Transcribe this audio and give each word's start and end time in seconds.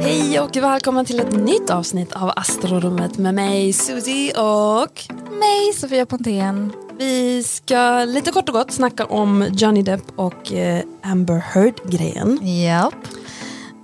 Hej 0.00 0.40
och 0.40 0.56
välkommen 0.56 1.04
till 1.04 1.20
ett 1.20 1.36
nytt 1.36 1.70
avsnitt 1.70 2.12
av 2.12 2.32
Astrorummet 2.36 3.18
med 3.18 3.34
mig 3.34 3.72
Susie 3.72 4.40
och 4.40 5.02
mig 5.30 5.72
Sofia 5.74 6.06
Pontén. 6.06 6.72
Vi 6.98 7.42
ska 7.42 8.04
lite 8.04 8.32
kort 8.32 8.48
och 8.48 8.54
gott 8.54 8.72
snacka 8.72 9.04
om 9.04 9.48
Johnny 9.52 9.82
Depp 9.82 10.04
och 10.16 10.52
eh, 10.52 10.84
Amber 11.02 11.38
Heard-grejen. 11.38 12.38
Japp. 12.62 12.94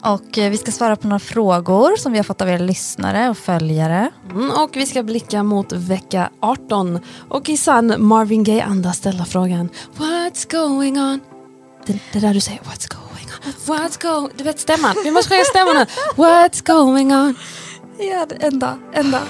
Och 0.04 0.38
eh, 0.38 0.50
vi 0.50 0.56
ska 0.56 0.72
svara 0.72 0.96
på 0.96 1.08
några 1.08 1.18
frågor 1.18 1.96
som 1.96 2.12
vi 2.12 2.18
har 2.18 2.24
fått 2.24 2.40
av 2.40 2.48
er 2.48 2.58
lyssnare 2.58 3.30
och 3.30 3.38
följare. 3.38 4.10
Mm, 4.30 4.50
och 4.50 4.70
vi 4.72 4.86
ska 4.86 5.02
blicka 5.02 5.42
mot 5.42 5.72
vecka 5.72 6.30
18 6.40 7.00
och 7.28 7.48
i 7.48 7.56
sann 7.56 7.94
Marvin 7.98 8.44
Gaye-anda 8.44 8.92
ställa 8.92 9.24
frågan 9.24 9.68
What's 9.96 10.50
going 10.50 11.00
on? 11.00 11.20
Det, 11.86 11.98
det 12.12 12.18
där 12.20 12.34
du 12.34 12.40
säger, 12.40 12.60
what's 12.60 12.94
going 12.94 13.28
on? 13.46 13.76
What's 13.76 14.02
going 14.02 14.30
Du 14.36 14.44
vet 14.44 14.60
stämman, 14.60 14.94
vi 15.04 15.10
måste 15.10 15.30
sjunga 15.30 15.44
stämman 15.44 15.76
nu. 15.76 15.86
What's 16.22 16.66
going 16.66 17.14
on? 17.14 17.34
Ja, 17.98 18.26
ända, 18.40 18.78
ända. 18.92 19.20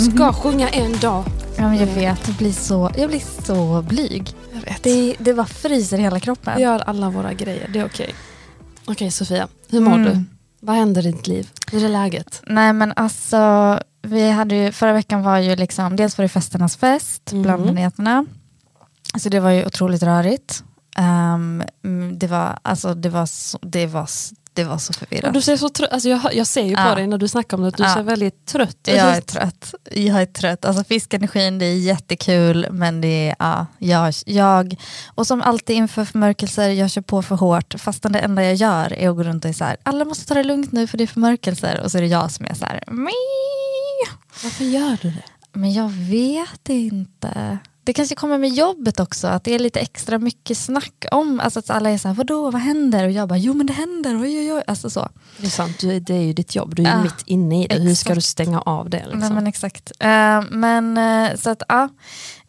Ska 0.00 0.32
sjunga 0.32 0.68
en 0.68 0.98
dag. 0.98 1.24
Ja, 1.56 1.62
men 1.68 1.76
jag 1.78 1.86
vet, 1.86 2.28
jag 2.28 2.36
blir 2.36 2.52
så, 2.52 2.90
jag 2.96 3.08
blir 3.08 3.44
så 3.44 3.82
blyg. 3.82 4.34
Jag 4.54 4.60
vet. 4.60 4.82
Det, 4.82 5.16
det 5.18 5.34
bara 5.34 5.46
fryser 5.46 5.98
i 5.98 6.02
hela 6.02 6.20
kroppen. 6.20 6.52
Vi 6.56 6.62
gör 6.62 6.78
alla 6.78 7.10
våra 7.10 7.32
grejer, 7.34 7.68
det 7.72 7.78
är 7.78 7.86
okej. 7.86 8.14
Okej 8.84 9.10
Sofia, 9.10 9.48
hur 9.68 9.80
mår 9.80 9.92
Mm. 9.94 10.04
du? 10.12 10.24
Vad 10.66 10.76
händer 10.76 11.06
i 11.06 11.12
ditt 11.12 11.26
liv? 11.26 11.50
Hur 11.72 11.84
är 11.84 11.88
läget? 11.88 12.42
Nej 12.46 12.72
men 12.72 12.92
alltså, 12.96 13.78
vi 14.02 14.30
hade 14.30 14.54
ju, 14.54 14.72
förra 14.72 14.92
veckan 14.92 15.22
var 15.22 15.38
ju 15.38 15.56
liksom, 15.56 15.96
dels 15.96 16.18
var 16.18 16.22
det 16.22 16.28
festernas 16.28 16.76
fest 16.76 17.32
Mhm. 17.32 17.42
bland 17.42 17.74
nyheterna. 17.74 18.26
Så 19.18 19.28
det 19.28 19.40
var 19.40 19.50
ju 19.50 19.66
otroligt 19.66 20.02
rörigt. 20.02 20.64
Ehm, 20.96 21.62
mm, 21.84 22.18
det 22.18 22.26
var, 22.26 22.58
alltså 22.62 22.94
det 22.94 23.08
var 23.08 23.26
så, 23.26 23.58
det 23.62 23.86
var, 23.86 24.04
s- 24.04 24.32
det 24.52 24.64
var 24.64 24.78
så 24.78 24.92
förvirrat. 24.92 25.34
du 25.34 25.40
ser 25.42 25.56
så 25.56 25.68
trött, 25.68 25.90
alltså 25.92 26.08
jag, 26.08 26.34
jag 26.34 26.46
ser 26.46 26.62
ju 26.64 26.74
på 26.74 26.80
Ja. 26.82 26.94
dig 26.94 27.06
när 27.06 27.18
du 27.18 27.28
snackar 27.28 27.56
om 27.56 27.62
det, 27.62 27.70
du 27.70 27.82
Ja. 27.82 27.94
ser 27.94 28.02
väldigt 28.02 28.46
trött 28.46 28.76
Jag 28.84 28.96
är 28.96 29.18
ut. 29.18 29.26
trött. 29.26 29.74
Jag 29.92 30.22
är 30.22 30.26
trött. 30.26 30.64
Alltså 30.64 30.84
fiskenergin, 30.84 31.58
det 31.58 31.66
är 31.66 31.78
jättekul 31.78 32.66
men 32.70 33.00
det 33.00 33.28
är, 33.28 33.36
ja, 33.38 33.66
jag, 33.78 34.14
jag, 34.26 34.76
och 35.14 35.26
som 35.26 35.42
alltid 35.42 35.76
inför 35.76 36.04
förmörkelser, 36.04 36.68
jag 36.68 36.90
kör 36.90 37.02
på 37.02 37.22
för 37.22 37.36
hårt 37.36 37.74
fastän 37.78 38.12
det 38.12 38.18
enda 38.18 38.44
jag 38.44 38.54
gör 38.54 38.92
är 38.92 39.08
att 39.10 39.16
gå 39.16 39.22
runt 39.22 39.44
och 39.44 39.48
är 39.48 39.54
så 39.54 39.64
här, 39.64 39.76
alla 39.82 40.04
måste 40.04 40.26
ta 40.26 40.34
det 40.34 40.44
lugnt 40.44 40.72
nu 40.72 40.86
för 40.86 40.98
det 40.98 41.04
är 41.04 41.08
förmörkelser 41.08 41.80
och 41.84 41.90
så 41.90 41.98
är 41.98 42.02
det 42.02 42.08
jag 42.08 42.30
som 42.30 42.46
är 42.46 42.54
så 42.54 42.64
här, 42.64 42.84
"Mii." 42.86 44.16
Varför 44.42 44.64
gör 44.64 44.96
du 45.02 45.10
det? 45.10 45.22
Men 45.52 45.72
jag 45.72 45.88
vet 45.88 46.68
inte. 46.68 47.58
Det 47.90 47.94
kanske 47.94 48.14
kommer 48.14 48.38
med 48.38 48.50
jobbet 48.50 49.00
också, 49.00 49.28
att 49.28 49.44
det 49.44 49.54
är 49.54 49.58
lite 49.58 49.80
extra 49.80 50.18
mycket 50.18 50.58
snack 50.58 51.04
om, 51.10 51.40
alltså 51.40 51.58
att 51.58 51.70
alla 51.70 51.90
är 51.90 51.98
så 51.98 52.08
här, 52.08 52.14
vadå, 52.14 52.50
vad 52.50 52.60
händer? 52.60 53.04
Och 53.04 53.10
jag 53.10 53.28
bara, 53.28 53.38
jo 53.38 53.54
men 53.54 53.66
det 53.66 53.72
händer, 53.72 54.22
oj 54.22 54.38
oj 54.38 54.52
oj, 54.52 54.62
alltså 54.66 54.90
så. 54.90 55.08
Det 55.38 55.46
är 55.46 55.50
sant, 55.50 55.80
du, 55.80 56.00
det 56.00 56.14
är 56.14 56.22
ju 56.22 56.32
ditt 56.32 56.54
jobb, 56.54 56.74
du 56.74 56.82
är 56.82 56.86
ju 56.86 56.92
Ja, 56.92 57.02
mitt 57.02 57.22
inne 57.26 57.64
i 57.64 57.66
det. 57.66 57.74
Hur 57.74 57.94
ska 57.94 58.12
exakt. 58.12 58.14
du 58.14 58.20
stänga 58.20 58.60
av 58.60 58.90
det? 58.90 59.02
Liksom? 59.02 59.18
Nej 59.20 59.30
men 59.30 59.46
exakt. 59.46 59.92
Eh, 59.98 60.42
men 60.50 60.98
eh, 60.98 61.36
så 61.36 61.50
att 61.50 61.62
ja, 61.68 61.88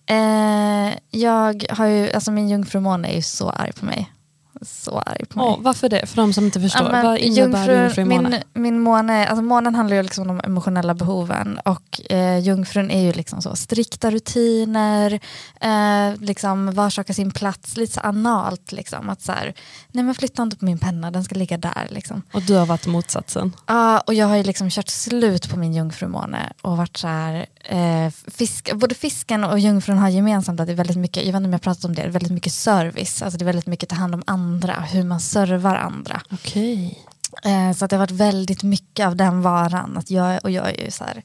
Eh, 0.06 0.94
jag 1.09 1.66
har 1.69 1.85
ju, 1.85 2.12
alltså 2.12 2.31
min 2.31 2.50
jungfrumåne 2.50 3.07
är 3.07 3.16
ju 3.16 3.22
så 3.22 3.50
arg 3.50 3.74
på 3.74 3.85
mig. 3.85 4.12
Så 4.61 4.99
arg 4.99 5.25
på 5.25 5.38
mig. 5.39 5.47
Åh, 5.47 5.57
varför 5.59 5.89
det? 5.89 6.05
För 6.05 6.16
de 6.16 6.33
som 6.33 6.45
inte 6.45 6.61
förstår, 6.61 6.85
Ja, 6.85 6.91
men 6.91 7.05
vad 7.05 7.17
innebär 7.17 7.67
jungfru- 7.67 7.81
jungfrumåne? 7.83 8.29
Min, 8.53 8.63
min 8.63 8.79
måne, 8.79 9.27
alltså 9.27 9.41
månen 9.44 9.75
handlar 9.75 9.97
ju 9.97 10.03
liksom 10.03 10.29
om 10.29 10.38
de 10.38 10.45
emotionella 10.45 10.94
behoven 10.94 11.59
och 11.66 12.11
eh, 12.11 12.39
jungfrun 12.39 12.91
är 12.91 13.01
ju 13.01 13.11
liksom 13.11 13.41
så 13.41 13.55
strikta 13.55 14.11
rutiner, 14.11 15.19
eh, 15.61 16.19
liksom 16.19 16.71
varsaka 16.73 17.13
sin 17.13 17.31
plats, 17.31 17.77
lite 17.77 17.94
så 17.94 18.00
analt 18.00 18.71
liksom. 18.71 19.09
Att 19.09 19.21
så 19.21 19.31
här, 19.31 19.53
nej 19.91 20.03
men 20.03 20.16
flytta 20.16 20.44
inte 20.44 20.57
på 20.57 20.66
min 20.66 20.79
penna, 20.79 21.11
den 21.11 21.23
ska 21.23 21.35
ligga 21.35 21.57
där 21.57 21.88
liksom. 21.89 22.21
Och 22.33 22.41
du 22.41 22.55
har 22.55 22.66
varit 22.66 22.88
motsatsen. 22.88 23.53
Ja, 23.67 24.00
och 24.00 24.13
jag 24.13 24.27
har 24.27 24.35
ju 24.35 24.44
liksom 24.44 24.69
kört 24.69 24.89
slut 24.89 25.50
på 25.50 25.59
min 25.59 25.73
jungfrumåne 25.73 26.53
och 26.61 26.77
varit 26.77 26.97
så 26.97 27.07
här, 27.07 27.45
eh, 27.66 28.11
fisk, 28.27 28.73
både 28.73 28.95
fisken 28.95 29.44
och 29.44 29.59
jungfrun 29.59 29.97
har 29.97 30.09
gemensamt 30.09 30.59
att 30.59 30.67
det 30.67 30.73
är 30.73 30.75
väldigt 30.75 30.97
mycket, 30.97 31.17
jag 31.25 31.31
vet 31.33 31.35
inte 31.35 31.45
om 31.47 31.51
jag 31.53 31.61
pratat 31.61 31.85
om 31.85 31.95
det, 31.95 32.07
väldigt 32.07 32.31
mycket 32.31 32.53
service, 32.53 33.21
alltså 33.21 33.38
det 33.38 33.44
är 33.44 33.45
väldigt 33.45 33.67
mycket 33.67 33.89
ta 33.89 33.95
hand 33.95 34.16
om 34.16 34.23
andra, 34.27 34.50
hur 34.91 35.03
man 35.03 35.19
servar 35.19 35.75
andra. 35.75 36.22
Okej. 36.31 37.00
Eh, 37.44 37.75
så 37.75 37.85
att 37.85 37.89
det 37.91 37.95
har 37.95 38.03
varit 38.03 38.12
väldigt 38.12 38.63
mycket 38.63 39.06
av 39.06 39.16
den 39.16 39.41
varan, 39.41 39.97
att 39.97 40.12
jag, 40.12 40.39
och 40.44 40.51
jag 40.51 40.69
är 40.69 40.85
ju 40.85 40.91
så 40.91 41.03
här, 41.03 41.23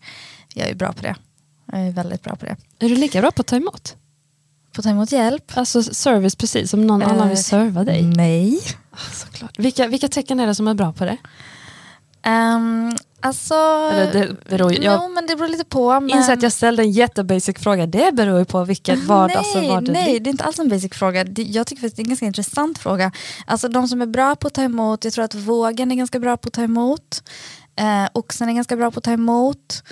jag 0.55 0.69
är 0.69 0.75
bra 0.75 0.93
på 0.93 1.03
det. 1.03 1.15
Jag 1.73 1.81
är 1.81 1.93
väldigt 1.93 2.23
bra 2.23 2.37
på 2.37 2.47
det. 2.47 2.57
Är 2.79 2.89
du 2.89 2.97
lika 2.97 3.21
bra 3.21 3.31
på 3.31 3.41
att 3.41 3.47
ta 3.47 3.57
emot? 3.57 3.97
På 4.73 4.81
att 4.81 4.85
ta 4.85 4.91
emot 4.91 5.13
hjälp? 5.13 5.53
Alltså 5.55 5.83
service 5.83 6.35
precis, 6.37 6.71
som 6.71 6.87
någon 6.87 7.03
annan 7.03 7.29
vill 7.29 7.39
Eh, 7.39 7.43
serva 7.43 7.85
dig. 7.85 8.03
Nej. 8.03 8.61
Ah, 8.91 8.97
Såklart. 9.13 9.59
Vilka, 9.59 9.87
vilka 9.87 10.09
tecken 10.09 10.41
är 10.41 10.47
det 10.47 10.55
som 10.55 10.69
är 10.69 10.75
bra 10.75 10.93
på 10.93 11.05
det? 11.05 11.17
Um, 12.31 12.97
alltså, 13.21 13.55
Eller 13.55 14.13
det 14.13 14.51
beror 14.51 14.73
ju, 14.73 14.83
jag 14.83 15.11
men 15.11 15.27
det 15.27 15.37
beror 15.37 15.49
lite 15.49 15.65
på. 15.65 16.01
Men... 16.01 16.11
inser 16.11 16.33
att 16.33 16.43
jag 16.43 16.53
ställde 16.53 16.83
en 16.83 16.91
jättebasic 16.91 17.59
fråga, 17.59 17.87
det 17.87 18.15
beror 18.15 18.39
ju 18.39 18.45
på 18.45 18.65
vilket 18.65 19.05
vad, 19.07 19.33
alltså, 19.33 19.59
nej, 19.59 19.69
vad 19.69 19.85
det 19.85 19.93
nej, 19.93 20.21
det 20.21 20.29
är 20.29 20.33
inte 20.33 20.45
alls 20.45 20.59
en 20.59 20.69
basic 20.69 20.93
fråga. 20.93 21.25
Jag 21.37 21.67
tycker 21.67 21.81
faktiskt 21.81 21.97
det 21.97 22.01
är 22.01 22.05
en 22.05 22.09
ganska 22.09 22.27
intressant 22.27 22.79
fråga. 22.79 23.13
Alltså 23.47 23.69
de 23.69 23.89
som 23.89 24.03
är 24.03 24.07
bra 24.07 24.37
på 24.37 24.47
att 24.47 24.55
ta 24.55 24.63
emot, 24.63 25.05
jag 25.05 25.13
tror 25.13 25.25
att 25.25 25.35
vågen 25.35 25.93
är 25.93 25.97
ganska 25.97 26.19
bra 26.19 26.37
på 26.37 26.47
att 26.47 26.53
ta 26.53 26.63
emot. 26.63 27.23
Eh, 27.79 28.09
oxen 28.13 28.49
är 28.49 28.53
ganska 28.53 28.77
bra 28.77 28.91
på 28.91 28.99
att 28.99 29.05
ta 29.05 29.13
emot. 29.13 29.83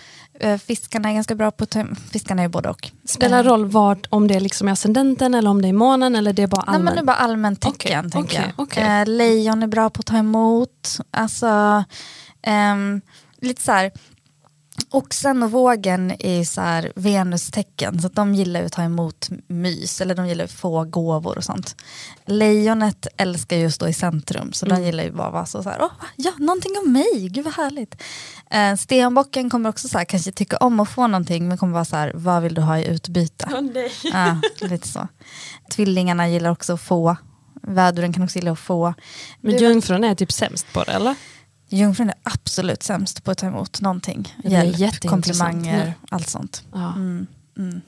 Eh, 0.41 0.59
fiskarna 0.59 1.11
är 1.11 1.15
ganska 1.15 1.34
bra 1.34 1.51
på 1.51 1.65
att 1.65 1.71
ta 1.71 1.81
emot. 1.81 1.99
Fiskarna 1.99 2.43
är 2.43 2.49
både 2.49 2.69
och. 2.69 2.91
Spelar 3.05 3.39
Eh, 3.39 3.49
roll 3.49 3.67
vad, 3.67 4.07
om 4.11 4.29
det 4.29 4.41
liksom 4.41 4.69
är 4.69 4.73
ascendenten 4.73 5.34
eller 5.34 5.51
om 5.51 5.63
det 5.63 5.69
är 5.69 5.73
månen 5.73 6.17
eller 6.17 6.33
det 6.33 6.43
är 6.43 6.47
bara 6.47 6.65
Nej, 6.67 6.73
men 6.73 6.77
allmänt? 6.77 6.97
det 6.97 7.01
är 7.01 7.07
bara 7.07 7.17
allmänt 7.17 7.61
tecken. 7.61 8.11
Tänker 8.11 8.41
jag. 8.41 8.51
okej. 8.57 8.83
Eh, 8.83 9.07
lejon 9.07 9.63
är 9.63 9.67
bra 9.67 9.91
på 9.91 10.01
att 10.01 10.07
ta 10.07 10.17
emot. 10.17 10.99
Alltså, 11.11 11.84
ehm, 12.47 13.00
lite 13.41 13.62
så 13.62 13.72
här. 13.72 13.93
Oxen 14.91 15.43
och 15.43 15.50
vågen 15.50 16.12
är 16.19 16.44
så 16.44 16.60
här 16.60 16.93
Venus-tecken 16.97 18.03
så 18.03 18.09
de 18.09 18.34
gillar 18.34 18.62
att 18.62 18.72
ta 18.72 18.82
emot 18.82 19.28
mys 19.47 20.00
eller 20.00 20.15
de 20.15 20.27
gillar 20.28 20.44
att 20.44 20.53
få 20.53 20.84
gåvor 20.84 21.38
och 21.38 21.44
sånt. 21.44 21.77
Lejonet 22.27 23.06
älskar 23.16 23.56
ju 23.56 23.66
att 23.66 23.75
stå 23.75 23.88
i 23.88 23.93
centrum 23.93 24.53
så 24.53 24.66
Mm. 24.66 24.78
de 24.78 24.87
gillar 24.87 25.04
ju 25.04 25.12
bara 25.12 25.27
att 25.27 25.33
vara 25.33 25.47
så, 25.47 25.62
så 25.62 25.69
här, 25.71 25.78
Åh, 25.83 25.91
ja, 26.16 26.33
någonting 26.38 26.72
om 26.84 26.92
mig, 26.92 27.28
gud 27.30 27.45
vad 27.45 27.54
härligt. 27.54 28.03
Eh, 28.51 28.77
stenbocken 28.77 29.51
kommer 29.51 29.69
också 29.71 29.89
så 29.89 29.98
här, 29.98 30.04
kanske 30.04 30.33
tycka 30.33 30.57
om 30.57 30.80
att 30.80 30.89
få 30.89 31.07
någonting 31.07 31.48
men 31.48 31.59
kommer 31.59 31.72
vara 31.72 31.84
så 31.84 31.97
här, 31.97 32.13
vad 32.15 32.42
vill 32.42 32.54
du 32.54 32.60
ha 32.60 32.78
i 32.78 32.86
utbyte? 32.86 33.48
Åh, 33.53 33.60
nej. 33.60 33.92
Ja, 34.03 34.41
lite 34.69 34.89
så. 34.89 35.09
Tvillingarna 35.71 36.28
gillar 36.28 36.51
också 36.51 36.72
att 36.72 36.80
få. 36.80 37.16
Väduren 37.63 38.13
kan 38.13 38.22
också 38.22 38.39
gilla 38.39 38.53
att 38.53 38.59
få. 38.59 38.95
Men 39.41 39.57
jungfrun 39.59 40.04
är 40.04 40.15
typ 40.15 40.33
sämst 40.33 40.72
på 40.72 40.84
det 40.84 40.92
eller? 40.92 41.15
Jungfrun 41.76 42.09
är 42.09 42.15
absolut 42.22 42.82
sämst 42.82 43.24
på 43.24 43.30
att 43.30 43.38
ta 43.38 43.47
emot 43.47 43.80
någonting. 43.80 44.34
Ja, 44.44 44.50
det 44.62 44.66
Hjälp, 44.66 45.09
komplimanger, 45.09 45.94
allt 46.10 46.28
sånt. 46.28 46.62
Ja, 46.72 46.92
Mm, 46.92 47.26
mm. 47.59 47.80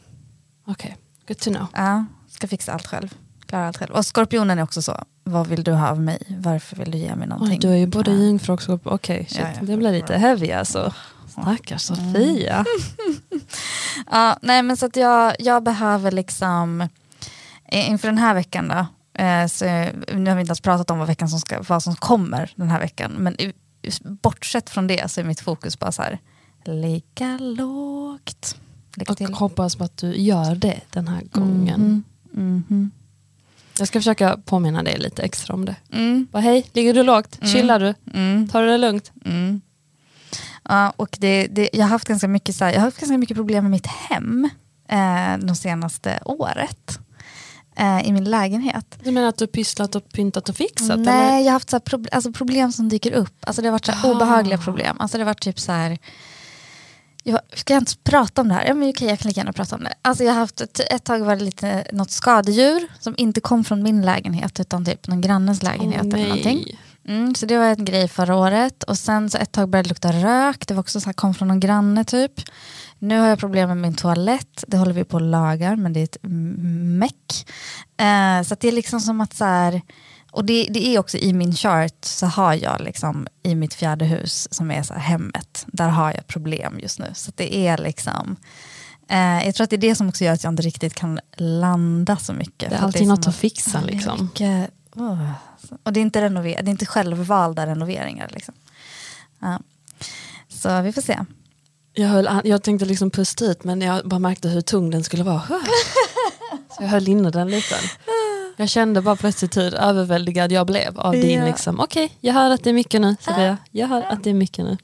okej. 0.66 0.96
Good 1.28 1.38
to 1.38 1.50
know. 1.50 1.66
Ja, 1.74 2.04
ska 2.28 2.48
fixa 2.48 2.72
allt 2.72 2.86
själv. 2.86 3.14
Klara 3.46 3.66
allt 3.66 3.76
själv. 3.76 3.92
Och 3.92 4.06
skorpionen 4.06 4.58
är 4.58 4.62
också 4.62 4.82
så. 4.82 5.04
Vad 5.24 5.46
vill 5.46 5.64
du 5.64 5.72
ha 5.72 5.88
av 5.88 6.00
mig? 6.00 6.18
Varför 6.38 6.76
vill 6.76 6.90
du 6.90 6.98
ge 6.98 7.14
mig 7.16 7.28
någonting? 7.28 7.52
Oj, 7.54 7.58
du 7.60 7.68
är 7.68 7.76
ju 7.76 7.86
både 7.86 8.10
Ja. 8.10 8.16
jungfru 8.16 8.52
och 8.52 8.62
skorpion. 8.62 8.92
Okej, 8.92 9.26
shit. 9.28 9.38
Ja, 9.40 9.48
ja. 9.60 9.66
det 9.66 9.76
blir 9.76 9.92
lite 9.92 10.16
heavy 10.16 10.52
alltså. 10.52 10.94
Stackars 11.28 11.82
Sofia. 11.82 12.64
Ja, 14.10 14.36
nej 14.42 14.62
men 14.62 14.76
så 14.76 14.86
att 14.86 14.96
jag, 14.96 15.34
jag 15.38 15.62
behöver 15.62 16.10
liksom 16.10 16.88
inför 17.72 18.08
den 18.08 18.18
här 18.18 18.34
veckan 18.34 18.68
då 18.68 18.86
Eh, 19.18 19.46
så, 19.46 19.64
nu 19.64 20.30
har 20.30 20.34
vi 20.34 20.40
inte 20.40 20.50
ens 20.50 20.60
pratat 20.60 20.90
om 20.90 20.98
vad, 20.98 21.08
veckan 21.08 21.28
som 21.28 21.40
ska, 21.40 21.62
vad 21.68 21.82
som 21.82 21.94
kommer 21.96 22.52
den 22.56 22.70
här 22.70 22.80
veckan. 22.80 23.12
Men 23.18 23.36
bortsett 24.02 24.70
från 24.70 24.86
det 24.86 25.10
så 25.10 25.20
är 25.20 25.24
mitt 25.24 25.40
fokus 25.40 25.78
bara 25.78 25.92
så 25.92 26.02
här, 26.02 26.18
ligga 26.64 27.38
lågt. 27.40 28.56
Lycka 28.96 29.12
Och 29.12 29.18
till. 29.18 29.34
hoppas 29.34 29.76
på 29.76 29.84
att 29.84 29.96
du 29.96 30.16
gör 30.16 30.54
det 30.54 30.80
den 30.90 31.08
här 31.08 31.22
gången. 31.22 32.04
Mhm. 32.32 32.64
Mhm. 32.68 32.90
Jag 33.78 33.88
ska 33.88 33.98
försöka 33.98 34.38
påminna 34.44 34.82
dig 34.82 34.98
lite 34.98 35.22
extra 35.22 35.54
om 35.54 35.64
det. 35.64 35.76
Mm. 35.92 36.26
Bara, 36.32 36.40
hej, 36.40 36.66
ligger 36.72 36.94
du 36.94 37.02
lågt? 37.02 37.38
Chillar 37.52 37.80
du? 37.80 37.94
Mm. 38.14 38.48
Tar 38.48 38.62
du 38.62 38.68
det 38.68 38.78
lugnt? 38.78 39.12
Mm. 39.24 39.60
Ja, 40.62 40.92
och 40.96 41.16
det, 41.20 41.46
det, 41.46 41.70
jag, 41.72 41.82
har 41.84 41.88
haft 41.88 42.08
ganska 42.08 42.28
mycket, 42.28 42.54
så 42.56 42.64
här, 42.64 42.72
jag 42.72 42.80
har 42.80 42.84
haft 42.84 43.00
ganska 43.00 43.18
mycket 43.18 43.36
problem 43.36 43.64
med 43.64 43.70
mitt 43.70 43.86
hem 43.86 44.50
eh, 44.88 45.38
de 45.46 45.54
senaste 45.56 46.20
året. 46.24 46.98
Eh, 47.76 48.08
I 48.08 48.12
min 48.12 48.24
lägenhet. 48.24 48.98
Du 49.04 49.10
menar 49.10 49.28
att 49.28 49.38
du 49.38 49.46
pysslat 49.46 49.94
och 49.94 50.12
pyntat 50.12 50.48
och 50.48 50.56
fixat? 50.56 50.98
Nej, 50.98 51.28
Eller? 51.28 51.38
jag 51.38 51.44
har 51.44 51.50
haft 51.52 51.70
så 51.70 51.76
prob- 51.78 52.08
alltså 52.12 52.32
problem 52.32 52.72
som 52.72 52.88
dyker 52.88 53.12
upp. 53.12 53.34
Alltså 53.40 53.62
det 53.62 53.68
har 53.68 53.72
varit 53.72 53.86
så 53.86 53.92
Ah. 54.04 54.10
obehagliga 54.10 54.58
problem. 54.58 54.96
Alltså 55.00 55.18
det 55.18 55.24
har 55.24 55.30
varit 55.30 55.40
typ 55.42 55.60
så 55.60 55.72
här... 55.72 55.98
Jag, 57.22 57.40
ska 57.54 57.74
jag 57.74 57.80
inte 57.80 57.92
prata 58.04 58.40
om 58.40 58.48
det 58.48 58.54
här? 58.54 58.64
Ja, 58.66 58.74
men 58.74 58.88
okej, 58.90 59.08
jag 59.08 59.18
kan 59.18 59.28
lika 59.28 59.40
gärna 59.40 59.52
prata 59.52 59.76
om 59.76 59.84
det. 59.84 59.94
Alltså 60.02 60.24
jag 60.24 60.32
har 60.32 60.38
haft 60.40 60.60
ett, 60.60 60.80
ett 60.90 61.04
tag 61.04 61.18
var 61.20 61.36
det 61.36 61.44
lite 61.44 61.86
något 61.92 62.10
skadedjur 62.10 62.88
som 63.00 63.14
inte 63.18 63.40
kom 63.40 63.64
från 63.64 63.82
min 63.82 64.02
lägenhet 64.02 64.60
utan 64.60 64.84
typ 64.84 65.08
någon 65.08 65.20
grannes 65.20 65.62
lägenhet 65.62 66.02
Åh, 66.04 66.14
eller 66.14 66.28
någonting. 66.28 66.78
Mm, 67.08 67.34
så 67.34 67.46
det 67.46 67.58
var 67.58 67.64
en 67.64 67.84
grej 67.84 68.08
förra 68.08 68.36
året. 68.36 68.82
Och 68.82 68.98
sen 68.98 69.30
så 69.30 69.38
ett 69.38 69.52
tag 69.52 69.68
började 69.68 69.86
det 69.86 69.88
lukta 69.88 70.12
rök. 70.12 70.66
Det 70.66 70.74
var 70.74 70.80
också 70.80 71.00
så 71.00 71.06
här, 71.06 71.12
kom 71.12 71.34
från 71.34 71.48
någon 71.48 71.60
granne 71.60 72.04
typ. 72.04 72.32
Nu 73.06 73.18
har 73.18 73.28
jag 73.28 73.38
problem 73.38 73.68
med 73.68 73.76
min 73.76 73.94
toalett. 73.94 74.64
Det 74.68 74.76
håller 74.76 74.92
vi 74.92 75.04
på 75.04 75.16
att 75.16 75.22
laga 75.22 75.76
men 75.76 75.92
det 75.92 76.00
är 76.00 76.04
ett 76.04 76.16
meck. 76.22 77.46
Eh, 77.96 78.42
så 78.42 78.54
att 78.54 78.60
det 78.60 78.68
är 78.68 78.72
liksom 78.72 79.00
som 79.00 79.20
att 79.20 79.34
så 79.34 79.44
här. 79.44 79.82
Och 80.30 80.44
det, 80.44 80.66
det 80.70 80.86
är 80.86 80.98
också 80.98 81.18
i 81.18 81.32
min 81.32 81.52
chart 81.54 82.04
så 82.04 82.26
har 82.26 82.54
jag 82.54 82.80
liksom 82.80 83.26
i 83.42 83.54
mitt 83.54 83.74
fjärde 83.74 84.04
hus 84.04 84.48
som 84.54 84.70
är 84.70 84.82
så 84.82 84.94
hemmet. 84.94 85.64
Där 85.66 85.88
har 85.88 86.12
jag 86.12 86.26
problem 86.26 86.78
just 86.82 86.98
nu. 86.98 87.06
Så 87.14 87.28
att 87.28 87.36
det 87.36 87.56
är 87.56 87.78
liksom. 87.78 88.36
Eh, 89.08 89.44
jag 89.46 89.54
tror 89.54 89.64
att 89.64 89.70
det 89.70 89.76
är 89.76 89.88
det 89.88 89.94
som 89.94 90.08
också 90.08 90.24
gör 90.24 90.32
att 90.32 90.44
jag 90.44 90.52
inte 90.52 90.62
riktigt 90.62 90.94
kan 90.94 91.20
landa 91.36 92.16
så 92.16 92.32
mycket. 92.32 92.70
Det 92.70 92.74
är 92.76 92.78
att 92.78 92.84
alltid 92.84 93.00
som 93.00 93.08
något 93.08 93.26
att 93.26 93.36
fixa 93.36 93.78
det 93.80 93.84
är 93.88 93.92
liksom. 93.92 94.22
mycket- 94.24 94.70
åh. 94.96 95.30
Och 95.82 95.92
det 95.92 96.00
är 96.00 96.02
inte, 96.02 96.20
renover- 96.28 96.62
det 96.62 96.68
är 96.68 96.72
inte 96.72 96.86
självvalda 96.86 97.66
renoveringar. 97.66 98.28
Liksom. 98.32 98.54
Ja. 99.40 99.60
Så 100.48 100.80
vi 100.82 100.92
får 100.92 101.02
se. 101.02 101.18
Jag, 101.96 102.08
höll, 102.08 102.26
an- 102.28 102.42
jag 102.44 102.62
tänkte 102.62 102.84
liksom 102.86 103.10
pusta 103.10 103.44
ut 103.44 103.64
men 103.64 103.80
jag 103.80 104.08
bara 104.08 104.18
märkte 104.18 104.48
hur 104.48 104.60
tung 104.60 104.90
den 104.90 105.04
skulle 105.04 105.22
vara. 105.24 105.42
Så 106.76 106.82
jag 106.82 106.88
höll 106.88 107.08
inne 107.08 107.30
den 107.30 107.48
lite. 107.50 107.74
Jag 108.56 108.68
kände 108.68 109.00
bara 109.02 109.16
plötsligt 109.16 109.56
hur 109.56 109.74
överväldigad 109.74 110.52
jag 110.52 110.66
blev 110.66 110.98
av 111.00 111.12
din 111.12 111.38
Ja. 111.40 111.46
liksom, 111.46 111.80
okej 111.80 112.12
jag 112.20 112.34
hör 112.34 112.50
att 112.50 112.64
det 112.64 112.70
är 112.70 112.74
mycket 112.74 113.00
nu 113.00 113.16
Sofia, 113.20 113.56
jag 113.70 113.88
hör 113.88 114.02
att 114.02 114.24
det 114.24 114.30
är 114.30 114.34
mycket 114.34 114.64
nu. 114.64 114.76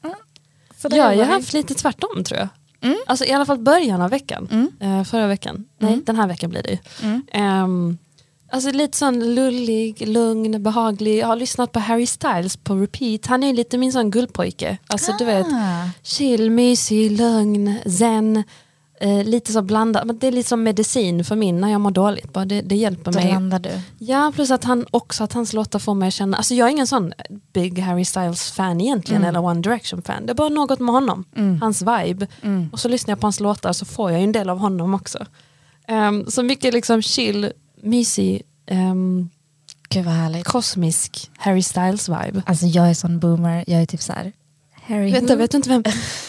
Så 0.78 0.88
det 0.88 0.96
Ja, 0.96 1.14
jag 1.14 1.26
har 1.26 1.32
haft 1.32 1.52
lite 1.52 1.74
tvärtom 1.74 2.24
tror 2.24 2.40
jag. 2.40 2.48
Mm. 2.80 2.96
Alltså 3.06 3.24
i 3.24 3.32
alla 3.32 3.46
fall 3.46 3.58
början 3.58 4.02
av 4.02 4.10
veckan. 4.10 4.48
Mm. 4.80 4.98
Eh, 4.98 5.04
förra 5.04 5.26
veckan. 5.26 5.64
Nej, 5.78 5.92
Mm. 5.92 6.04
den 6.06 6.16
här 6.16 6.26
veckan 6.26 6.50
blir 6.50 6.62
det 6.62 6.70
ju. 6.70 6.78
Mm. 7.02 7.98
Alltså 8.52 8.70
lite 8.70 8.98
sån 8.98 9.34
lullig, 9.34 10.08
lugn, 10.08 10.62
behaglig. 10.62 11.18
Jag 11.18 11.26
har 11.26 11.36
lyssnat 11.36 11.72
på 11.72 11.78
Harry 11.80 12.06
Styles 12.06 12.56
på 12.56 12.74
repeat. 12.74 13.26
Han 13.26 13.42
är 13.42 13.52
lite 13.52 13.78
min 13.78 13.92
sån 13.92 14.10
gullpojke. 14.10 14.78
Alltså 14.86 15.12
du 15.18 15.24
vet, 15.24 15.46
Ah. 15.46 15.88
chill, 16.02 16.50
mysig, 16.50 17.10
lugn, 17.18 17.74
zen. 17.98 18.42
Eh, 19.00 19.24
lite 19.24 19.52
så 19.52 19.62
blandat. 19.62 20.04
Men 20.04 20.18
det 20.18 20.26
är 20.26 20.32
lite 20.32 20.48
som 20.48 20.62
medicin 20.62 21.24
för 21.24 21.36
min 21.36 21.60
när 21.60 21.68
jag 21.68 21.80
mår 21.80 21.90
dåligt. 21.90 22.32
Bara 22.32 22.44
det, 22.44 22.60
det 22.60 22.76
hjälper 22.76 23.12
Då 23.12 23.18
mig. 23.18 23.28
landar 23.32 23.58
du. 23.58 23.70
Ja, 23.98 24.32
plus 24.34 24.50
att 24.50 24.64
han 24.64 24.86
också 24.90 25.24
att 25.24 25.32
hans 25.32 25.52
låtar 25.52 25.78
får 25.78 25.94
mig 25.94 26.08
att 26.08 26.14
känna, 26.14 26.36
alltså 26.36 26.54
jag 26.54 26.66
är 26.68 26.72
ingen 26.72 26.86
sån 26.86 27.12
big 27.52 27.78
Harry 27.78 28.04
Styles 28.04 28.50
fan 28.52 28.80
egentligen 28.80 29.22
Mm. 29.22 29.28
eller 29.36 29.46
One 29.48 29.60
Direction 29.60 30.02
fan. 30.02 30.26
Det 30.26 30.32
är 30.32 30.34
bara 30.34 30.48
något 30.48 30.80
med 30.80 30.94
honom, 30.94 31.24
Mm. 31.36 31.60
hans 31.60 31.82
vibe. 31.82 32.26
Mm. 32.42 32.68
Och 32.72 32.80
så 32.80 32.88
lyssnar 32.88 33.12
jag 33.12 33.20
på 33.20 33.26
hans 33.26 33.40
låtar 33.40 33.72
så 33.72 33.84
får 33.84 34.10
jag 34.10 34.20
ju 34.20 34.24
en 34.24 34.32
del 34.32 34.50
av 34.50 34.58
honom 34.58 34.94
också. 34.94 35.26
Ehm, 35.88 36.30
så 36.30 36.42
mycket 36.42 36.74
liksom 36.74 37.02
chill, 37.02 37.52
mysig, 37.82 38.42
um, 38.70 39.30
Gud 39.88 40.04
vad 40.04 40.14
härligt. 40.14 40.46
kosmisk 40.46 41.30
Harry 41.38 41.62
Styles 41.62 42.08
vibe. 42.08 42.42
Alltså 42.46 42.66
jag 42.66 42.90
är 42.90 42.94
sån 42.94 43.18
boomer, 43.20 43.64
jag 43.66 43.82
är 43.82 43.86
typ 43.86 44.02
så 44.02 44.12
här. 44.12 44.32
Harry 44.86 45.12
Vänta, 45.12 45.36
vet 45.36 45.50
du 45.50 45.56
inte 45.56 45.68
vem? 45.68 45.82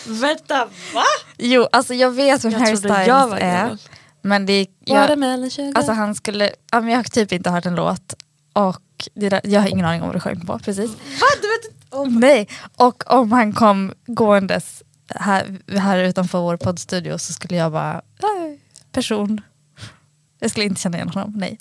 Vänta, 0.08 0.66
va? 0.94 1.04
Jo, 1.38 1.68
alltså 1.72 1.94
jag 1.94 2.12
vet 2.12 2.46
vem 2.46 2.52
Jag 2.52 2.60
Harry 2.60 2.78
Styles 2.78 3.08
jag 3.08 3.28
var 3.28 3.38
är. 3.38 3.78
Men 4.22 4.46
det 4.46 4.54
är, 4.54 4.68
Var 4.88 4.96
det 5.02 5.10
jag, 5.10 5.20
mellan 5.20 5.50
20? 5.50 5.72
alltså 5.76 5.92
han 5.92 6.16
skulle, 6.16 6.52
ja, 6.72 6.80
men 6.82 6.90
jag 6.90 6.98
har 6.98 7.04
typ 7.04 7.32
inte 7.32 7.50
hört 7.50 7.66
en 7.66 7.76
låt. 7.76 8.14
Och 8.54 8.82
det 9.14 9.30
där, 9.30 9.42
jag 9.44 9.62
har 9.62 9.68
ingen 9.68 9.86
aning 9.86 10.02
om 10.02 10.08
vad 10.08 10.16
du 10.16 10.20
sjöng 10.20 10.46
på 10.46 10.60
precis. 10.60 10.90
Va? 10.92 11.28
Du 11.42 11.48
vet 11.48 11.66
inte? 12.06 12.20
Nej, 12.20 12.48
och 12.76 13.04
om 13.14 13.32
han 13.32 13.54
kom 13.54 13.94
gåendes 14.08 14.84
här, 15.16 15.60
här 15.80 15.98
utanför 15.98 16.40
vår 16.42 16.58
poddstudio 16.58 17.18
så 17.18 17.34
skulle 17.34 17.56
jag 17.56 17.72
bara, 17.72 18.02
"Nej, 18.22 18.60
person. 18.92 19.42
Jag 20.44 20.52
skulle 20.52 20.66
inte 20.66 20.82
känna 20.82 20.98
igen 20.98 21.10
honom, 21.10 21.34
nej. 21.36 21.60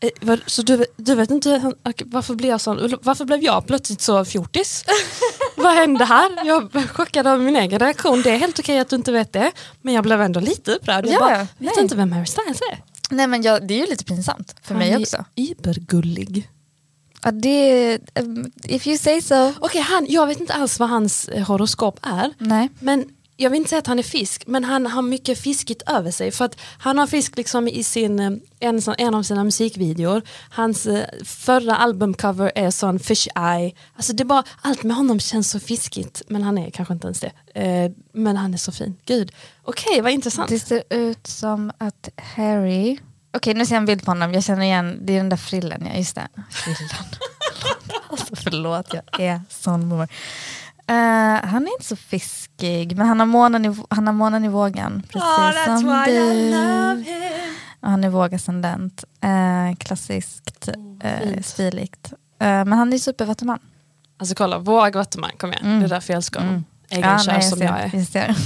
Eh, 0.00 0.36
Så 0.46 0.62
du, 0.62 0.84
du 0.96 1.14
vet 1.14 1.30
inte, 1.30 1.72
varför 2.04 2.34
blev 2.34 2.50
jag 2.50 2.60
sån? 2.60 2.94
Varför 3.02 3.24
blev 3.24 3.42
jag 3.42 3.66
plötsligt 3.66 4.00
så 4.00 4.24
fjortis? 4.24 4.84
Vad 5.56 5.74
hände 5.74 6.04
här? 6.04 6.46
Jag 6.46 6.68
blev 6.70 6.86
chockad 6.88 7.26
av 7.26 7.40
min 7.40 7.56
egen 7.56 7.78
reaktion. 7.78 8.22
Det 8.22 8.30
är 8.30 8.36
helt 8.36 8.58
okej 8.58 8.78
att 8.78 8.88
du 8.88 8.96
inte 8.96 9.12
vet 9.12 9.32
det. 9.32 9.52
Men 9.82 9.94
jag 9.94 10.04
blev 10.04 10.20
ändå 10.20 10.40
lite 10.40 10.72
upprörd. 10.72 11.06
Jag 11.06 11.14
Ja, 11.14 11.18
bara, 11.20 11.46
vet 11.58 11.78
inte 11.78 11.96
vem 11.96 12.12
Harry 12.12 12.26
Styles 12.26 12.60
är. 12.72 12.82
Nej 13.10 13.26
men 13.26 13.42
jag, 13.42 13.68
det 13.68 13.74
är 13.74 13.78
ju 13.78 13.86
lite 13.86 14.04
pinsamt 14.04 14.54
för 14.62 14.74
mig 14.74 14.90
Han 14.90 15.00
är 15.00 15.04
också. 15.04 15.24
Ibergullig. 15.34 16.48
Ja, 17.24 17.30
det, 17.30 17.98
um, 18.14 18.52
if 18.64 18.86
you 18.86 18.98
say 18.98 19.20
so. 19.22 19.52
Okej, 19.60 19.80
han, 19.80 20.06
jag 20.08 20.26
vet 20.26 20.40
inte 20.40 20.52
alls 20.54 20.78
vad 20.78 20.88
hans 20.88 21.28
horoskop 21.46 21.98
är. 22.02 22.32
Nej. 22.38 22.68
Men 22.80 23.04
jag 23.36 23.50
vill 23.50 23.56
inte 23.56 23.68
säga 23.68 23.78
att 23.78 23.86
han 23.86 23.98
är 23.98 24.02
fisk, 24.02 24.46
men 24.46 24.64
han 24.64 24.86
har 24.86 25.02
mycket 25.02 25.38
fiskigt 25.38 25.82
över 25.86 26.10
sig. 26.10 26.30
För 26.30 26.44
att 26.44 26.60
han 26.78 26.98
har 26.98 27.06
fisk 27.06 27.36
liksom 27.36 27.68
i 27.68 27.84
sin, 27.84 28.20
eh, 28.20 28.32
en, 28.60 28.80
en 28.98 29.14
av 29.14 29.22
sina 29.22 29.44
musikvideor. 29.44 30.22
Hans 30.50 30.86
eh, 30.86 31.04
förra 31.24 31.76
albumcover 31.76 32.52
är 32.54 32.70
sån 32.70 32.98
fish 32.98 33.28
eye. 33.36 33.72
Alltså 33.96 34.12
det 34.12 34.22
är 34.22 34.24
bara, 34.24 34.44
allt 34.62 34.82
med 34.82 34.96
honom 34.96 35.20
känns 35.20 35.50
så 35.50 35.60
fiskigt. 35.60 36.22
Men 36.28 36.42
han 36.42 36.58
är 36.58 36.70
kanske 36.70 36.94
inte 36.94 37.06
ens 37.06 37.20
det. 37.20 37.32
Eh, 37.54 37.90
men 38.12 38.36
han 38.36 38.54
är 38.54 38.58
så 38.58 38.72
fin. 38.72 38.96
Gud. 39.06 39.32
Okej, 39.62 40.00
vad 40.00 40.12
intressant. 40.12 40.48
Det 40.48 40.58
ser 40.58 40.82
ut 40.90 41.26
som 41.26 41.72
att 41.78 42.08
Harry... 42.16 42.98
Okej, 43.34 43.54
nu 43.54 43.66
ser 43.66 43.74
jag 43.74 43.80
en 43.80 43.86
bild 43.86 44.04
på 44.04 44.10
honom. 44.10 44.34
Jag 44.34 44.44
känner 44.44 44.62
igen, 44.62 44.98
det 45.02 45.12
är 45.12 45.16
den 45.16 45.28
där 45.28 45.36
frillen. 45.36 45.86
Ja, 45.92 45.98
just 45.98 46.14
det. 46.14 46.28
Frillan. 46.50 47.04
alltså, 48.10 48.36
förlåt, 48.36 48.94
jag 48.94 49.20
är 49.20 49.40
sån 49.48 49.88
boomer. 49.88 50.08
Eh, 50.92 51.48
han 51.48 51.66
är 51.66 51.72
inte 51.72 51.84
så 51.84 51.96
fiskig, 51.96 52.96
men 52.96 53.06
han 53.06 53.20
har 53.20 53.26
månen 53.26 53.64
i, 53.64 53.76
han 53.90 54.06
har 54.06 54.14
månen 54.14 54.44
i 54.44 54.48
vågen. 54.48 55.02
Precis 55.08 55.64
som 55.64 56.04
du. 56.06 56.54
Och 57.80 57.90
han 57.90 58.04
är 58.04 58.08
vågascendent. 58.08 59.04
Uh, 59.24 59.76
klassiskt, 59.76 60.68
uh, 61.04 61.18
fint. 61.20 61.46
stiligt. 61.46 62.12
Eh, 62.12 62.46
men 62.46 62.72
han 62.72 62.92
är 62.92 62.98
supervattuman. 62.98 63.58
Alltså 64.18 64.34
kolla, 64.34 64.58
våg 64.58 64.94
vattuman, 64.94 65.30
kom 65.38 65.52
igen. 65.52 65.64
Mm. 65.64 65.80
Det 65.80 65.86
är 65.86 65.88
därför 65.88 66.12
jag 66.12 66.16
älskar 66.16 66.40
honom. 66.40 66.54
Mm. 66.54 66.64
Egenkär 66.88 67.32
nej, 67.32 67.42
som 67.42 67.58
ser, 67.58 67.64
jag 67.64 67.80
är. 67.80 67.90
jag 67.94 68.06
ser. 68.06 68.36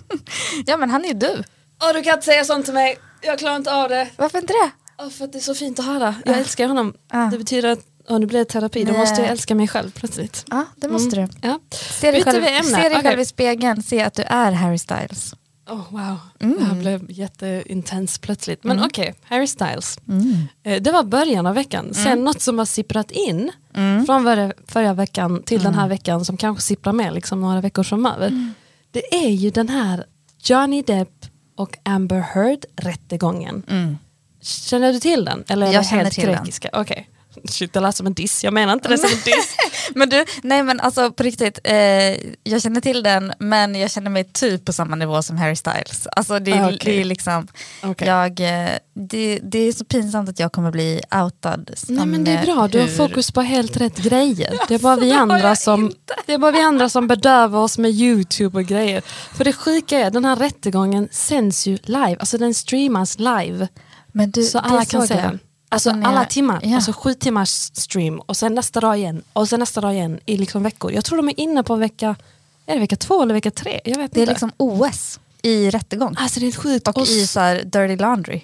ja, 0.66 0.76
men 0.76 0.90
han 0.90 1.04
är 1.04 1.08
ju 1.08 1.14
du. 1.14 1.42
Åh, 1.82 1.92
du 1.94 2.02
kan 2.02 2.14
inte 2.14 2.24
säga 2.24 2.44
sånt 2.44 2.64
till 2.64 2.74
mig. 2.74 2.98
Jag 3.20 3.38
klarar 3.38 3.56
inte 3.56 3.74
av 3.74 3.88
det. 3.88 4.08
Varför 4.16 4.38
inte 4.38 4.52
det? 4.52 4.70
Åh, 4.98 5.10
för 5.10 5.24
att 5.24 5.32
det 5.32 5.38
är 5.38 5.40
så 5.40 5.54
fint 5.54 5.78
att 5.78 5.84
höra. 5.84 6.14
Jag 6.24 6.38
älskar 6.38 6.68
honom. 6.68 6.94
Ah. 7.08 7.26
Det 7.26 7.38
betyder 7.38 7.72
att 7.72 7.86
oh, 8.08 8.18
nu 8.18 8.26
blir 8.26 8.38
det 8.38 8.44
terapi, 8.44 8.84
då 8.84 8.92
måste 8.92 9.20
jag 9.20 9.30
älska 9.30 9.54
mig 9.54 9.68
själv 9.68 9.90
plötsligt. 9.90 10.44
Ja, 10.50 10.64
det 10.76 10.88
måste 10.88 11.16
Mm. 11.16 11.28
du. 11.40 11.48
Ja. 11.48 11.58
Se 11.70 12.10
dig, 12.10 12.22
själv, 12.24 12.44
se 12.62 12.76
dig 12.76 12.88
Okej. 12.88 13.02
själv 13.02 13.20
i 13.20 13.24
spegeln, 13.24 13.82
se 13.82 14.02
att 14.02 14.14
du 14.14 14.22
är 14.22 14.52
Harry 14.52 14.78
Styles. 14.78 15.34
Oh, 15.70 15.82
wow, 15.90 16.16
Mm. 16.40 16.56
det 16.58 16.64
här 16.64 16.74
blev 16.74 17.10
jätteintens 17.10 18.18
plötsligt. 18.18 18.64
Men 18.64 18.76
Mm. 18.76 18.86
okej, 18.86 19.14
Harry 19.24 19.46
Styles. 19.46 19.98
Mm. 20.08 20.36
Eh, 20.64 20.82
Det 20.82 20.92
var 20.92 21.02
början 21.02 21.46
av 21.46 21.54
veckan. 21.54 21.94
Sen 21.94 22.24
något 22.24 22.40
som 22.40 22.58
har 22.58 22.64
sipprat 22.64 23.10
in 23.10 23.50
Mm. 23.74 24.06
från 24.06 24.52
förra, 24.68 24.94
veckan 24.94 25.42
till 25.42 25.62
den 25.62 25.74
här 25.74 25.88
veckan 25.88 26.24
som 26.24 26.36
kanske 26.36 26.62
sipprar 26.62 26.92
med 26.92 27.14
liksom 27.14 27.40
några 27.40 27.60
veckor 27.60 27.82
framöver. 27.82 28.26
Mm. 28.28 28.54
Det 28.90 29.14
är 29.14 29.28
ju 29.30 29.50
den 29.50 29.68
här 29.68 30.04
Johnny 30.44 30.82
Depp 30.82 31.26
och 31.56 31.76
Amber 31.82 32.20
Heard 32.20 32.64
rättegången. 32.76 33.62
Mm. 33.70 33.98
Känner 34.42 34.92
du 34.92 35.00
till 35.00 35.24
den? 35.24 35.44
Eller 35.48 35.66
är 35.66 35.72
Jag 35.72 35.86
känner 35.86 36.02
helt 36.02 36.14
till 36.14 36.26
den. 36.28 36.36
grekiska? 36.36 36.68
Shit, 37.48 37.72
det 37.72 37.80
lät 37.80 37.96
som 37.96 38.06
en 38.06 38.14
diss. 38.14 38.44
Jag 38.44 38.52
menar 38.52 38.72
inte 38.72 38.88
det 38.88 38.98
som 38.98 39.10
en 39.10 39.16
diss. 39.24 39.56
Men 39.94 40.08
du, 40.08 40.24
nej 40.42 40.62
men 40.62 40.80
alltså 40.80 41.10
på 41.10 41.22
riktigt, 41.22 41.58
eh, 41.64 41.74
jag 42.44 42.62
känner 42.62 42.80
till 42.80 43.02
den 43.02 43.32
men 43.38 43.74
jag 43.74 43.90
känner 43.90 44.10
mig 44.10 44.24
typ 44.24 44.64
på 44.64 44.72
samma 44.72 44.96
nivå 44.96 45.22
som 45.22 45.36
Harry 45.36 45.56
Styles. 45.56 46.06
Alltså 46.06 46.38
det, 46.38 46.50
är- 46.50 46.62
Ah, 46.62 46.66
okej. 46.66 46.78
det 46.84 47.00
är 47.00 47.04
liksom, 47.04 47.48
Okej. 47.82 48.08
jag, 48.08 48.40
eh, 48.40 48.70
det, 48.94 49.38
det 49.42 49.58
är 49.58 49.72
så 49.72 49.84
pinsamt 49.84 50.28
att 50.28 50.38
jag 50.38 50.52
kommer 50.52 50.70
bli 50.70 51.00
outad. 51.22 51.70
Nej 51.88 52.06
men 52.06 52.24
det 52.24 52.30
är 52.30 52.44
bra, 52.44 52.68
du 52.68 52.80
har 52.80 52.86
fokus 52.86 53.30
på 53.30 53.40
helt 53.42 53.76
rätt 53.76 53.96
grejer. 53.96 54.58
Det 54.68 54.74
är 54.74 54.78
bara 54.78 54.96
vi 54.96 55.06
det 55.08 55.14
har 55.14 55.22
andra 55.22 55.56
som, 55.56 55.92
det 56.26 56.32
är 56.34 56.38
bara 56.38 56.52
vi 56.52 56.60
andra 56.60 56.88
som 56.88 57.06
bedövar 57.06 57.58
oss 57.60 57.78
med 57.78 57.90
YouTube 57.90 58.58
och 58.58 58.64
grejer. 58.64 59.02
För 59.34 59.44
det 59.44 59.52
sjuka 59.52 59.98
är, 59.98 60.10
den 60.10 60.24
här 60.24 60.36
rättegången 60.36 61.08
sänds 61.12 61.66
ju 61.66 61.78
live, 61.82 62.16
alltså 62.20 62.38
den 62.38 62.54
streamas 62.54 63.18
live. 63.18 63.68
Men 64.12 64.30
du, 64.30 64.44
så 64.44 64.58
alla 64.58 64.84
kan 64.84 65.06
se 65.08 65.14
den. 65.14 65.38
Alltså 65.74 65.90
jag- 65.90 66.04
alla 66.04 66.24
timmar, 66.24 66.60
ja. 66.64 66.74
alltså 66.76 66.92
sju 66.92 67.14
timmars 67.14 67.48
stream 67.74 68.20
och 68.20 68.36
sen 68.36 68.54
nästa 68.54 68.80
dag 68.80 68.96
igen 68.98 69.22
och 69.32 69.48
sen 69.48 69.60
nästa 69.60 69.80
dag 69.80 69.94
igen 69.94 70.20
i 70.26 70.36
liksom 70.36 70.62
veckor. 70.62 70.92
Jag 70.92 71.04
tror 71.04 71.16
de 71.16 71.28
är 71.28 71.40
inne 71.40 71.62
på 71.62 71.76
vecka, 71.76 72.16
är 72.66 72.74
det 72.74 72.80
vecka 72.80 72.96
två 72.96 73.22
eller 73.22 73.34
vecka 73.34 73.50
tre? 73.50 73.80
Jag 73.84 73.96
vet 73.98 74.12
Det 74.12 74.20
är 74.20 74.22
inte. 74.22 74.32
liksom 74.32 74.52
OS 74.56 75.20
i 75.42 75.70
rättegång. 75.70 76.14
Alltså 76.18 76.40
det 76.40 76.46
är 76.46 76.52
sjukt. 76.52 76.88
Och 76.88 77.06
i 77.06 77.26
så 77.26 77.40
här 77.40 77.62
dirty 77.64 77.96
laundry. 77.96 78.40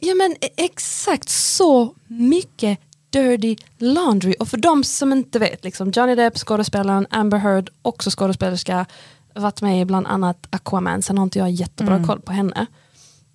Ja 0.00 0.14
men 0.14 0.32
e- 0.40 0.48
exakt 0.56 1.28
så 1.28 1.94
mycket 2.06 2.78
dirty 3.10 3.56
laundry. 3.78 4.34
Och 4.40 4.48
för 4.48 4.56
de 4.56 4.84
som 4.84 5.12
inte 5.12 5.38
vet, 5.38 5.64
liksom 5.64 5.90
Johnny 5.90 6.14
Depp, 6.14 6.38
skådespelaren, 6.38 7.06
Amber 7.10 7.38
Heard, 7.38 7.70
också 7.82 8.10
skådespelerska, 8.10 8.86
varit 9.34 9.62
med 9.62 9.80
i 9.80 9.84
bland 9.84 10.06
annat 10.06 10.46
Aquaman, 10.50 11.02
sen 11.02 11.18
har 11.18 11.22
inte 11.24 11.38
jag 11.38 11.50
jättebra 11.50 12.04
koll 12.06 12.20
på 12.20 12.32
henne. 12.32 12.66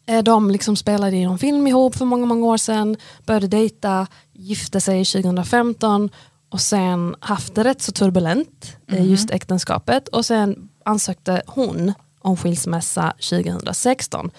Eh, 0.08 0.24
De 0.24 0.52
liksom 0.52 0.76
spelade 0.76 1.18
i 1.18 1.24
en 1.24 1.38
film 1.38 1.68
ihop 1.68 1.96
för 1.96 2.06
många, 2.06 2.26
många 2.26 2.46
år 2.46 2.58
sedan, 2.58 2.96
började 3.26 3.48
dejta, 3.48 4.08
gifte 4.34 4.82
sig 4.82 5.06
2015 5.06 6.10
och 6.50 6.62
sen 6.62 7.16
haft 7.20 7.56
det 7.56 7.64
rätt 7.64 7.82
så 7.82 7.92
turbulent, 7.92 8.78
eh, 8.92 9.06
just 9.06 9.32
äktenskapet. 9.32 10.08
Och 10.08 10.26
sen 10.26 10.70
ansökte 10.86 11.42
hon 11.48 11.94
om 12.20 12.38
skilsmässa 12.38 13.14
2016. 13.20 14.32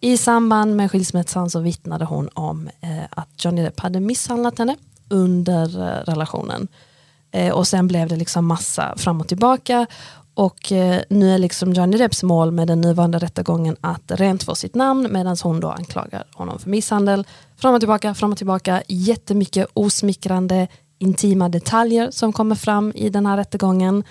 I 0.00 0.16
samband 0.18 0.76
med 0.76 0.90
skilsmässan 0.90 1.50
så 1.50 1.60
vittnade 1.60 2.04
hon 2.04 2.28
om 2.34 2.68
eh, 2.80 3.04
att 3.10 3.44
Johnny 3.44 3.62
Depp 3.62 3.80
hade 3.80 4.00
misshandlat 4.00 4.58
henne 4.58 4.76
under 5.08 5.80
eh, 5.80 6.04
relationen. 6.04 6.68
Eh, 7.30 7.52
och 7.52 7.68
sen 7.68 7.88
blev 7.88 8.08
det 8.08 8.16
liksom 8.16 8.46
massa 8.46 8.94
fram 8.96 9.20
och 9.20 9.28
tillbaka. 9.28 9.86
Och 10.34 10.72
eh, 10.72 11.02
nu 11.08 11.34
är 11.34 11.38
liksom 11.38 11.72
Johnny 11.72 11.96
Depps 11.96 12.22
mål 12.22 12.50
med 12.50 12.68
den 12.68 12.80
nuvarande 12.80 13.18
rättegången 13.18 13.76
att 13.80 14.02
rent 14.06 14.42
få 14.42 14.54
sitt 14.54 14.74
namn 14.74 15.08
medan 15.10 15.36
hon 15.42 15.60
då 15.60 15.68
anklagar 15.70 16.24
honom 16.34 16.58
för 16.58 16.70
misshandel. 16.70 17.26
Fram 17.56 17.74
och 17.74 17.80
tillbaka, 17.80 18.14
fram 18.14 18.32
och 18.32 18.38
tillbaka. 18.38 18.82
Jättemycket 18.88 19.66
osmickrande 19.74 20.68
intima 20.98 21.48
detaljer 21.48 22.10
som 22.10 22.32
kommer 22.32 22.54
fram 22.54 22.92
i 22.94 23.10
den 23.10 23.26
här 23.26 23.36
rättegången. 23.36 24.04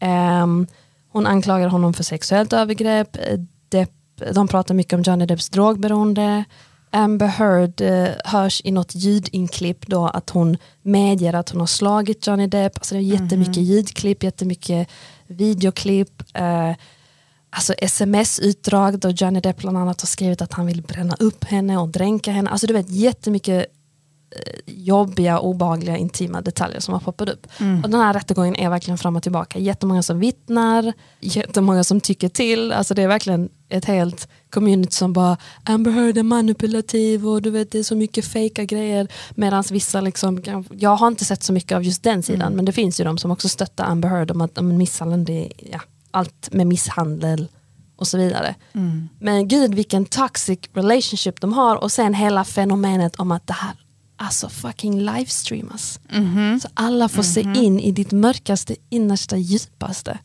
Ehm, 0.00 0.66
hon 1.08 1.26
anklagar 1.26 1.68
honom 1.68 1.94
för 1.94 2.04
sexuellt 2.04 2.52
övergrepp. 2.52 3.16
Eh, 3.16 3.38
Depp, 3.68 3.90
de 4.34 4.48
pratar 4.48 4.74
mycket 4.74 4.92
om 4.92 5.02
Johnny 5.02 5.26
Depps 5.26 5.48
drogberoende. 5.48 6.44
Amber 6.90 7.26
Heard 7.26 7.80
eh, 7.80 8.08
hörs 8.24 8.62
i 8.64 8.70
något 8.70 8.94
ljudinklipp 8.94 9.86
då 9.86 10.06
att 10.06 10.30
hon 10.30 10.56
medger 10.82 11.34
att 11.34 11.50
hon 11.50 11.60
har 11.60 11.66
slagit 11.66 12.26
Johnny 12.26 12.46
Depp. 12.46 12.78
Alltså 12.78 12.94
det 12.94 13.00
är 13.00 13.02
jättemycket 13.02 13.56
ljudklipp, 13.56 14.22
jättemycket 14.22 14.88
videoklipp. 15.32 16.22
Eh, 16.34 16.74
alltså 17.50 17.74
sms-utdrag 17.78 18.98
då 18.98 19.10
Johnny 19.10 19.40
Depp 19.40 19.56
bland 19.56 19.78
annat 19.78 20.00
har 20.00 20.06
skrivit 20.06 20.42
att 20.42 20.52
han 20.52 20.66
vill 20.66 20.82
bränna 20.82 21.14
upp 21.18 21.44
henne 21.44 21.78
och 21.78 21.88
dränka 21.88 22.32
henne. 22.32 22.50
Alltså 22.50 22.66
du 22.66 22.72
vet 22.72 22.90
jättemycket 22.90 23.66
jobbiga, 24.66 25.38
obehagliga, 25.38 25.96
intima 25.96 26.40
detaljer 26.40 26.80
som 26.80 26.94
har 26.94 27.00
poppat 27.00 27.28
upp. 27.28 27.46
Och 27.84 27.90
den 27.90 28.00
här 28.00 28.14
rättegången 28.14 28.56
är 28.56 28.70
verkligen 28.70 28.98
fram 28.98 29.16
och 29.16 29.22
tillbaka. 29.22 29.58
Jättemånga 29.58 30.02
som 30.02 30.18
vittnar, 30.18 30.92
jättemånga 31.20 31.84
som 31.84 32.00
tycker 32.00 32.28
till. 32.28 32.72
Alltså 32.72 32.94
det 32.94 33.02
är 33.02 33.08
verkligen 33.08 33.48
ett 33.68 33.84
helt 33.84 34.28
community 34.50 34.92
som 34.92 35.12
bara 35.12 35.36
Amber 35.64 35.90
Heard 35.90 36.18
är 36.18 36.22
manipulativ 36.22 37.28
och 37.28 37.42
du 37.42 37.50
vet 37.50 37.70
det 37.70 37.78
är 37.78 37.82
så 37.82 37.96
mycket 37.96 38.24
fejka 38.24 38.64
grejer. 38.64 39.08
Medan 39.30 39.64
vissa 39.70 40.00
liksom, 40.00 40.42
jag 40.70 40.96
har 40.96 41.08
inte 41.08 41.24
sett 41.24 41.42
så 41.42 41.52
mycket 41.52 41.76
av 41.76 41.84
just 41.84 42.02
den 42.02 42.22
sidan 42.22 42.52
men 42.52 42.64
det 42.64 42.72
finns 42.72 43.00
ju 43.00 43.04
de 43.04 43.18
som 43.18 43.30
också 43.30 43.48
stöttar 43.48 43.84
Amber 43.84 44.08
Heard 44.08 44.30
om 44.30 44.40
att 44.40 44.58
om 44.58 44.76
misshandeln, 44.76 45.24
det 45.24 45.44
är 45.44 45.52
ja, 45.72 45.80
allt 46.10 46.52
med 46.52 46.66
misshandel 46.66 47.48
och 47.96 48.08
så 48.08 48.18
vidare. 48.18 48.54
Men 49.18 49.48
gud 49.48 49.74
vilken 49.74 50.04
toxic 50.04 50.58
relationship 50.72 51.40
de 51.40 51.52
har 51.52 51.76
och 51.76 51.92
sen 51.92 52.14
hela 52.14 52.44
fenomenet 52.44 53.16
om 53.16 53.32
att 53.32 53.46
det 53.46 53.52
här 53.52 53.72
alltså 54.22 54.48
fucking 54.48 55.00
livestreamas. 55.04 56.00
Så 56.62 56.68
alla 56.74 57.08
får 57.08 57.22
se 57.22 57.40
in 57.40 57.80
i 57.80 57.92
ditt 57.92 58.12
mörkaste, 58.12 58.76
innersta, 58.90 59.36
djupaste. 59.36 60.18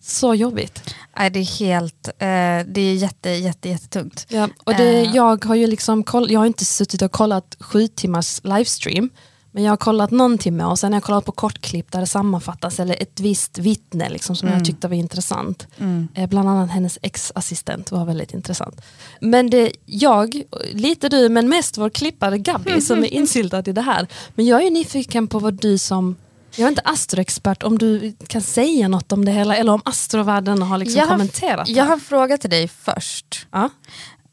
Så 0.00 0.34
jobbigt. 0.34 0.94
Nej, 1.18 1.30
det 1.30 1.38
är 1.40 1.58
helt, 1.58 2.08
eh, 2.08 2.72
det 2.74 2.80
är 2.80 2.94
jätte, 2.94 3.30
jätte, 3.30 3.68
jättetungt. 3.68 4.26
Ja, 4.28 4.48
och 4.64 4.74
det, 4.74 5.00
Eh. 5.04 5.14
jag 5.16 5.44
har 5.44 5.54
ju 5.54 5.66
liksom 5.66 6.02
koll, 6.04 6.30
jag 6.30 6.40
har 6.40 6.46
inte 6.46 6.64
suttit 6.64 7.02
och 7.02 7.12
kollat 7.12 7.56
sju 7.60 7.88
timmars 7.88 8.40
livestream. 8.44 9.10
Men 9.56 9.64
jag 9.64 9.72
har 9.72 9.76
kollat 9.76 10.10
någon 10.10 10.38
timme 10.38 10.64
och 10.64 10.78
sen 10.78 10.92
har 10.92 10.96
jag 10.96 11.02
kollat 11.04 11.24
på 11.24 11.32
kortklipp 11.32 11.92
där 11.92 12.00
det 12.00 12.06
sammanfattas 12.06 12.80
eller 12.80 13.02
ett 13.02 13.20
visst 13.20 13.58
vittne 13.58 14.08
liksom, 14.08 14.36
som 14.36 14.48
jag 14.48 14.64
tyckte 14.64 14.88
var 14.88 14.94
intressant. 14.96 15.66
Eh, 16.14 16.28
bland 16.28 16.48
annat 16.48 16.70
hennes 16.70 16.98
ex-assistent 17.02 17.90
var 17.92 18.04
väldigt 18.04 18.34
intressant. 18.34 18.80
Men 19.20 19.50
det, 19.50 19.72
jag, 19.84 20.42
lite 20.72 21.08
du 21.08 21.28
men 21.28 21.48
mest 21.48 21.78
vår 21.78 21.90
klippare 21.90 22.38
Gabby 22.38 22.80
som 22.80 22.98
är 22.98 23.14
insyltad 23.14 23.62
i 23.66 23.72
det 23.72 23.80
här. 23.82 24.06
Men 24.34 24.46
jag 24.46 24.62
är 24.62 24.70
nyfiken 24.70 25.26
på 25.28 25.38
vad 25.38 25.54
du 25.54 25.78
som 25.78 26.16
jag 26.56 26.64
är 26.66 26.68
inte 26.68 26.82
astroexpert, 26.84 27.62
om 27.62 27.78
du 27.78 28.16
kan 28.26 28.42
säga 28.42 28.88
något 28.88 29.12
om 29.12 29.24
det 29.24 29.32
hela 29.32 29.56
eller 29.56 29.72
om 29.72 29.82
astrovärlden 29.84 30.62
har 30.62 30.78
liksom 30.78 30.98
Jag 30.98 31.06
har- 31.06 31.14
kommenterat 31.14 31.68
Jag 31.68 31.76
det. 31.84 31.88
har 31.88 31.92
en 31.94 32.00
fråga 32.00 32.38
till 32.38 32.50
dig 32.50 32.68
först. 32.68 33.46
Ja. 33.52 33.70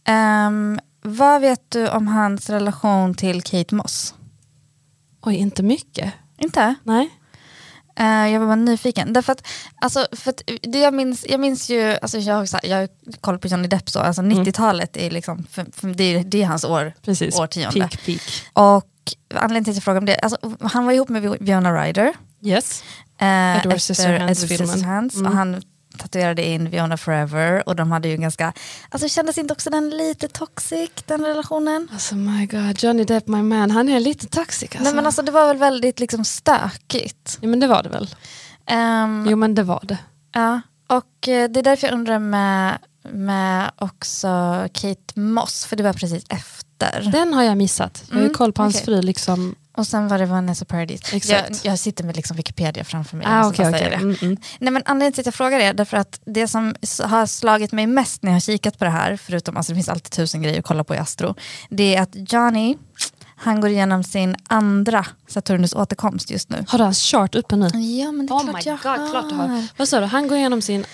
Ehm, 0.08 0.80
vad 1.02 1.42
vet 1.42 1.72
du 1.72 1.88
om 1.90 2.08
hans 2.08 2.50
relation 2.50 3.14
till 3.16 3.42
Kate 3.42 3.76
Moss? 3.76 4.14
Oj, 5.26 5.36
inte 5.36 5.64
mycket. 5.64 6.14
Inte? 6.38 6.76
Nej. 6.84 7.10
Eh, 8.00 8.06
jag 8.32 8.40
var 8.40 8.48
bara 8.48 8.56
nyfiken. 8.56 9.14
Därför 9.14 9.32
att, 9.32 9.48
alltså, 9.82 10.08
för 10.12 10.30
att 10.30 10.42
det 10.62 10.80
jag, 10.80 10.94
minns, 10.94 11.26
jag 11.30 11.40
minns 11.40 11.70
ju, 11.70 11.98
alltså 12.02 12.18
jag, 12.18 12.36
har 12.36 12.48
jag 12.64 12.78
har 12.78 12.90
koll 13.22 13.40
på 13.40 13.48
Johnny 13.48 13.68
Depp 13.68 13.90
så, 13.90 14.00
alltså 14.00 14.22
90-talet 14.22 14.98
är 14.98 15.12
liksom, 15.12 15.44
för, 15.52 15.66
för 15.74 15.88
det, 15.88 16.04
är, 16.04 16.24
det 16.24 16.42
är 16.42 16.46
hans 16.46 16.64
år, 16.64 16.94
Precis. 17.02 17.40
årtionde. 17.40 17.80
Peak, 17.80 18.06
peak. 18.06 18.22
Och 18.54 18.90
anledningen 19.36 19.64
till 19.64 19.72
att 19.72 19.76
jag 19.76 19.84
frågar 19.84 19.98
om 20.00 20.06
det, 20.06 20.20
alltså, 20.20 20.38
han 20.62 20.86
var 20.86 20.94
ihop 20.94 21.10
med 21.10 21.22
Vi- 21.22 21.38
Winona 21.40 21.84
Ryder. 21.84 22.14
Yes. 22.42 22.84
Eh, 23.18 23.58
Edward 23.58 23.82
Scissorhands-filmen. 23.82 24.68
Scissorhands, 24.68 25.16
Mm. 25.16 25.32
och 25.32 25.38
han 25.38 25.62
tatuerade 25.98 26.44
in 26.46 26.70
Viona 26.70 26.98
Forever 26.98 27.70
och 27.70 27.76
de 27.76 27.92
hade 27.92 28.08
ju 28.08 28.18
ganska, 28.18 28.54
alltså 28.90 29.08
kändes 29.10 29.38
inte 29.38 29.54
också 29.54 29.70
den 29.70 29.90
lite 29.90 30.28
toxic 30.28 30.90
den 31.06 31.26
relationen? 31.26 31.88
Alltså 31.94 32.16
my 32.16 32.46
god, 32.46 32.84
Johnny 32.84 33.04
Depp 33.04 33.28
my 33.28 33.42
man, 33.42 33.72
han 33.72 33.90
är 33.90 34.00
lite 34.00 34.28
toxic 34.28 34.70
alltså. 34.72 34.84
Nej 34.84 34.94
men 34.94 35.06
alltså 35.06 35.22
det 35.22 35.32
var 35.32 35.48
väl 35.48 35.58
väldigt 35.58 36.00
liksom 36.00 36.26
stökigt. 36.26 37.38
Ja 37.42 37.48
men 37.48 37.60
det 37.60 37.68
var 37.68 37.84
det 37.84 37.90
väl. 37.90 38.16
Ehm, 38.66 39.26
Jo 39.30 39.38
men 39.38 39.56
det 39.56 39.64
var 39.64 39.80
det. 39.84 39.98
Ja, 40.34 40.62
och 40.88 41.28
eh, 41.28 41.50
det 41.50 41.60
är 41.60 41.64
därför 41.64 41.88
jag 41.88 41.94
undrar 41.94 42.20
med, 42.20 42.78
med 43.12 43.72
också 43.78 44.28
Kate 44.74 45.20
Moss, 45.20 45.66
för 45.66 45.76
det 45.76 45.84
var 45.84 45.94
precis 45.94 46.26
efter. 46.30 46.73
Den 47.12 47.34
har 47.34 47.44
jag 47.44 47.58
missat. 47.58 48.04
Jag 48.10 48.16
har 48.16 48.22
Mm, 48.22 48.34
koll 48.34 48.54
på 48.54 48.62
hans 48.62 48.76
okej. 48.76 48.86
fru 48.86 49.02
liksom. 49.02 49.56
Och 49.78 49.88
sen 49.88 50.08
var 50.08 50.18
det 50.18 50.26
Vanessa 50.26 50.66
Paradis. 50.66 51.14
Exakt. 51.14 51.50
Jag, 51.66 51.72
jag 51.74 51.80
sitter 51.80 52.04
med 52.04 52.16
liksom 52.16 52.38
Wikipedia 52.38 52.84
framför 52.84 53.18
mig. 53.18 53.28
Ah, 53.30 53.48
okej. 53.48 53.72
det. 53.72 53.80
Mm, 53.80 54.16
mm. 54.22 54.38
Nej, 54.60 54.74
men 54.74 54.84
anledningen 54.86 55.14
till 55.14 55.22
att 55.22 55.26
jag 55.26 55.36
frågar 55.36 55.60
är 55.60 55.74
därför 55.74 55.98
att 55.98 56.20
det 56.26 56.48
som 56.48 56.76
har 57.04 57.26
slagit 57.26 57.72
mig 57.72 57.88
mest 57.88 58.24
när 58.24 58.32
jag 58.32 58.36
har 58.36 58.40
kikat 58.40 58.78
på 58.80 58.84
det 58.86 58.92
här, 58.92 59.18
förutom 59.18 59.58
alltså 59.58 59.72
det 59.72 59.76
finns 59.76 59.90
alltid 59.90 60.12
tusen 60.12 60.42
grejer 60.42 60.60
att 60.60 60.66
kolla 60.66 60.84
på 60.84 60.96
i 60.96 60.98
Astro, 60.98 61.36
det 61.70 61.96
är 61.96 62.02
att 62.02 62.34
Johnny, 62.34 62.78
han 63.36 63.62
går 63.62 63.70
igenom 63.70 64.04
sin 64.04 64.36
andra 64.48 65.06
Saturnus 65.28 65.74
återkomst 65.74 66.32
just 66.32 66.50
nu. 66.50 66.66
Har 66.68 66.78
du 66.78 66.84
hans 66.84 67.00
chart 67.02 67.36
uppe 67.36 67.56
nu? 67.56 67.66
Ja 67.68 68.12
men 68.12 68.26
det 68.26 68.32
är 68.34 68.36
Oh 68.36 68.44
klart 68.44 68.56
my 68.66 68.72
jag 68.72 68.76
god, 68.80 69.12
klart 69.12 69.30
du 69.30 69.36
har. 69.36 69.48
har. 69.48 69.68
Vad 69.78 69.88
sa 69.88 70.00
du, 70.00 70.06
han 70.06 70.28
går 70.28 70.38
igenom 70.38 70.62
sin... 70.62 70.86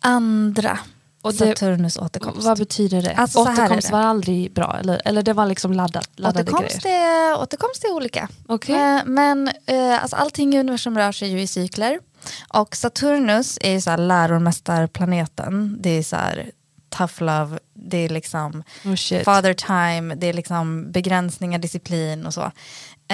Andra 0.00 0.78
Och 1.24 1.32
det, 1.32 1.38
Saturnus 1.38 1.96
återkomst. 1.96 2.46
vad 2.46 2.58
betyder 2.58 3.02
det? 3.02 3.14
Alltså, 3.14 3.38
Återkomst 3.38 3.86
det. 3.86 3.92
var 3.92 4.00
aldrig 4.00 4.52
bra, 4.52 4.76
eller, 4.80 5.02
eller 5.04 5.22
det 5.22 5.32
var 5.32 5.46
liksom 5.46 5.72
laddat, 5.72 6.08
laddade 6.16 6.42
Återkomst 6.52 6.82
grejer? 6.82 7.32
är, 7.32 7.40
återkomst 7.40 7.84
är 7.84 7.92
olika. 7.92 8.28
Okej. 8.46 8.74
Eh, 8.74 9.00
Men 9.04 9.48
eh, 9.66 10.02
alltså, 10.02 10.16
allting 10.16 10.54
i 10.54 10.60
universum 10.60 10.98
rör 10.98 11.12
sig 11.12 11.28
ju 11.28 11.40
i 11.40 11.46
cykler. 11.46 12.00
Och 12.48 12.76
Saturnus 12.76 13.58
är 13.60 13.72
ju 13.72 13.80
så 13.80 13.90
här 13.90 13.98
läromästarplaneten. 13.98 15.76
Det 15.80 15.90
är 15.90 16.02
så 16.02 16.16
här 16.16 16.50
tough 16.96 17.22
love, 17.22 17.58
det 17.74 17.96
är 17.98 18.08
liksom 18.08 18.62
Oh 18.84 19.22
father 19.24 19.54
time, 19.54 20.14
det 20.14 20.26
är 20.26 20.32
liksom 20.32 20.92
begränsningar, 20.92 21.58
disciplin 21.58 22.26
och 22.26 22.34
så. 22.34 22.50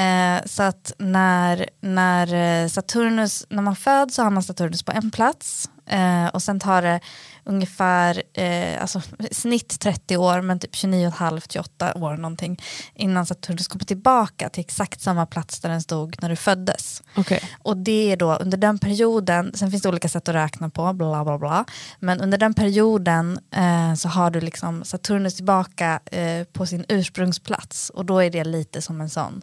Eh, 0.00 0.44
så 0.46 0.62
att 0.62 0.92
när, 0.98 1.68
när 1.80 2.62
eh, 2.62 2.68
Saturnus, 2.68 3.46
när 3.50 3.62
man 3.62 3.76
föds 3.76 4.14
så 4.14 4.22
har 4.22 4.30
man 4.30 4.42
Saturnus 4.42 4.82
på 4.82 4.92
en 4.92 5.10
plats 5.10 5.70
eh, 5.90 6.26
och 6.26 6.42
sen 6.42 6.60
tar 6.60 6.82
det 6.82 7.00
ungefär, 7.44 8.22
eh, 8.32 8.82
alltså 8.82 9.02
snitt 9.30 9.80
30 9.80 10.16
år 10.16 10.40
men 10.40 10.58
typ 10.58 10.74
29,5 10.74 11.40
till 11.48 11.60
8 11.60 11.94
år 11.94 12.16
någonting 12.16 12.62
innan 12.94 13.26
Saturnus 13.26 13.68
kommer 13.68 13.84
tillbaka 13.84 14.48
till 14.48 14.60
exakt 14.60 15.00
samma 15.00 15.26
plats 15.26 15.60
där 15.60 15.68
den 15.68 15.82
stod 15.82 16.22
när 16.22 16.28
du 16.28 16.36
föddes. 16.36 17.02
Okej. 17.16 17.42
Och 17.62 17.76
det 17.76 18.12
är 18.12 18.16
då 18.16 18.34
under 18.34 18.58
den 18.58 18.78
perioden, 18.78 19.52
sen 19.54 19.70
finns 19.70 19.82
det 19.82 19.88
olika 19.88 20.08
sätt 20.08 20.28
att 20.28 20.34
räkna 20.34 20.70
på, 20.70 20.92
bla 20.92 21.24
bla 21.24 21.38
bla. 21.38 21.64
Men 21.98 22.20
under 22.20 22.38
den 22.38 22.54
perioden 22.54 23.38
eh, 23.54 23.94
så 23.94 24.08
har 24.08 24.30
du 24.30 24.40
liksom 24.40 24.84
Saturnus 24.84 25.34
tillbaka 25.34 26.00
eh, 26.06 26.44
på 26.44 26.66
sin 26.66 26.84
ursprungsplats 26.88 27.90
och 27.90 28.04
då 28.04 28.18
är 28.18 28.30
det 28.30 28.44
lite 28.44 28.82
som 28.82 29.00
en 29.00 29.10
sån, 29.10 29.42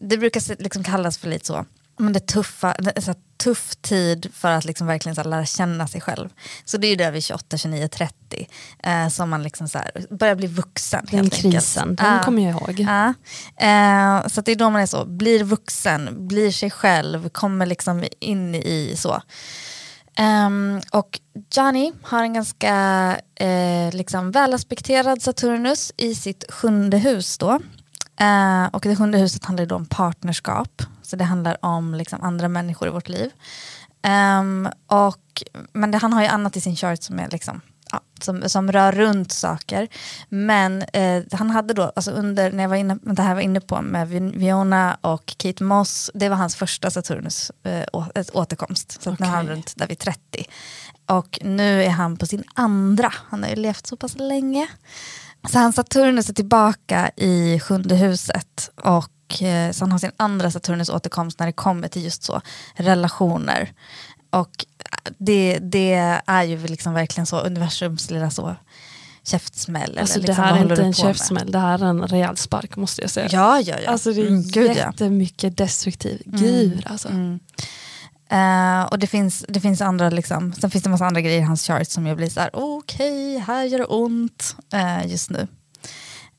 det 0.00 0.18
brukar 0.18 0.62
liksom 0.62 0.84
kallas 0.84 1.18
för 1.18 1.28
lite 1.28 1.46
så, 1.46 1.64
men 1.98 2.12
det 2.12 2.26
tuffa, 2.26 2.74
det 2.78 3.02
så 3.02 3.14
tuff 3.44 3.76
tid 3.76 4.30
för 4.34 4.50
att 4.50 4.64
liksom 4.64 4.86
verkligen 4.86 5.16
så 5.16 5.22
lära 5.22 5.46
känna 5.46 5.86
sig 5.86 6.00
själv. 6.00 6.28
Så 6.64 6.76
det 6.76 6.86
är 6.86 6.88
ju 6.88 6.96
där 6.96 7.10
vid 7.10 7.24
28, 7.24 7.56
29, 7.58 7.88
30 7.88 8.48
eh, 8.82 9.08
som 9.08 9.30
man 9.30 9.42
liksom 9.42 9.68
så 9.68 9.78
börjar 10.10 10.34
bli 10.34 10.46
vuxen. 10.46 11.06
Den 11.10 11.20
helt 11.20 11.34
enkelt. 11.34 11.52
krisen, 11.54 11.94
den 11.96 12.06
Ja. 12.16 12.22
kommer 12.22 12.42
jag 12.42 12.50
ihåg. 12.50 12.80
Ja. 12.80 13.06
Eh, 13.66 14.26
så 14.28 14.40
det 14.40 14.52
är 14.52 14.56
då 14.56 14.70
man 14.70 14.82
är 14.82 14.86
så, 14.86 15.04
blir 15.04 15.44
vuxen, 15.44 16.28
blir 16.28 16.50
sig 16.50 16.70
själv, 16.70 17.28
kommer 17.28 17.66
liksom 17.66 18.04
in 18.20 18.54
i 18.54 18.94
så. 18.96 19.22
Ehm, 20.16 20.80
och 20.92 21.20
Johnny 21.54 21.92
har 22.02 22.22
en 22.22 22.34
ganska 22.34 22.72
eh, 23.34 23.92
liksom 23.92 24.30
välaspekterad 24.30 25.22
Saturnus 25.22 25.92
i 25.96 26.14
sitt 26.14 26.44
sjunde 26.52 26.98
hus 26.98 27.38
då. 27.38 27.50
Eh, 28.20 28.64
och 28.72 28.80
det 28.82 28.96
sjunde 28.96 29.18
huset 29.18 29.44
handlar 29.44 29.66
då 29.66 29.74
om 29.76 29.86
partnerskap. 29.86 30.82
Så 31.08 31.16
det 31.16 31.24
handlar 31.24 31.64
om 31.64 31.94
liksom 31.94 32.22
andra 32.22 32.48
människor 32.48 32.88
i 32.88 32.90
vårt 32.90 33.08
liv. 33.08 33.30
Ehm, 34.02 34.68
och, 34.86 35.42
men 35.72 35.90
det, 35.90 35.98
han 35.98 36.12
har 36.12 36.22
ju 36.22 36.28
annat 36.28 36.56
i 36.56 36.60
sin 36.60 36.76
chart 36.76 37.02
som 37.02 37.18
är 37.18 37.28
liksom 37.30 37.60
Ja, 37.92 38.00
som, 38.20 38.48
som 38.48 38.72
rör 38.72 38.92
runt 38.92 39.32
saker. 39.32 39.88
Men 40.28 40.82
eh, 40.82 41.22
han 41.32 41.50
hade 41.50 41.74
då, 41.74 41.92
alltså 41.96 42.10
under, 42.10 42.52
när 42.52 42.64
jag 42.64 42.68
var 42.68 42.76
inne, 42.76 42.98
det 43.02 43.22
här 43.22 43.34
var 43.34 43.40
inne 43.40 43.60
på 43.60 43.82
med 43.82 44.08
Vi- 44.08 44.32
Viona 44.34 44.98
och 45.00 45.34
Kate 45.36 45.64
Moss, 45.64 46.10
det 46.14 46.28
var 46.28 46.36
hans 46.36 46.56
första 46.56 46.90
Saturnus 46.90 47.50
eh, 47.62 47.84
å, 47.92 48.04
återkomst. 48.32 49.02
Så 49.02 49.10
att 49.10 49.18
nu 49.18 49.26
är 49.26 49.30
han 49.30 49.48
runt 49.48 49.72
där 49.76 49.86
vid 49.86 49.98
30. 49.98 50.20
Och 51.06 51.38
nu 51.42 51.84
är 51.84 51.90
han 51.90 52.16
på 52.16 52.26
sin 52.26 52.44
andra, 52.54 53.12
han 53.30 53.42
har 53.42 53.50
ju 53.50 53.56
levt 53.56 53.86
så 53.86 53.96
pass 53.96 54.14
länge. 54.18 54.68
Så 55.50 55.58
hans 55.58 55.76
Saturnus 55.76 56.28
är 56.30 56.34
tillbaka 56.34 57.10
i 57.16 57.60
sjunde 57.60 57.94
huset 57.96 58.70
och 58.82 59.10
eh, 59.42 59.72
så 59.72 59.84
han 59.84 59.92
har 59.92 59.98
sin 59.98 60.12
andra 60.16 60.50
Saturnus 60.50 60.88
återkomst 60.88 61.38
när 61.38 61.46
det 61.46 61.52
kommer 61.52 61.88
till 61.88 62.04
just 62.04 62.22
så 62.22 62.40
relationer. 62.74 63.72
Och 64.30 64.66
det, 65.18 65.58
det 65.58 66.20
är 66.26 66.42
ju 66.42 66.66
liksom 66.66 66.94
verkligen 66.94 67.26
så 67.26 67.40
universums 67.40 68.10
lilla 68.10 68.30
så 68.30 68.56
käftsmäll. 69.22 69.98
Alltså, 69.98 70.14
eller 70.14 70.26
det 70.26 70.32
liksom, 70.32 70.44
här 70.44 70.52
vad 70.52 70.60
är 70.60 70.62
inte 70.62 70.74
en 70.74 70.78
på 70.78 70.84
med? 71.04 71.16
käftsmäll, 71.16 71.52
det 71.52 71.58
här 71.58 71.78
är 71.78 71.86
en 71.86 72.06
rejäl 72.06 72.36
spark 72.36 72.76
måste 72.76 73.02
jag 73.02 73.10
säga. 73.10 73.28
Ja, 73.30 73.60
ja, 73.60 73.76
ja. 73.84 73.90
Alltså 73.90 74.12
det 74.12 74.20
är 74.20 74.26
Mm, 74.26 74.42
gud, 74.42 74.70
ja. 74.70 74.74
jättemycket 74.74 75.56
destruktiv. 75.56 76.22
Gud 76.24 76.82
alltså. 76.86 77.08
Mm. 77.08 77.40
Eh, 78.30 78.82
och 78.82 78.98
det 78.98 79.06
finns, 79.06 79.44
det 79.48 79.60
finns 79.60 79.80
andra, 79.80 80.10
liksom, 80.10 80.52
sen 80.52 80.70
finns 80.70 80.84
det 80.84 80.90
massa 80.90 81.06
andra 81.06 81.20
grejer 81.20 81.38
i 81.38 81.44
hans 81.44 81.66
chart 81.66 81.88
som 81.88 82.06
jag 82.06 82.16
blir 82.16 82.30
så 82.30 82.40
här, 82.40 82.50
okej, 82.52 83.38
här 83.38 83.64
gör 83.64 83.78
det 83.78 83.84
ont 83.84 84.56
eh, 84.72 85.06
just 85.06 85.30
nu. 85.30 85.46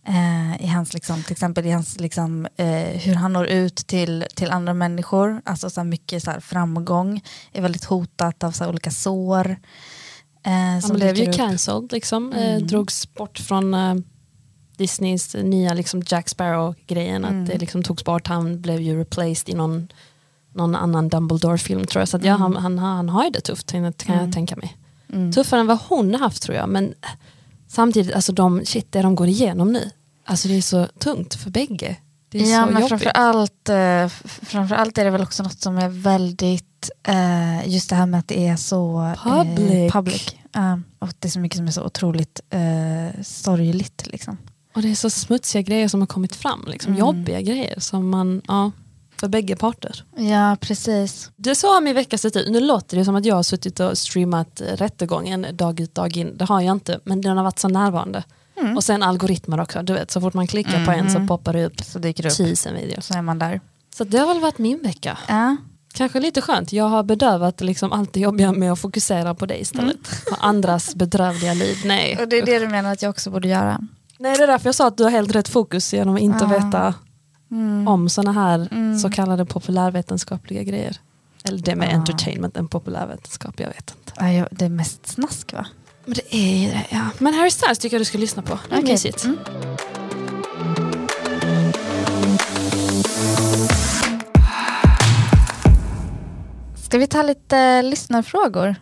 Eh, 0.07 0.61
I 0.63 0.67
hans, 0.67 0.93
liksom, 0.93 1.23
till 1.23 1.31
exempel 1.31 1.65
i 1.65 1.71
hans, 1.71 1.99
liksom, 1.99 2.47
eh, 2.57 2.67
hur 2.99 3.15
han 3.15 3.33
når 3.33 3.47
ut 3.47 3.75
till, 3.75 4.25
till 4.35 4.51
andra 4.51 4.73
människor, 4.73 5.41
alltså 5.45 5.69
så 5.69 5.83
mycket 5.83 6.23
så 6.23 6.31
här, 6.31 6.39
framgång, 6.39 7.21
är 7.53 7.61
väldigt 7.61 7.83
hotat 7.85 8.43
av 8.43 8.51
så 8.51 8.63
här, 8.63 8.71
olika 8.71 8.91
sår. 8.91 9.49
Eh, 10.43 10.51
Han 10.83 10.93
blev 10.93 11.15
ju 11.17 11.29
upp. 11.29 11.35
cancelled, 11.35 11.91
liksom. 11.91 12.33
eh, 12.33 12.53
Mm. 12.55 12.67
drogs 12.67 13.13
bort 13.13 13.39
från 13.39 13.73
eh, 13.73 13.95
Disneys 14.77 15.35
nya 15.35 15.73
liksom, 15.73 16.01
Jack 16.05 16.29
Sparrow-grejen. 16.29 17.25
Mm. 17.25 17.41
Att 17.43 17.49
det 17.49 17.57
liksom 17.57 17.83
togs 17.83 18.03
bort, 18.03 18.27
han 18.27 18.61
blev 18.61 18.81
ju 18.81 18.99
replaced 18.99 19.49
i 19.49 19.53
någon, 19.53 19.87
någon 20.53 20.75
annan 20.75 21.09
Dumbledore-film 21.09 21.85
tror 21.85 22.01
jag. 22.01 22.07
Så 22.09 22.17
att, 22.17 22.23
ja, 22.25 22.33
han, 22.35 22.55
han, 22.55 22.79
han 22.79 23.09
har 23.09 23.23
ju 23.23 23.29
det 23.29 23.41
tufft 23.41 23.71
kan 23.71 23.83
jag- 23.83 24.07
Mm. 24.07 24.31
tänka 24.31 24.55
mig. 24.55 24.77
Mm. 25.13 25.31
Tuffare 25.31 25.59
än 25.59 25.67
vad 25.67 25.79
hon 25.89 26.11
har 26.13 26.19
haft 26.19 26.43
tror 26.43 26.57
jag. 26.57 26.69
Men 26.69 26.93
samtidigt, 27.69 28.15
alltså 28.15 28.31
de, 28.31 28.65
shit 28.65 28.91
det 28.91 29.01
de 29.01 29.15
går 29.15 29.27
igenom 29.27 29.71
nu. 29.73 29.89
Alltså 30.25 30.47
det 30.47 30.57
är 30.57 30.61
så 30.61 30.85
tungt 30.85 31.35
för 31.35 31.49
bägge. 31.49 31.95
Det 32.31 32.37
är 32.41 32.51
Ja 32.51 32.65
så 32.65 32.71
men 32.71 32.81
jobbigt. 32.81 32.89
framförallt, 32.89 33.69
eh, 33.69 34.07
framförallt 34.41 34.97
är 34.97 35.05
det 35.05 35.11
väl 35.11 35.21
också 35.21 35.43
något 35.43 35.61
som 35.61 35.77
är 35.77 35.89
väldigt, 35.89 36.89
eh, 37.07 37.67
just 37.69 37.89
det 37.89 37.95
här 37.95 38.05
med 38.05 38.19
att 38.19 38.27
det 38.27 38.47
är 38.47 38.55
så 38.55 39.01
eh, 39.25 39.43
Public. 39.43 39.91
public. 39.93 40.35
Och 40.99 41.09
det 41.19 41.27
är 41.27 41.29
så 41.29 41.39
mycket 41.39 41.57
som 41.57 41.67
är 41.67 41.71
så 41.71 41.83
otroligt 41.83 42.41
eh, 42.49 43.21
sorgligt. 43.23 44.07
Liksom. 44.07 44.37
Och 44.75 44.81
det 44.81 44.91
är 44.91 44.95
så 44.95 45.09
smutsiga 45.09 45.61
grejer 45.61 45.87
som 45.87 45.99
har 45.99 46.07
kommit 46.07 46.35
fram. 46.35 46.65
Liksom, 46.67 46.93
Mm. 46.93 46.99
Jobbiga 46.99 47.41
grejer 47.41 47.79
som 47.79 48.09
man, 48.09 48.41
ja, 48.47 48.71
för 49.19 49.27
bägge 49.27 49.55
parter. 49.55 50.03
Ja 50.17 50.57
precis. 50.61 51.31
Det 51.35 51.49
är 51.49 51.55
så 51.55 51.73
har 51.73 51.81
min 51.81 51.95
vecka 51.95 52.17
sett 52.17 52.35
ut. 52.35 52.49
Nu 52.51 52.59
låter 52.59 52.97
det 52.97 53.05
som 53.05 53.15
att 53.15 53.25
jag 53.25 53.35
har 53.35 53.43
suttit 53.43 53.79
och 53.79 53.97
streamat 53.97 54.61
rättegången 54.75 55.45
dag 55.53 55.79
ut 55.79 55.95
dag 55.95 56.17
in. 56.17 56.37
Det 56.37 56.45
har 56.45 56.61
jag 56.61 56.71
inte, 56.75 56.99
men 57.03 57.21
den 57.21 57.37
har 57.37 57.43
varit 57.43 57.59
så 57.59 57.67
närvarande. 57.67 58.23
Mm. 58.61 58.75
Och 58.77 58.83
sen 58.83 59.03
algoritmer 59.03 59.59
också. 59.59 59.81
Du 59.83 59.93
vet, 59.93 60.11
så 60.11 60.21
fort 60.21 60.33
man 60.33 60.47
klickar 60.47 60.85
på 60.85 60.91
en 60.91 61.11
så 61.11 61.19
Mhm. 61.19 61.27
poppar 61.27 61.53
det 61.53 61.65
upp 61.65 61.81
Så 61.83 61.99
dyker 61.99 62.23
det 62.23 62.29
upp. 62.29 62.37
tusen 62.37 62.75
videos. 62.75 63.05
Så 63.05 63.13
är 63.13 63.21
man 63.21 63.39
där. 63.39 63.61
Så 63.95 64.03
det 64.03 64.17
har 64.17 64.27
väl 64.27 64.39
varit 64.39 64.57
min 64.57 64.79
vecka. 64.83 65.17
Ja. 65.27 65.55
Kanske 65.93 66.19
lite 66.19 66.41
skönt. 66.41 66.73
Jag 66.73 66.85
har 66.89 67.03
bedövat 67.03 67.61
liksom 67.61 67.91
allt 67.93 68.13
det 68.13 68.19
jobbiga 68.19 68.51
med 68.51 68.71
att 68.71 68.79
fokusera 68.79 69.35
på 69.35 69.45
dig 69.45 69.61
istället. 69.61 69.97
På 70.29 70.35
andras 70.39 70.95
bedrövliga 70.95 71.53
liv. 71.53 71.77
Nej. 71.85 72.17
Och 72.21 72.27
det 72.27 72.37
är 72.37 72.45
det 72.45 72.59
du 72.59 72.67
menar 72.67 72.91
att 72.91 73.01
jag 73.01 73.09
också 73.09 73.31
borde 73.31 73.47
göra. 73.47 73.79
Nej, 74.19 74.37
det 74.37 74.43
är 74.43 74.47
därför 74.47 74.67
jag 74.67 74.75
sa 74.75 74.87
att 74.87 74.97
du 74.97 75.03
har 75.03 75.11
helt 75.11 75.35
rätt 75.35 75.47
fokus 75.47 75.93
genom 75.93 76.15
att 76.15 76.21
inte 76.21 76.45
Ja. 76.51 76.59
veta 76.65 76.93
Mm. 77.51 77.87
om 77.87 78.09
sådana 78.09 78.31
här 78.41 78.67
Mm. 78.71 78.99
så 78.99 79.09
kallade 79.09 79.45
populärvetenskapliga 79.45 80.63
grejer. 80.63 80.97
Eller 81.43 81.59
det 81.59 81.75
med 81.75 81.89
Ja. 81.89 81.93
entertainment 81.93 82.57
än 82.57 82.67
populärvetenskap, 82.67 83.59
jag 83.59 83.67
vet 83.67 83.93
inte. 83.99 84.13
Ja, 84.15 84.31
jag- 84.31 84.47
det 84.51 84.65
är 84.65 84.69
mest 84.69 85.07
snask 85.07 85.53
va? 85.53 85.65
Men 86.05 86.13
det 86.13 86.35
är 86.35 86.57
ju 86.57 86.67
det, 86.71 86.85
ja. 86.89 87.05
Men 87.19 87.33
Harry 87.33 87.51
Styles 87.51 87.79
tycker 87.79 87.95
jag 87.95 88.01
du 88.01 88.05
ska 88.05 88.17
lyssna 88.17 88.41
på. 88.41 88.59
Det 88.69 88.75
är 88.75 88.79
Okej. 88.79 88.91
mysigt. 88.91 89.23
Mm. 89.25 89.37
Ska 96.75 96.97
vi 96.97 97.07
ta 97.07 97.21
lite 97.23 97.81
lyssnarfrågor? 97.81 98.75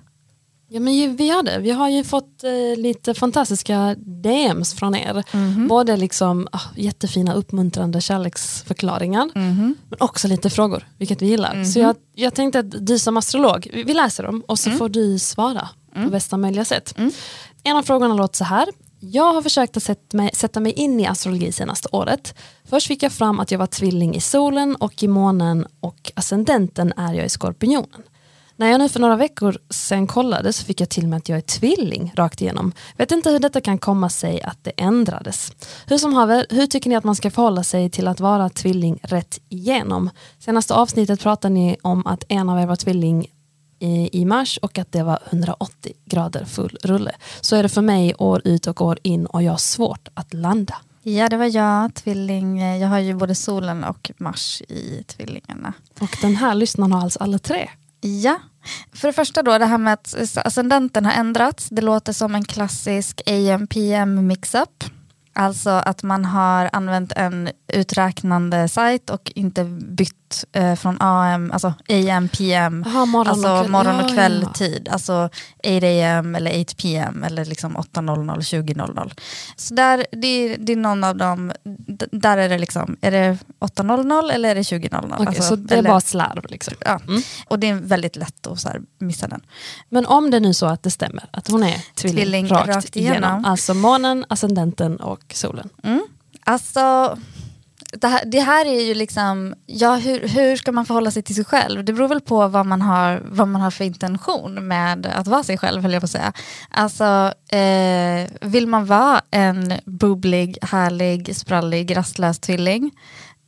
Ja 0.70 0.80
men 0.80 1.16
vi 1.16 1.26
gör 1.26 1.44
det. 1.44 1.60
Vi 1.60 1.72
har 1.72 1.90
ju 1.90 2.04
fått 2.04 2.44
eh, 2.44 2.80
lite 2.82 3.14
fantastiska 3.14 3.96
DMs 3.98 4.74
från 4.74 4.96
er. 4.96 5.24
Mhm. 5.32 5.68
Både 5.68 5.98
liksom 5.98 6.48
ah, 6.52 6.60
jättefina 6.76 7.34
uppmuntrande 7.34 8.02
kärleksförklaringar 8.02 9.30
Mhm. 9.36 9.76
men 9.90 9.98
också 10.00 10.28
lite 10.28 10.50
frågor, 10.50 10.88
vilket 10.98 11.22
vi 11.22 11.26
gillar. 11.28 11.56
Mhm. 11.56 11.66
Så 11.66 11.80
jag, 11.80 11.96
jag 12.16 12.34
tänkte 12.34 12.60
att 12.60 12.88
du 12.88 13.00
som 13.00 13.18
astrolog, 13.18 13.68
vi 13.86 13.94
läser 13.94 14.24
dem 14.24 14.44
och 14.48 14.60
så 14.60 14.70
Mm. 14.70 14.80
får 14.80 14.90
du 14.90 15.20
svara 15.20 15.70
på 16.04 16.10
bästa 16.10 16.38
möjliga 16.38 16.66
sätt. 16.66 16.94
Mm. 16.98 17.12
En 17.64 17.78
av 17.78 17.84
frågorna 17.84 18.14
låter 18.14 18.38
så 18.38 18.44
här. 18.44 18.68
Jag 19.00 19.34
har 19.34 19.42
försökt 19.42 19.78
att 19.78 19.84
sätta 19.84 20.18
mig, 20.18 20.30
sätta 20.34 20.60
mig 20.60 20.72
in 20.72 21.00
i 21.00 21.06
astrologi 21.08 21.52
senaste 21.52 21.90
året. 21.92 22.34
Först 22.70 22.88
fick 22.88 23.04
jag 23.04 23.12
fram 23.12 23.40
att 23.40 23.52
jag 23.52 23.60
var 23.60 23.68
tvilling 23.68 24.16
i 24.16 24.22
solen 24.22 24.76
och 24.76 25.04
i 25.04 25.08
månen 25.08 25.68
och 25.80 26.12
ascendenten 26.16 26.94
är 26.98 27.14
jag 27.14 27.26
i 27.26 27.30
skorpionen. 27.30 27.88
När 28.60 28.72
jag 28.72 28.80
nu 28.80 28.90
för 28.90 29.00
några 29.00 29.16
veckor 29.16 29.58
sen 29.70 30.08
kollade 30.08 30.54
så 30.54 30.66
fick 30.66 30.82
jag 30.82 30.90
till 30.90 31.08
mig 31.08 31.18
att 31.18 31.30
jag 31.30 31.38
är 31.38 31.42
tvilling 31.42 32.14
rakt 32.16 32.42
igenom. 32.42 32.72
Vet 32.98 33.12
inte 33.12 33.30
hur 33.30 33.40
detta 33.40 33.62
kan 33.62 33.78
komma 33.78 34.10
sig 34.10 34.42
att 34.42 34.64
det 34.64 34.72
ändrades. 34.78 35.52
Hur 35.88 35.98
som 35.98 36.14
haver, 36.14 36.46
hur 36.50 36.68
tycker 36.68 36.90
ni 36.90 36.96
att 36.96 37.04
man 37.04 37.16
ska 37.16 37.32
förhålla 37.32 37.64
sig 37.64 37.90
till 37.90 38.08
att 38.08 38.20
vara 38.20 38.50
tvilling 38.50 39.00
rätt 39.04 39.40
igenom? 39.50 40.10
Senaste 40.40 40.74
avsnittet 40.74 41.20
pratade 41.20 41.54
ni 41.54 41.78
om 41.82 42.08
att 42.08 42.24
en 42.28 42.50
av 42.50 42.60
er 42.60 42.66
var 42.66 42.76
tvilling 42.76 43.28
i, 43.80 44.22
i 44.22 44.26
mars 44.26 44.60
och 44.62 44.78
att 44.78 44.92
det 44.92 45.04
var 45.04 45.20
180 45.30 45.94
grader 46.06 46.46
full 46.46 46.78
rulle. 46.84 47.16
Så 47.42 47.56
är 47.56 47.64
det 47.64 47.70
för 47.70 47.82
mig 47.82 48.16
år 48.18 48.42
ut 48.46 48.68
och 48.68 48.82
år 48.82 49.00
in 49.04 49.26
och 49.26 49.44
jag 49.44 49.52
har 49.52 49.58
svårt 49.58 50.08
att 50.14 50.34
landa. 50.34 50.76
Ja, 51.04 51.30
det 51.30 51.38
var 51.38 51.56
jag, 51.56 51.94
tvilling. 51.94 52.62
Jag 52.80 52.88
har 52.88 53.00
ju 53.00 53.14
både 53.14 53.36
solen 53.36 53.84
och 53.84 54.12
Mars 54.18 54.62
i 54.62 55.04
tvillingarna. 55.08 55.74
Och 56.00 56.18
den 56.22 56.36
här 56.36 56.56
lyssnaren 56.56 56.92
har 56.92 57.02
alltså 57.02 57.20
alla 57.20 57.40
tre. 57.40 57.70
Ja, 58.02 58.40
för 58.94 59.08
det 59.08 59.14
första 59.14 59.44
då 59.44 59.58
det 59.58 59.66
här 59.66 59.78
med 59.78 59.94
att 59.94 60.38
ascendenten 60.38 61.06
har 61.06 61.14
ändrats. 61.14 61.70
Det 61.70 61.82
låter 61.82 62.14
som 62.14 62.36
en 62.36 62.46
klassisk 62.46 63.22
AM-PM 63.26 64.28
mix-up. 64.28 64.84
Alltså 65.34 65.70
att 65.70 66.04
man 66.04 66.26
har 66.26 66.70
använt 66.74 67.12
en 67.12 67.50
uträknande 67.74 68.68
sajt 68.68 69.10
och 69.10 69.32
inte 69.36 69.64
bytt 69.64 70.27
eh, 70.52 70.76
från 70.76 70.98
AM, 71.00 71.52
alltså 71.52 71.74
AM, 71.90 72.28
PM, 72.30 72.84
Jaha, 72.88 73.06
morgon 73.06 73.28
alltså 73.34 73.50
och 73.52 73.60
kväll. 73.62 73.72
morgon 73.72 73.96
och 73.96 74.10
Ja, 74.10 74.14
kvälltid. 74.16 74.90
Alltså 74.92 75.30
8 75.60 75.88
AM 75.88 76.36
eller 76.36 76.62
8 76.62 76.74
PM 76.78 77.24
eller 77.24 77.46
liksom 77.46 77.78
8.00, 77.78 78.40
20.00. 78.40 79.12
Så 79.56 79.74
där, 79.74 80.06
det, 80.12 80.28
är, 80.28 80.58
det 80.58 80.72
är 80.74 80.78
någon 80.78 81.04
av 81.04 81.18
dem, 81.18 81.52
där 82.12 82.38
är 82.38 82.50
det 82.50 82.58
liksom, 82.58 82.98
är 83.02 83.12
det 83.12 83.38
8.00 83.60 84.32
eller 84.32 84.50
är 84.50 84.56
det 84.56 84.62
20.00? 84.62 85.14
Okej, 85.14 85.28
Alltså, 85.28 85.44
så 85.44 85.56
det 85.56 85.74
är 85.76 85.80
eller- 85.80 85.90
bara 85.90 86.02
slarv. 86.02 86.46
Liksom. 86.50 86.74
Ja, 86.80 87.00
Mm. 87.08 87.22
och 87.48 87.60
det 87.60 87.70
är 87.70 87.74
väldigt 87.76 88.16
lätt 88.16 88.48
att 88.48 88.60
så 88.60 88.68
här 88.70 88.82
missa 89.00 89.28
den. 89.28 89.42
Men 89.90 90.06
om 90.06 90.32
det 90.32 90.40
nu 90.40 90.54
så 90.54 90.66
att 90.66 90.84
det 90.84 90.92
stämmer, 90.92 91.26
att 91.32 91.48
hon 91.48 91.64
är 91.64 91.82
tvilling, 91.96 92.16
Tvilling 92.24 92.48
rakt, 92.48 92.68
rakt 92.68 92.96
igenom. 92.96 93.14
igenom. 93.24 93.46
Alltså 93.46 93.74
månen, 93.74 94.26
ascendenten 94.30 94.98
och 94.98 95.22
solen. 95.34 95.70
Mm. 95.84 96.08
Alltså, 96.44 97.18
det 97.92 98.08
här, 98.08 98.26
det 98.26 98.40
här 98.40 98.66
är 98.66 98.82
ju 98.82 98.94
liksom, 98.94 99.56
ja, 99.66 99.96
hur, 99.96 100.28
hur 100.28 100.56
ska 100.56 100.72
man 100.72 100.86
förhålla 100.86 101.12
sig 101.12 101.24
till 101.24 101.36
sig 101.36 101.46
själv? 101.46 101.86
Det 101.86 101.94
beror 101.94 102.08
väl 102.08 102.22
på 102.22 102.48
vad 102.48 102.66
man 102.66 102.82
har, 102.82 103.24
vad 103.26 103.48
man 103.48 103.62
har 103.62 103.72
för 103.72 103.86
intention 103.86 104.68
med 104.68 105.06
att 105.06 105.28
vara 105.28 105.44
sig 105.44 105.58
själv, 105.58 105.82
höll 105.82 105.94
jag 105.94 106.02
på 106.02 106.06
att 106.06 106.12
säga. 106.12 106.34
Alltså, 106.70 107.34
eh, 107.58 108.30
vill 108.42 108.68
man 108.68 108.86
vara 108.86 109.22
en 109.32 109.74
bubblig, 109.86 110.58
härlig, 110.62 111.36
sprallig, 111.36 111.98
rastlös 111.98 112.40
tvilling? 112.40 112.92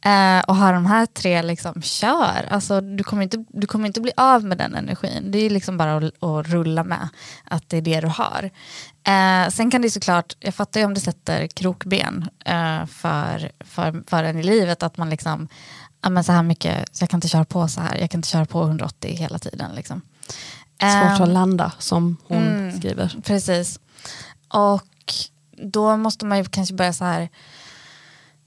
Eh, 0.06 0.39
och 0.47 0.56
ha 0.56 0.71
de 0.71 0.86
här 0.86 1.06
tre, 1.06 1.41
liksom, 1.41 1.82
kör. 1.82 2.47
Alltså, 2.49 2.82
du, 2.82 3.04
kommer 3.04 3.23
inte, 3.23 3.45
du 3.49 3.67
kommer 3.67 3.88
inte 3.88 4.02
bli 4.02 4.12
av 4.17 4.43
med 4.43 4.58
den 4.58 4.75
energin. 4.75 5.32
Det 5.32 5.38
är 5.38 5.49
liksom 5.49 5.78
bara 5.78 5.97
att, 5.97 6.23
att 6.23 6.47
rulla 6.47 6.84
med 6.84 7.10
att 7.43 7.69
det 7.69 7.78
är 7.78 7.82
det 7.82 8.02
du 8.02 8.08
har. 8.08 8.49
Eh, 9.04 9.50
sen 9.50 9.72
kan 9.72 9.82
det 9.82 9.90
såklart, 9.90 10.36
jag 10.40 10.56
fattar 10.56 10.80
ju 10.80 10.86
om 10.86 10.94
det 10.94 11.00
sätter 11.00 11.48
krokben 11.48 12.30
eh, 12.46 12.86
för, 12.86 13.52
för, 13.60 14.04
för 14.08 14.24
en 14.24 14.38
i 14.38 14.44
livet, 14.44 14.84
att 14.84 14.98
man 14.98 15.10
liksom, 15.10 15.48
ja 16.02 16.10
men 16.10 16.24
så 16.24 16.32
här 16.32 16.44
mycket, 16.44 16.96
så 16.96 17.04
jag 17.04 17.10
kan 17.10 17.18
inte 17.18 17.28
köra 17.28 17.46
på 17.46 17.68
så 17.68 17.82
här, 17.82 17.98
jag 17.98 18.12
kan 18.12 18.18
inte 18.18 18.30
köra 18.30 18.46
på 18.46 18.62
180 18.62 19.16
hela 19.16 19.40
tiden. 19.40 19.76
Liksom. 19.76 20.02
Svårt 20.80 21.20
Eh, 21.20 21.22
att 21.22 21.30
landa 21.30 21.72
som 21.80 22.18
hon 22.28 22.48
mm. 22.48 22.78
skriver. 22.78 23.16
Precis. 23.24 23.80
Och 24.48 25.14
då 25.64 25.98
måste 25.98 26.26
man 26.26 26.38
ju 26.38 26.46
kanske 26.46 26.76
börja 26.76 26.94
så 26.94 27.06
här. 27.06 27.30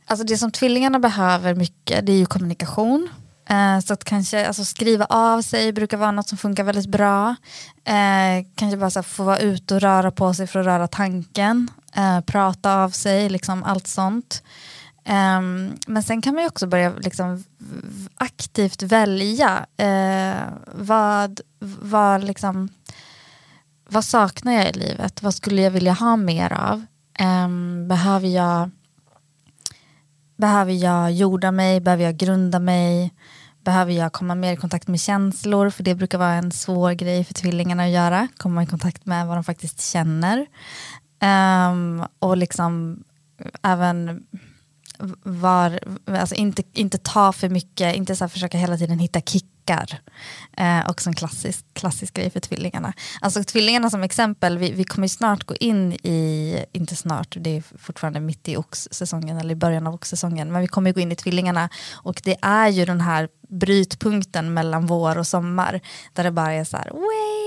Alltså 0.06 0.26
det 0.26 0.36
som 0.36 0.50
tvillingarna 0.50 0.98
behöver 0.98 1.54
mycket 1.54 2.06
det 2.06 2.12
är 2.12 2.16
ju 2.16 2.26
kommunikation. 2.26 3.08
Eh, 3.52 3.80
så 3.80 3.92
att 3.92 4.04
kanske 4.04 4.46
alltså 4.46 4.64
skriva 4.64 5.04
av 5.04 5.42
sig 5.42 5.72
brukar 5.72 5.96
vara 5.96 6.10
något 6.12 6.28
som 6.28 6.38
funkar 6.38 6.64
väldigt 6.64 6.86
bra. 6.86 7.36
Eh, 7.84 8.46
kanske 8.54 8.76
bara 8.76 8.90
så 8.90 8.98
här, 8.98 9.04
få 9.04 9.24
vara 9.24 9.38
ute 9.38 9.74
och 9.74 9.80
röra 9.80 10.10
på 10.10 10.34
sig 10.34 10.46
för 10.46 10.60
att 10.60 10.66
röra 10.66 10.88
tanken. 10.88 11.70
Eh, 11.96 12.20
prata 12.20 12.76
av 12.76 12.90
sig, 12.90 13.28
liksom 13.28 13.62
allt 13.62 13.86
sånt. 13.86 14.42
Ehm, 15.04 15.72
men 15.86 16.02
sen 16.02 16.22
kan 16.22 16.34
man 16.34 16.42
ju 16.42 16.48
också 16.48 16.66
börja 16.66 16.92
liksom 16.98 17.44
aktivt 18.14 18.82
välja 18.82 19.66
eh, 19.76 20.42
vad, 20.74 21.40
vad 21.80 22.24
liksom 22.24 22.68
vad 23.88 24.04
saknar 24.04 24.52
jag 24.52 24.68
i 24.68 24.72
livet? 24.72 25.22
Vad 25.22 25.34
skulle 25.34 25.62
jag 25.62 25.70
vilja 25.70 25.92
ha 25.92 26.16
mer 26.16 26.52
av? 26.52 26.84
Ehm, 27.18 27.88
behöver, 27.88 28.28
jag, 28.28 28.70
behöver 30.36 30.72
jag 30.72 31.12
jorda 31.12 31.52
mig? 31.52 31.80
Behöver 31.80 32.04
jag 32.04 32.16
grunda 32.16 32.58
mig? 32.58 33.12
Behöver 33.64 33.92
jag 33.92 34.12
komma 34.12 34.34
mer 34.34 34.52
i 34.52 34.56
kontakt 34.56 34.88
med 34.88 35.00
känslor? 35.00 35.70
För 35.70 35.82
det 35.82 35.94
brukar 35.94 36.18
vara 36.18 36.34
en 36.34 36.52
svår 36.52 36.92
grej 36.92 37.24
för 37.24 37.34
tvillingarna 37.34 37.84
att 37.84 37.90
göra. 37.90 38.28
Komma 38.36 38.62
i 38.62 38.66
kontakt 38.66 39.06
med 39.06 39.26
vad 39.26 39.36
de 39.36 39.44
faktiskt 39.44 39.80
känner. 39.80 40.46
Um, 41.70 42.04
och 42.18 42.36
liksom 42.36 43.04
även 43.62 44.26
var, 45.22 45.80
alltså 46.06 46.34
inte, 46.34 46.62
inte 46.72 46.98
ta 46.98 47.32
för 47.32 47.48
mycket, 47.48 47.96
inte 47.96 48.16
så 48.16 48.28
försöka 48.28 48.58
hela 48.58 48.76
tiden 48.76 48.98
hitta 48.98 49.20
kickar. 49.62 50.00
Eh, 50.56 50.90
också 50.90 51.10
en 51.10 51.14
klassisk, 51.14 51.64
klassisk 51.74 52.14
grej 52.14 52.30
för 52.30 52.40
tvillingarna. 52.40 52.92
Alltså 53.20 53.44
tvillingarna 53.44 53.90
som 53.90 54.02
exempel, 54.02 54.58
vi, 54.58 54.72
vi 54.72 54.84
kommer 54.84 55.04
ju 55.04 55.08
snart 55.08 55.44
gå 55.44 55.54
in 55.54 55.92
i, 55.92 56.64
inte 56.72 56.96
snart, 56.96 57.36
det 57.40 57.56
är 57.56 57.62
fortfarande 57.78 58.20
mitt 58.20 58.48
i 58.48 58.56
oxsäsongen 58.56 59.38
eller 59.38 59.52
i 59.52 59.56
början 59.56 59.86
av 59.86 59.94
oxsäsongen, 59.94 60.52
men 60.52 60.60
vi 60.60 60.66
kommer 60.66 60.90
ju 60.90 60.94
gå 60.94 61.00
in 61.00 61.12
i 61.12 61.16
tvillingarna 61.16 61.68
och 61.92 62.20
det 62.24 62.36
är 62.42 62.68
ju 62.68 62.84
den 62.84 63.00
här 63.00 63.28
brytpunkten 63.48 64.54
mellan 64.54 64.86
vår 64.86 65.18
och 65.18 65.26
sommar 65.26 65.80
där 66.12 66.24
det 66.24 66.30
bara 66.30 66.52
är 66.52 66.64
så 66.64 66.76
här, 66.76 66.90
way, 66.90 67.41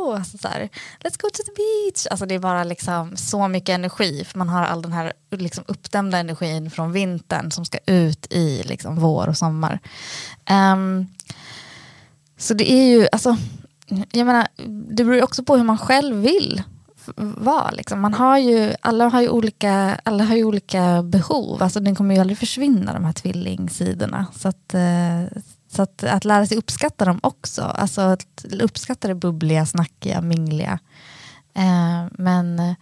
go, 0.00 0.12
alltså 0.12 0.38
så 0.38 0.48
här, 0.48 0.68
let's 1.00 1.22
go 1.22 1.28
to 1.32 1.42
the 1.42 1.52
beach. 1.56 2.06
Alltså 2.10 2.26
det 2.26 2.34
är 2.34 2.38
bara 2.38 2.64
liksom 2.64 3.16
så 3.16 3.48
mycket 3.48 3.74
energi 3.74 4.24
för 4.24 4.38
man 4.38 4.48
har 4.48 4.62
all 4.62 4.82
den 4.82 4.92
här 4.92 5.12
liksom 5.30 5.64
uppdämda 5.66 6.18
energin 6.18 6.70
från 6.70 6.92
vintern 6.92 7.50
som 7.50 7.64
ska 7.64 7.78
ut 7.86 8.32
i 8.32 8.62
liksom 8.62 8.96
vår 8.96 9.28
och 9.28 9.36
sommar. 9.36 9.78
Um, 10.50 11.06
så 12.36 12.54
det 12.54 12.72
är 12.72 12.84
ju, 12.84 13.08
alltså, 13.12 13.36
jag 14.12 14.26
menar, 14.26 14.48
det 14.96 15.04
beror 15.04 15.22
också 15.22 15.44
på 15.44 15.56
hur 15.56 15.64
man 15.64 15.78
själv 15.78 16.16
vill 16.16 16.62
vara. 17.16 17.70
Liksom. 17.70 18.00
Man 18.00 18.14
har 18.14 18.38
ju, 18.38 18.74
alla, 18.80 19.08
har 19.08 19.20
ju 19.20 19.28
olika, 19.28 20.00
alla 20.04 20.24
har 20.24 20.36
ju 20.36 20.44
olika 20.44 21.02
behov, 21.02 21.62
alltså 21.62 21.80
den 21.80 21.94
kommer 21.94 22.14
ju 22.14 22.20
aldrig 22.20 22.38
försvinna 22.38 22.92
de 22.92 23.04
här 23.04 23.12
tvillingsidorna. 23.12 24.26
Så 24.36 24.48
att, 24.48 24.74
eh, 24.74 25.42
så 25.72 25.82
att, 25.82 26.04
att 26.04 26.24
lära 26.24 26.46
sig 26.46 26.56
uppskatta 26.56 27.04
dem 27.04 27.20
också, 27.22 27.62
alltså 27.62 28.00
att 28.00 28.44
uppskatta 28.60 29.08
det 29.08 29.14
bubbliga, 29.14 29.66
snackiga, 29.66 30.20
mingliga. 30.20 30.78
Eh, 31.54 32.06
men 32.10 32.58
eh, 32.58 32.74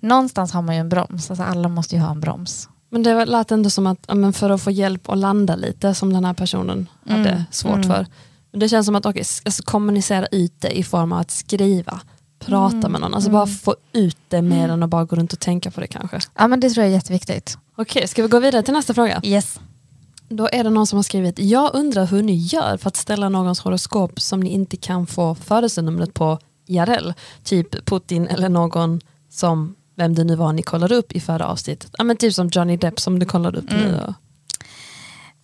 någonstans 0.00 0.52
har 0.52 0.62
man 0.62 0.74
ju 0.74 0.80
en 0.80 0.88
broms, 0.88 1.30
alltså 1.30 1.44
alla 1.44 1.68
måste 1.68 1.94
ju 1.94 2.00
ha 2.00 2.10
en 2.10 2.20
broms. 2.20 2.68
Men 2.90 3.02
det 3.02 3.24
lät 3.24 3.50
ändå 3.50 3.70
som 3.70 3.86
att 3.86 4.14
men 4.14 4.32
för 4.32 4.50
att 4.50 4.62
få 4.62 4.70
hjälp 4.70 5.08
att 5.08 5.18
landa 5.18 5.56
lite 5.56 5.94
som 5.94 6.12
den 6.12 6.24
här 6.24 6.34
personen 6.34 6.88
hade 7.08 7.30
Mm, 7.30 7.42
svårt 7.50 7.84
mm. 7.84 7.88
för. 7.88 8.06
Det 8.52 8.68
känns 8.68 8.86
som 8.86 8.94
att 8.94 9.06
okay, 9.06 9.24
alltså, 9.44 9.62
kommunicera 9.62 10.26
ut 10.26 10.54
det 10.58 10.78
i 10.78 10.82
form 10.82 11.12
av 11.12 11.18
att 11.18 11.30
skriva, 11.30 12.00
prata 12.38 12.76
Mm, 12.76 12.92
med 12.92 13.00
någon. 13.00 13.14
Alltså 13.14 13.30
mm. 13.30 13.38
bara 13.38 13.46
få 13.46 13.76
ut 13.92 14.18
det 14.28 14.42
mer 14.42 14.68
än 14.68 14.82
att 14.82 14.90
bara 14.90 15.04
gå 15.04 15.16
runt 15.16 15.32
och 15.32 15.40
tänka 15.40 15.70
på 15.70 15.80
det 15.80 15.86
kanske. 15.86 16.20
Ja 16.38 16.48
men 16.48 16.60
det 16.60 16.70
tror 16.70 16.84
jag 16.84 16.90
är 16.90 16.94
jätteviktigt. 16.94 17.58
Okej, 17.76 18.08
ska 18.08 18.22
vi 18.22 18.28
gå 18.28 18.38
vidare 18.40 18.62
till 18.62 18.74
nästa 18.74 18.94
fråga? 18.94 19.20
Yes. 19.24 19.60
Då 20.32 20.48
är 20.52 20.64
det 20.64 20.70
någon 20.70 20.86
som 20.86 20.96
har 20.96 21.02
skrivit, 21.02 21.38
jag 21.38 21.74
undrar 21.74 22.06
hur 22.06 22.22
ni 22.22 22.34
gör 22.34 22.76
för 22.76 22.88
att 22.88 22.96
ställa 22.96 23.28
någons 23.28 23.60
horoskop 23.60 24.20
som 24.20 24.40
ni 24.40 24.50
inte 24.50 24.76
kan 24.76 25.06
få 25.06 25.34
födelsenumret 25.34 26.14
på 26.14 26.38
IRL. 26.66 27.10
Typ 27.44 27.84
Putin 27.86 28.26
eller 28.26 28.48
någon 28.48 29.00
som, 29.30 29.74
vem 29.96 30.14
det 30.14 30.24
nu 30.24 30.36
var 30.36 30.52
ni 30.52 30.62
kollade 30.62 30.94
upp 30.94 31.12
i 31.12 31.20
förra 31.20 31.46
avsnittet. 31.46 31.94
Ja, 31.98 32.04
men 32.04 32.16
typ 32.16 32.34
som 32.34 32.48
Johnny 32.48 32.76
Depp 32.76 33.00
som 33.00 33.18
du 33.18 33.26
kollade 33.26 33.58
upp 33.58 33.70
Mm. 33.72 33.82
nu. 33.84 34.14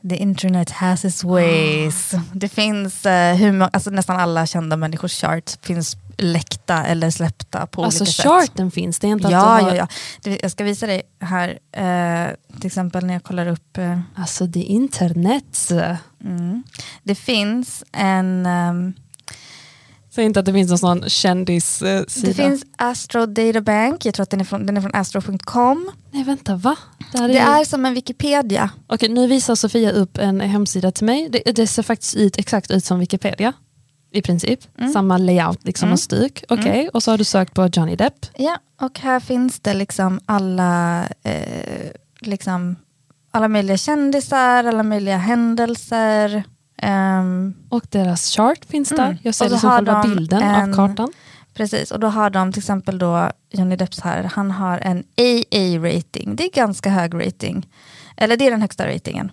The 0.09 0.17
internet 0.17 0.71
has 0.71 1.05
its 1.05 1.25
ways. 1.25 2.15
Det 2.33 2.49
finns 2.49 3.07
eh, 3.07 3.37
hur 3.37 3.63
alltså 3.63 3.91
nästan 3.91 4.17
alla 4.17 4.47
kända 4.47 4.77
människors 4.77 5.13
charts 5.21 5.59
finns 5.63 5.97
läckta 6.19 6.85
eller 6.85 7.11
släppta 7.11 7.67
på 7.67 7.85
Alltså 7.85 8.03
olika 8.05 8.13
sätt. 8.13 8.25
charten 8.27 8.71
finns, 8.71 8.99
det 8.99 9.07
är 9.07 9.13
inte 9.13 9.29
Ja, 9.29 9.39
att 9.57 9.61
du 9.61 9.65
ja, 9.67 9.71
har, 9.71 9.77
ja. 9.77 9.89
Det, 10.23 10.39
jag 10.43 10.51
ska 10.51 10.65
visa 10.65 10.87
dig 10.87 11.03
här, 11.21 11.49
eh, 11.73 12.35
till 12.59 12.67
exempel 12.67 13.07
när 13.07 13.15
jag 13.15 13.25
kollar 13.25 13.47
upp. 13.47 13.79
Eh, 13.79 14.01
Alltså 14.15 14.47
det 14.47 14.61
är 14.61 14.65
internet. 14.65 15.69
mm. 16.25 16.63
Det 17.03 17.15
finns 17.15 17.85
en, 17.93 18.47
ehm, 18.47 18.93
Säg 20.15 20.25
inte 20.25 20.41
att 20.41 20.47
det 20.47 20.53
finns 20.53 20.69
någon 20.71 20.79
sån 20.79 21.09
kändissida. 21.09 22.05
det 22.23 22.35
finns 22.35 22.65
Astro 22.77 23.27
Data 23.27 23.61
Bank, 23.61 24.05
jag 24.05 24.15
tror 24.15 24.23
att 24.23 24.31
den 24.31 24.41
är 24.41 24.45
från, 24.45 24.67
den 24.67 24.77
är 24.77 24.81
från 24.81 24.95
astro.com. 24.95 25.91
Nej 26.11 26.25
vänta, 26.25 26.57
va? 26.57 26.77
Det, 27.13 27.19
här 27.19 27.29
Det 27.29 27.39
är 27.39 27.65
som 27.65 27.87
en 27.87 27.95
Wikipedia. 27.95 28.71
Okej, 28.87 29.09
nu 29.09 29.27
visar 29.27 29.55
Sofia 29.55 29.91
upp 29.93 30.19
en 30.19 30.41
hemsida 30.41 30.91
till 30.93 31.05
mig. 31.07 31.29
Det, 31.31 31.53
det 31.53 31.67
ser 31.67 31.83
faktiskt 31.83 32.15
ut 32.15 32.39
exakt 32.39 32.71
ut 32.71 32.85
som 32.85 32.99
Wikipedia. 32.99 33.53
I 34.17 34.23
princip. 34.23 34.61
Mm. 34.79 34.93
Samma 34.93 35.19
layout 35.19 35.65
liksom 35.65 35.87
Mm. 35.87 35.93
och 35.93 36.01
stuk. 36.01 36.45
Okej, 36.49 36.89
och 36.89 37.03
så 37.03 37.11
har 37.11 37.19
du 37.19 37.25
sökt 37.25 37.55
på 37.55 37.67
Johnny 37.73 37.97
Depp. 37.97 38.27
Ja, 38.39 38.59
och 38.81 38.99
här 39.01 39.21
finns 39.21 39.61
det 39.61 39.75
liksom 39.75 40.21
alla, 40.27 41.03
eh, 41.23 41.91
liksom 42.21 42.77
alla 43.31 43.49
möjliga 43.49 43.77
kändisar, 43.77 44.65
alla 44.65 44.83
möjliga 44.83 45.17
händelser. 45.17 46.43
ehm, 46.83 47.55
Och 47.69 47.85
deras 47.91 48.31
chart 48.31 48.65
finns 48.65 48.89
där. 48.89 49.05
Mm. 49.07 49.19
Jag 49.23 49.35
ser 49.35 49.49
det 49.51 49.59
som 49.59 49.71
själva 49.71 50.03
de 50.03 50.15
bilden 50.15 50.43
en- 50.43 50.71
av 50.71 50.75
kartan. 50.89 51.13
precis, 51.55 51.91
och 51.91 52.01
då 52.01 52.07
har 52.07 52.31
de 52.31 52.53
till 52.53 52.61
exempel 52.61 52.99
då 52.99 53.31
Johnny 53.51 53.77
Depps 53.77 54.01
här, 54.01 54.23
han 54.35 54.51
har 54.51 54.79
en 54.79 55.05
AA-rating, 55.17 56.37
det 56.37 56.45
är 56.45 56.51
ganska 56.51 56.91
hög 56.91 57.15
rating. 57.27 57.69
Eller 58.17 58.37
det 58.37 58.47
är 58.47 58.51
den 58.51 58.63
högsta 58.63 58.87
ratingen. 58.89 59.31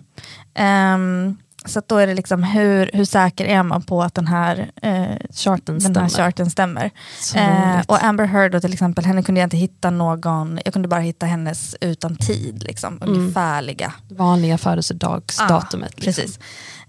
Ehm, 0.54 1.36
så 1.64 1.82
då 1.86 1.96
är 1.96 2.06
det 2.06 2.14
liksom 2.14 2.42
hur, 2.42 2.90
hur 2.94 3.04
säker 3.04 3.44
är 3.44 3.62
man 3.62 3.82
på 3.82 4.02
att 4.02 4.14
den 4.14 4.26
här, 4.26 4.70
eh, 4.82 5.16
Charten 5.32 5.78
den 5.78 5.96
här 5.96 6.08
stämmer. 6.08 6.08
charten 6.08 6.50
stämmer. 6.50 6.90
Eh, 7.34 7.80
och 7.86 8.04
Amber 8.04 8.24
Heard 8.24 8.52
då 8.52 8.60
till 8.60 8.72
exempel, 8.72 9.04
henne 9.04 9.22
kunde 9.22 9.40
jag 9.40 9.46
inte 9.46 9.56
hitta 9.56 9.90
någon, 9.90 10.60
jag 10.64 10.72
kunde 10.72 10.88
bara 10.88 11.00
hitta 11.00 11.26
hennes 11.26 11.76
utan 11.80 12.16
tid, 12.16 12.62
liksom, 12.62 12.98
Mm. 13.02 13.08
ungefärliga. 13.14 13.92
Vanliga 14.10 14.58
födelsedagsdatumet. 14.58 15.92
Ja, 15.96 16.04
liksom. 16.04 16.22
Precis. 16.22 16.38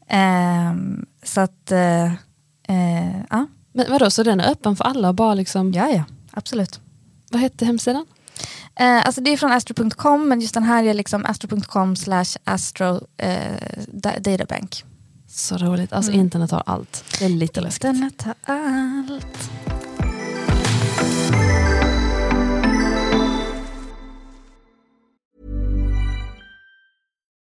Ehm, 0.10 1.06
så 1.24 1.42
att, 1.42 1.72
eh, 1.72 2.06
eh, 2.68 3.20
ja, 3.30 3.48
Men 3.74 3.86
vadå, 3.92 4.10
så 4.10 4.24
den 4.24 4.40
är 4.40 4.52
öppen 4.52 4.76
för 4.76 4.84
alla 4.84 5.14
bara 5.14 5.34
liksom, 5.34 5.74
ja, 5.74 5.90
ja, 5.90 6.04
absolut. 6.32 6.80
vad 7.32 7.42
hette 7.42 7.66
hemsidan? 7.66 8.06
Eh, 8.80 9.06
alltså 9.06 9.22
det 9.22 9.30
är 9.34 9.38
från 9.38 9.52
astro.com, 9.52 10.30
men 10.30 10.42
just 10.42 10.54
den 10.54 10.64
här 10.64 10.84
är 10.84 10.94
liksom 10.94 11.26
astro.com 11.26 11.96
slash 11.96 12.26
astro 12.44 13.02
eh, 13.18 13.54
databank. 14.12 14.84
Så 15.28 15.58
roligt, 15.58 15.94
alltså 15.94 16.12
Mm. 16.12 16.22
internet 16.26 16.52
har 16.52 16.64
allt. 16.66 17.04
Det 17.20 17.26
är 17.26 17.30
lite 17.30 17.62
läskigt. 17.62 17.84
Internet 17.84 18.22
har 18.22 18.36
allt. 18.44 19.50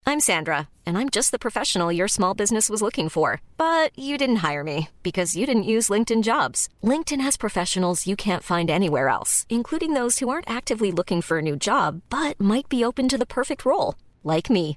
I'm 0.04 0.20
Sandra, 0.20 0.68
and 0.84 0.98
I'm 0.98 1.08
just 1.08 1.30
the 1.30 1.38
professional 1.38 1.92
your 1.92 2.08
small 2.08 2.34
business 2.34 2.68
was 2.68 2.82
looking 2.82 3.08
for. 3.08 3.40
But 3.56 3.96
you 3.98 4.18
didn't 4.18 4.42
hire 4.50 4.64
me 4.64 4.88
because 5.02 5.36
you 5.36 5.46
didn't 5.46 5.62
use 5.74 5.88
LinkedIn 5.88 6.22
jobs. 6.22 6.68
LinkedIn 6.82 7.20
has 7.22 7.36
professionals 7.36 8.06
you 8.06 8.16
can't 8.16 8.42
find 8.42 8.68
anywhere 8.68 9.08
else, 9.08 9.46
including 9.48 9.94
those 9.94 10.18
who 10.18 10.28
aren't 10.28 10.50
actively 10.50 10.92
looking 10.92 11.22
for 11.22 11.38
a 11.38 11.42
new 11.42 11.56
job 11.56 12.02
but 12.10 12.38
might 12.40 12.68
be 12.68 12.84
open 12.84 13.08
to 13.08 13.16
the 13.18 13.26
perfect 13.26 13.64
role, 13.64 13.94
like 14.22 14.50
me. 14.50 14.76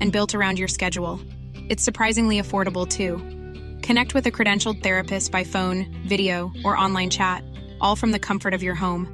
and 0.00 0.12
built 0.12 0.34
around 0.34 0.58
your 0.58 0.68
schedule. 0.68 1.20
It's 1.68 1.84
surprisingly 1.84 2.40
affordable 2.40 2.86
too. 2.86 3.18
Connect 3.86 4.14
with 4.14 4.26
a 4.26 4.30
credentialed 4.30 4.82
therapist 4.82 5.32
by 5.32 5.44
phone, 5.44 5.86
video, 6.08 6.52
or 6.64 6.76
online 6.76 7.10
chat, 7.10 7.42
all 7.80 7.96
from 7.96 8.12
the 8.12 8.18
comfort 8.18 8.54
of 8.54 8.62
your 8.62 8.74
home. 8.74 9.06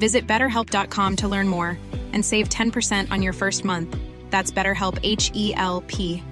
Visit 0.00 0.26
betterhelp.com 0.26 1.16
to 1.16 1.28
learn 1.28 1.48
more 1.48 1.78
and 2.12 2.24
save 2.24 2.48
10% 2.48 3.10
on 3.10 3.22
your 3.22 3.32
first 3.32 3.64
month. 3.64 3.96
That's 4.30 4.50
BetterHelp 4.50 4.98
H 5.02 5.30
E 5.34 5.54
L 5.56 5.82
P. 5.86 6.22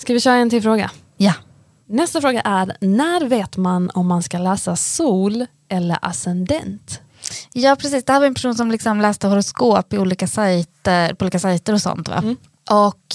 Ska 0.00 0.12
vi 0.12 0.20
köra 0.20 0.34
en 0.34 0.50
till 0.50 0.62
fråga? 0.62 0.90
Ja. 1.16 1.34
Nästa 1.88 2.20
fråga 2.20 2.40
är, 2.40 2.76
när 2.80 3.28
vet 3.28 3.56
man 3.56 3.90
om 3.94 4.06
man 4.06 4.22
ska 4.22 4.38
läsa 4.38 4.76
sol 4.76 5.46
eller 5.68 5.98
ascendent? 6.02 7.00
Ja 7.52 7.76
precis, 7.76 8.04
det 8.04 8.12
här 8.12 8.20
var 8.20 8.26
en 8.26 8.34
person 8.34 8.54
som 8.54 8.70
liksom 8.70 9.00
läste 9.00 9.26
horoskop 9.26 9.92
i 9.92 9.98
olika 9.98 10.26
sajter, 10.26 11.14
på 11.14 11.24
olika 11.24 11.38
sajter 11.38 11.72
och 11.72 11.82
sånt. 11.82 12.08
Va? 12.08 12.16
Mm. 12.16 12.36
Och 12.70 13.14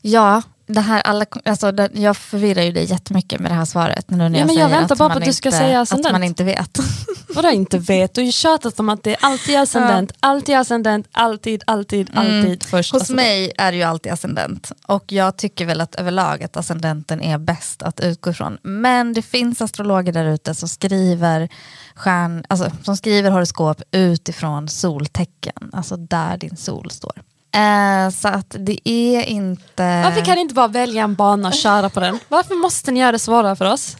ja, 0.00 0.42
det 0.66 0.80
här 0.80 1.00
alla, 1.00 1.24
alltså, 1.44 1.72
det, 1.72 1.88
jag 1.94 2.16
förvirrar 2.16 2.62
ju 2.62 2.72
dig 2.72 2.84
jättemycket 2.90 3.40
med 3.40 3.50
det 3.50 3.54
här 3.54 3.64
svaret. 3.64 4.10
Nu 4.10 4.16
när 4.16 4.30
Ja, 4.30 4.38
jag 4.38 4.46
men 4.46 4.56
jag 4.56 4.68
väntar 4.68 4.94
att 4.94 4.98
bara 4.98 5.10
på 5.10 5.18
att 5.18 5.24
du 5.24 5.32
ska 5.32 5.48
inte- 5.48 5.58
säga 5.58 5.80
Att 5.80 5.82
ascendent. 5.82 6.12
man 6.12 6.24
inte 6.24 6.44
vet. 6.44 6.78
Vadå 7.34 7.50
inte 7.50 7.78
vet? 7.78 8.14
Du 8.14 8.20
har 8.20 8.26
ju 8.26 8.32
tjatat 8.32 8.80
om 8.80 8.88
att 8.88 9.02
det 9.02 9.10
är 9.10 9.16
alltid 9.20 9.56
ascendent, 9.58 10.12
alltid 10.20 10.54
ascendent, 10.56 11.06
alltid, 11.12 11.62
alltid, 11.66 12.10
alltid 12.14 12.62
först. 12.62 12.92
Hos 12.92 13.02
ascendent. 13.02 13.26
mig 13.26 13.52
är 13.58 13.72
det 13.72 13.78
ju 13.78 13.84
alltid 13.84 14.12
ascendent 14.12 14.72
och 14.86 15.12
jag 15.12 15.36
tycker 15.36 15.66
väl 15.66 15.80
att 15.80 15.94
överlag 15.94 16.42
att 16.44 16.56
ascendenten 16.56 17.20
är 17.20 17.38
bäst 17.38 17.82
att 17.82 18.00
utgå 18.00 18.30
ifrån. 18.30 18.58
Men 18.62 19.12
det 19.12 19.22
finns 19.22 19.62
astrologer 19.62 20.12
där 20.12 20.24
ute 20.24 20.54
som 20.54 20.68
skriver, 20.68 21.48
stjärn, 21.94 22.44
alltså, 22.48 22.70
som 22.82 22.96
skriver 22.96 23.30
horoskop 23.30 23.82
utifrån 23.90 24.68
soltecken, 24.68 25.70
alltså 25.72 25.96
där 25.96 26.36
din 26.36 26.56
sol 26.56 26.90
står. 26.90 27.22
Eh, 27.54 28.10
så 28.10 28.28
att 28.28 28.56
det 28.58 28.88
är 28.88 29.22
inte... 29.22 30.02
Varför 30.04 30.24
kan 30.24 30.34
ni 30.34 30.40
inte 30.40 30.54
bara 30.54 30.68
välja 30.68 31.02
en 31.04 31.14
bana 31.14 31.48
och 31.48 31.54
köra 31.54 31.90
på 31.90 32.00
den? 32.00 32.18
Varför 32.28 32.54
måste 32.54 32.90
ni 32.92 33.00
göra 33.00 33.12
det 33.12 33.18
svårare 33.18 33.56
för 33.56 33.72
oss? 33.72 33.96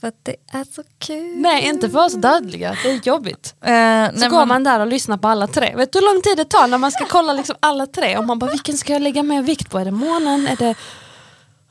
För 0.00 0.08
att 0.08 0.14
det 0.22 0.36
är 0.52 0.64
så 0.74 0.82
kul. 0.98 1.32
Nej, 1.36 1.64
inte 1.68 1.90
för 1.90 2.04
oss 2.04 2.14
dödliga, 2.14 2.76
det 2.82 2.90
är 2.90 3.00
jobbigt. 3.06 3.54
Eh, 3.64 4.20
Så 4.20 4.28
går 4.28 4.38
men- 4.38 4.48
man 4.48 4.64
där 4.64 4.80
och 4.80 4.86
lyssnar 4.86 5.16
på 5.16 5.28
alla 5.28 5.46
tre. 5.46 5.76
Vet 5.76 5.92
du 5.92 5.98
hur 5.98 6.14
lång 6.14 6.22
tid 6.22 6.36
det 6.36 6.44
tar 6.44 6.66
när 6.66 6.78
man 6.78 6.90
ska 6.92 7.04
kolla 7.04 7.32
liksom 7.32 7.56
alla 7.60 7.86
tre? 7.86 8.18
Och 8.18 8.24
man 8.24 8.38
bara, 8.38 8.50
vilken 8.50 8.76
ska 8.78 8.92
jag 8.92 9.02
lägga 9.02 9.22
mer 9.22 9.42
vikt 9.42 9.70
på? 9.70 9.78
Är 9.78 9.84
det 9.84 9.90
månen? 9.90 10.46
Är 10.48 10.56
det... 10.56 10.70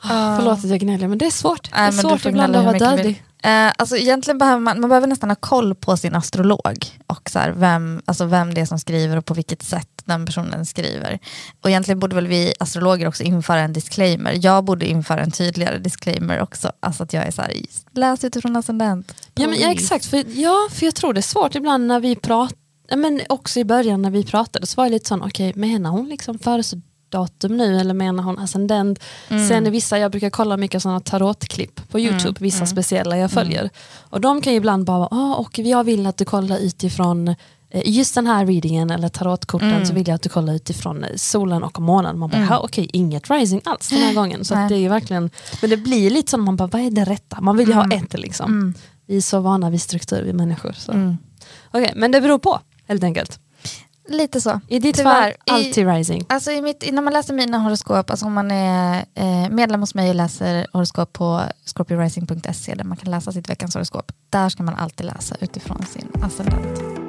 Oh, 0.03 0.35
förlåt 0.37 0.57
att 0.59 0.69
jag 0.69 0.79
gnäller 0.79 1.07
men 1.07 1.17
det 1.17 1.25
är 1.25 1.31
svårt. 1.31 1.63
det 1.63 1.69
Nej, 1.75 1.87
är 1.87 1.91
men 1.91 2.03
du 2.03 2.09
svårt 2.09 2.25
ibland 2.25 2.55
att 2.55 2.65
vara 2.65 2.77
dödlig. 2.77 3.23
Eh, 3.43 3.71
alltså 3.77 3.97
egentligen 3.97 4.37
behöver 4.37 4.59
man, 4.59 4.81
man 4.81 4.89
behöver 4.89 5.07
nästan 5.07 5.29
ha 5.29 5.35
koll 5.35 5.75
på 5.75 5.97
sin 5.97 6.15
astrolog 6.15 6.85
och 7.07 7.29
så 7.29 7.39
här, 7.39 7.51
vem, 7.51 8.01
alltså 8.05 8.25
vem 8.25 8.53
det 8.53 8.61
är 8.61 8.65
som 8.65 8.79
skriver 8.79 9.17
och 9.17 9.25
på 9.25 9.33
vilket 9.33 9.63
sätt 9.63 9.89
den 10.05 10.25
personen 10.25 10.65
skriver. 10.65 11.19
Och 11.61 11.69
egentligen 11.69 11.99
borde 11.99 12.15
väl 12.15 12.27
vi 12.27 12.53
astrologer 12.59 13.07
också 13.07 13.23
införa 13.23 13.59
en 13.59 13.73
disclaimer. 13.73 14.37
Jag 14.41 14.63
borde 14.63 14.85
införa 14.85 15.21
en 15.21 15.31
tydligare 15.31 15.77
disclaimer 15.77 16.41
också. 16.41 16.71
Alltså 16.79 17.03
att 17.03 17.13
jag 17.13 17.27
är 17.27 17.31
så 17.31 17.41
här, 17.41 17.53
läs 17.91 18.23
utifrån 18.23 18.55
ascendent. 18.55 19.13
Ja, 19.35 19.47
men, 19.47 19.59
ja 19.59 19.71
exakt, 19.71 20.05
för, 20.05 20.23
ja, 20.27 20.67
för 20.71 20.85
jag 20.85 20.95
tror 20.95 21.13
det 21.13 21.19
är 21.19 21.21
svårt 21.21 21.55
ibland 21.55 21.87
när 21.87 21.99
vi 21.99 22.15
pratar, 22.15 22.57
men 22.95 23.21
också 23.29 23.59
i 23.59 23.65
början 23.65 24.01
när 24.01 24.11
vi 24.11 24.23
pratade 24.23 24.67
så 24.67 24.75
var 24.77 24.85
jag 24.85 24.91
lite 24.91 25.07
sån, 25.07 25.21
okej 25.21 25.53
menar 25.55 25.89
hon 25.89 26.09
liksom 26.09 26.39
födelsedatum 26.39 27.57
nu 27.57 27.79
eller 27.79 27.93
menar 27.93 28.23
hon 28.23 28.39
ascendent? 28.39 28.99
Sen 29.27 29.67
är 29.67 29.71
vissa, 29.71 29.99
jag 29.99 30.11
brukar 30.11 30.29
kolla 30.29 30.57
mycket 30.57 30.81
sådana 30.81 30.99
tarotklipp 30.99 31.89
på 31.89 31.99
youtube, 31.99 32.37
vissa 32.39 32.65
speciella 32.65 33.17
jag 33.17 33.31
följer. 33.31 33.69
Och 34.09 34.21
de 34.21 34.41
kan 34.41 34.53
ju 34.53 34.57
ibland 34.57 34.85
bara, 34.85 35.07
ah, 35.11 35.35
och 35.35 35.59
jag 35.59 35.83
vill 35.83 36.07
att 36.07 36.17
du 36.17 36.25
kollar 36.25 36.57
utifrån 36.57 37.35
just 37.85 38.15
den 38.15 38.27
här 38.27 38.45
readingen 38.45 38.91
eller 38.91 39.09
tarotkorten 39.09 39.85
så 39.85 39.93
vill 39.93 40.07
jag 40.07 40.15
att 40.15 40.21
du 40.21 40.29
kollar 40.29 40.53
utifrån 40.53 41.03
eh, 41.03 41.09
solen 41.15 41.63
och 41.63 41.79
månen. 41.79 42.19
Man 42.19 42.29
bara, 42.29 42.37
mm. 42.37 42.59
okej 42.61 42.89
inget 42.93 43.29
rising 43.29 43.61
alls 43.65 43.89
den 43.89 43.99
här 43.99 44.13
gången. 44.13 44.45
Så 44.45 44.53
det 44.53 44.75
är 44.75 44.89
verkligen, 44.89 45.29
men 45.61 45.69
det 45.69 45.77
blir 45.77 46.09
lite 46.09 46.31
så, 46.31 46.37
man 46.37 46.55
bara, 46.55 46.67
vad 46.67 46.81
är 46.81 46.91
det 46.91 47.03
rätta? 47.03 47.41
Man 47.41 47.57
vill 47.57 47.67
ju 47.67 47.73
ha 47.73 47.93
ett 47.93 48.19
liksom. 48.19 48.73
Vi 49.07 49.17
är 49.17 49.21
så 49.21 49.39
vana 49.39 49.69
vid 49.69 49.81
struktur, 49.81 50.23
vi 50.23 50.33
människor. 50.33 50.71
Så. 50.71 51.15
Okej, 51.71 51.93
men 51.95 52.11
det 52.11 52.21
beror 52.21 52.39
på 52.39 52.59
helt 52.87 53.03
enkelt. 53.03 53.39
Lite 54.07 54.41
så. 54.41 54.59
I 54.67 54.79
ditt 54.79 54.95
Tyvärr. 54.95 55.21
fall, 55.21 55.31
I- 55.31 55.51
alltid 55.51 55.87
rising. 55.87 56.25
Alltså 56.29 56.51
i 56.51 56.61
mitt, 56.61 56.93
när 56.93 57.01
man 57.01 57.13
läser 57.13 57.33
mina 57.33 57.57
horoskop, 57.57 58.09
alltså 58.09 58.25
om 58.25 58.33
man 58.33 58.51
är 58.51 59.05
eh, 59.13 59.49
medlem 59.49 59.79
hos 59.79 59.95
mig 59.95 60.09
och 60.09 60.15
läser 60.15 60.67
horoskop 60.73 61.13
på 61.13 61.41
scorpiorising.se 61.65 62.75
där 62.75 62.83
man 62.83 62.97
kan 62.97 63.11
läsa 63.11 63.31
sitt 63.31 63.49
veckans 63.49 63.73
horoskop, 63.73 64.11
där 64.29 64.49
ska 64.49 64.63
man 64.63 64.75
alltid 64.75 65.05
läsa 65.05 65.35
utifrån 65.39 65.85
sin 65.85 66.23
ascendent. 66.23 67.04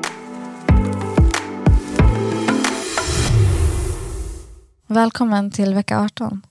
Välkommen 4.87 5.51
till 5.51 5.75
vecka 5.75 6.01
18. 6.01 6.43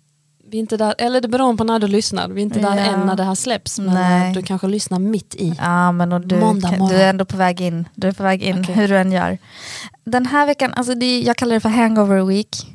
Vi 0.52 0.58
är 0.58 0.60
inte 0.62 0.78
där, 0.78 0.96
eller 0.98 1.22
det 1.22 1.28
beror 1.28 1.58
på 1.58 1.64
när 1.64 1.80
du 1.80 1.88
lyssnar. 1.88 2.28
Vi 2.30 2.42
är 2.42 2.44
inte 2.46 2.60
där 2.60 2.76
Ja. 2.76 2.82
än 2.86 3.00
när 3.06 3.16
det 3.16 3.24
här 3.24 3.36
släpps. 3.36 3.80
Men 3.80 3.94
Nej. 3.94 4.34
du 4.34 4.42
kanske 4.42 4.68
lyssnar 4.68 5.00
mitt 5.00 5.36
i. 5.36 5.56
Ja, 5.62 5.92
men 5.92 6.10
du, 6.28 6.38
Måndag 6.40 6.72
morgon. 6.72 6.90
du 6.90 6.96
är 6.96 7.10
ändå 7.10 7.26
på 7.26 7.38
väg 7.38 7.62
in. 7.62 7.88
Du 7.96 8.08
är 8.08 8.12
på 8.12 8.24
väg 8.24 8.44
in, 8.44 8.60
Okej. 8.62 8.76
hur 8.76 8.88
du 8.88 8.98
än 8.98 9.12
gör. 9.12 9.38
Den 10.04 10.26
här 10.26 10.46
veckan, 10.46 10.74
alltså 10.74 10.96
det, 10.96 11.20
jag 11.22 11.36
kallar 11.38 11.54
det 11.54 11.60
för 11.60 11.70
hangover 11.70 12.24
week. 12.26 12.72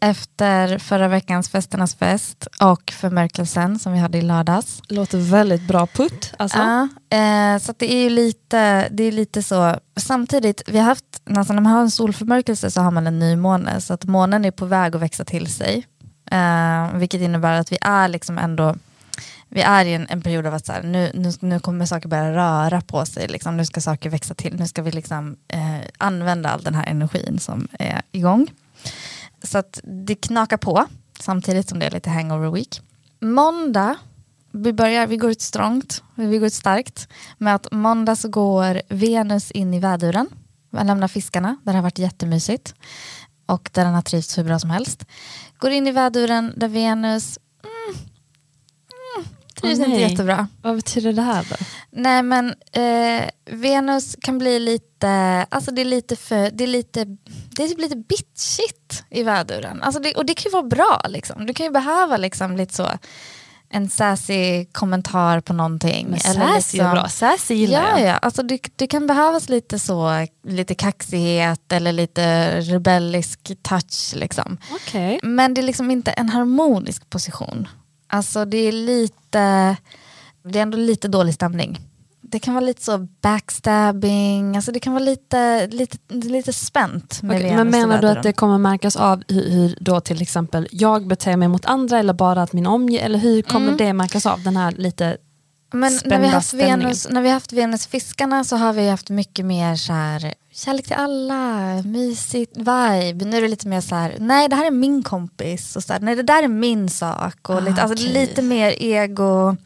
Efter 0.00 0.78
förra 0.78 1.08
veckans 1.08 1.48
festernas 1.48 1.94
fest 1.94 2.46
och 2.60 2.90
förmörkelsen 3.00 3.78
som 3.78 3.92
vi 3.92 3.98
hade 3.98 4.18
i 4.18 4.22
lördags. 4.22 4.80
Låter 4.88 5.18
väldigt 5.18 5.68
bra 5.68 5.86
putt. 5.86 6.32
Alltså. 6.38 6.58
Ja, 6.58 6.88
eh, 7.18 7.58
så 7.58 7.74
det 7.78 7.92
är 7.94 8.02
ju 8.02 8.10
lite, 8.10 8.88
det 8.90 9.04
är 9.04 9.12
lite 9.12 9.42
så, 9.42 9.76
samtidigt, 9.96 10.62
vi 10.66 10.78
har 10.78 10.84
haft, 10.84 11.13
alltså 11.26 11.52
när 11.52 11.60
man 11.60 11.72
har 11.72 11.80
en 11.80 11.90
solförmörkelse 11.90 12.70
så 12.70 12.80
har 12.80 12.90
man 12.90 13.06
en 13.06 13.18
ny 13.18 13.36
måne 13.36 13.80
så 13.80 13.94
att 13.94 14.04
månen 14.04 14.44
är 14.44 14.50
på 14.50 14.64
väg 14.64 14.96
att 14.96 15.02
växa 15.02 15.24
till 15.24 15.46
sig. 15.46 15.86
Eh, 16.30 16.94
vilket 16.94 17.20
innebär 17.20 17.60
att 17.60 17.72
vi 17.72 17.78
är 17.80 18.08
liksom 18.08 18.38
ändå, 18.38 18.76
vi 19.48 19.60
är 19.60 19.84
i 19.84 19.94
en, 19.94 20.06
en 20.08 20.22
period 20.22 20.46
av 20.46 20.54
att 20.54 20.66
så 20.66 20.72
här, 20.72 20.82
nu, 20.82 21.10
nu, 21.14 21.32
nu 21.40 21.60
kommer 21.60 21.86
saker 21.86 22.08
börja 22.08 22.32
röra 22.32 22.80
på 22.80 23.06
sig, 23.06 23.28
liksom. 23.28 23.56
nu 23.56 23.66
ska 23.66 23.80
saker 23.80 24.10
växa 24.10 24.34
till, 24.34 24.56
nu 24.56 24.66
ska 24.66 24.82
vi 24.82 24.90
liksom, 24.90 25.36
eh, 25.48 25.80
använda 25.98 26.50
all 26.50 26.62
den 26.62 26.74
här 26.74 26.86
energin 26.86 27.38
som 27.38 27.68
är 27.78 28.02
igång. 28.12 28.46
Så 29.42 29.58
att 29.58 29.80
det 29.84 30.14
knakar 30.14 30.56
på, 30.56 30.86
samtidigt 31.20 31.68
som 31.68 31.78
det 31.78 31.86
är 31.86 31.90
lite 31.90 32.10
hangover 32.10 32.50
week. 32.50 32.80
Måndag 33.20 33.96
vi, 34.54 34.72
börjar, 34.72 35.06
vi 35.06 35.16
går 35.16 35.30
ut 35.30 35.40
strongt, 35.40 36.02
vi 36.14 36.38
går 36.38 36.46
ut 36.46 36.54
starkt 36.54 37.08
med 37.38 37.54
att 37.54 37.72
måndag 37.72 38.16
så 38.16 38.28
går 38.28 38.82
Venus 38.88 39.50
in 39.50 39.74
i 39.74 39.80
väduren. 39.80 40.28
Man 40.74 40.86
lämnar 40.86 41.08
fiskarna, 41.08 41.56
där 41.62 41.72
det 41.72 41.78
har 41.78 41.82
varit 41.82 41.98
jättemysigt. 41.98 42.74
Och 43.46 43.70
där 43.72 43.84
den 43.84 43.94
har 43.94 44.02
trivts 44.02 44.38
hur 44.38 44.44
bra 44.44 44.58
som 44.58 44.70
helst. 44.70 45.04
Går 45.58 45.70
in 45.70 45.86
i 45.86 45.92
väduren 45.92 46.52
där 46.56 46.68
Venus 46.68 47.38
mm, 47.62 48.00
mm, 49.16 49.28
trivs 49.54 49.78
inte 49.78 50.00
jättebra. 50.00 50.48
Vad 50.62 50.76
betyder 50.76 51.12
det 51.12 51.22
här 51.22 51.46
då? 51.50 51.56
Nej 51.90 52.22
men 52.22 52.54
eh, 52.72 53.28
Venus 53.44 54.16
kan 54.20 54.38
bli 54.38 54.58
lite, 54.58 55.46
alltså 55.48 55.70
det 55.70 55.80
är 55.80 55.84
lite 55.84 56.16
för, 56.16 56.50
det 56.50 56.64
är 56.64 56.68
lite, 56.68 57.04
det 57.56 57.62
är 57.62 57.68
typ 57.68 57.80
lite 57.80 57.96
bitchigt 57.96 59.04
i 59.10 59.22
väduren. 59.22 59.82
Alltså 59.82 60.00
det, 60.00 60.14
och 60.14 60.26
det 60.26 60.34
kan 60.34 60.50
ju 60.50 60.52
vara 60.52 60.62
bra 60.62 61.00
liksom. 61.08 61.46
Du 61.46 61.54
kan 61.54 61.66
ju 61.66 61.72
behöva 61.72 62.16
liksom 62.16 62.56
lite 62.56 62.74
så 62.74 62.88
en 63.74 63.88
sassy 63.90 64.64
kommentar 64.64 65.40
på 65.40 65.52
någonting. 65.52 66.06
Men 66.10 66.20
eller 66.24 66.46
sassy 66.46 66.78
är 66.78 66.82
liksom- 66.82 66.90
bra, 66.90 67.08
sassy 67.08 67.54
gillar 67.54 67.82
Ja, 67.82 67.98
jag. 67.98 68.08
ja. 68.08 68.16
Alltså 68.16 68.42
det, 68.42 68.60
det 68.76 68.86
kan 68.86 69.06
behövas 69.06 69.48
lite 69.48 69.78
så, 69.78 70.26
lite 70.46 70.74
kaxighet 70.74 71.72
eller 71.72 71.92
lite 71.92 72.60
rebellisk 72.60 73.52
touch 73.62 74.12
liksom. 74.14 74.58
Okej. 74.72 75.20
Men 75.22 75.54
det 75.54 75.60
är 75.60 75.62
liksom 75.62 75.90
inte 75.90 76.10
en 76.10 76.28
harmonisk 76.28 77.10
position. 77.10 77.68
Alltså 78.06 78.44
det 78.44 78.56
är 78.58 78.72
lite, 78.72 79.76
det 80.44 80.58
är 80.58 80.62
ändå 80.62 80.78
lite 80.78 81.08
dålig 81.08 81.34
stämning. 81.34 81.80
Det 82.34 82.38
kan 82.40 82.54
vara 82.54 82.64
lite 82.64 82.84
så 82.84 82.98
backstabbing, 83.20 84.56
alltså 84.56 84.72
det 84.72 84.80
kan 84.80 84.92
vara 84.92 85.04
lite, 85.04 85.66
lite, 85.66 85.96
lite 86.08 86.52
spänt. 86.52 87.22
Med 87.22 87.42
Venus 87.42 87.56
men 87.56 87.70
menar 87.70 88.02
du 88.02 88.08
att 88.08 88.22
det 88.22 88.32
kommer 88.32 88.58
märkas 88.58 88.96
av 88.96 89.22
hur, 89.28 89.50
hur 89.50 89.76
då 89.80 90.00
till 90.00 90.22
exempel 90.22 90.68
jag 90.70 91.06
beter 91.06 91.36
mig 91.36 91.48
mot 91.48 91.64
andra 91.66 91.98
eller 91.98 92.12
bara 92.12 92.42
att 92.42 92.52
min 92.52 92.66
omgivning, 92.66 93.06
eller 93.06 93.18
hur 93.18 93.42
kommer 93.42 93.66
Mm. 93.66 93.76
det 93.76 93.92
märkas 93.92 94.26
av 94.26 94.42
den 94.42 94.56
här 94.56 94.72
lite 94.72 95.16
Men 95.72 95.98
när 96.04 96.20
vi, 96.20 96.26
haft? 96.26 96.54
Venus, 96.54 97.08
när 97.10 97.22
vi 97.22 97.28
haft 97.28 97.52
Venus 97.52 97.86
fiskarna 97.86 98.44
så 98.44 98.56
har 98.56 98.72
vi 98.72 98.88
haft 98.88 99.10
mycket 99.10 99.44
mer 99.44 99.76
så 99.76 99.92
här, 99.92 100.34
kärlek 100.52 100.84
till 100.86 100.96
alla, 100.96 101.82
mysigt 101.84 102.56
vibe. 102.56 103.24
Nu 103.24 103.36
är 103.36 103.42
det 103.42 103.48
lite 103.48 103.68
mer 103.68 103.80
så 103.80 103.94
här, 103.94 104.16
nej 104.20 104.48
det 104.48 104.56
här 104.56 104.66
är 104.66 104.70
min 104.70 105.02
kompis, 105.02 105.76
och 105.76 105.82
så 105.82 105.92
här, 105.92 106.00
nej 106.00 106.14
det 106.16 106.22
där 106.22 106.42
är 106.42 106.48
min 106.48 106.88
sak. 106.88 107.48
Och 107.48 107.62
lite, 107.62 107.80
Ah, 107.80 107.84
alltså, 107.84 108.04
okej. 108.08 108.12
lite 108.20 108.42
mer 108.42 108.74
ego, 108.82 109.56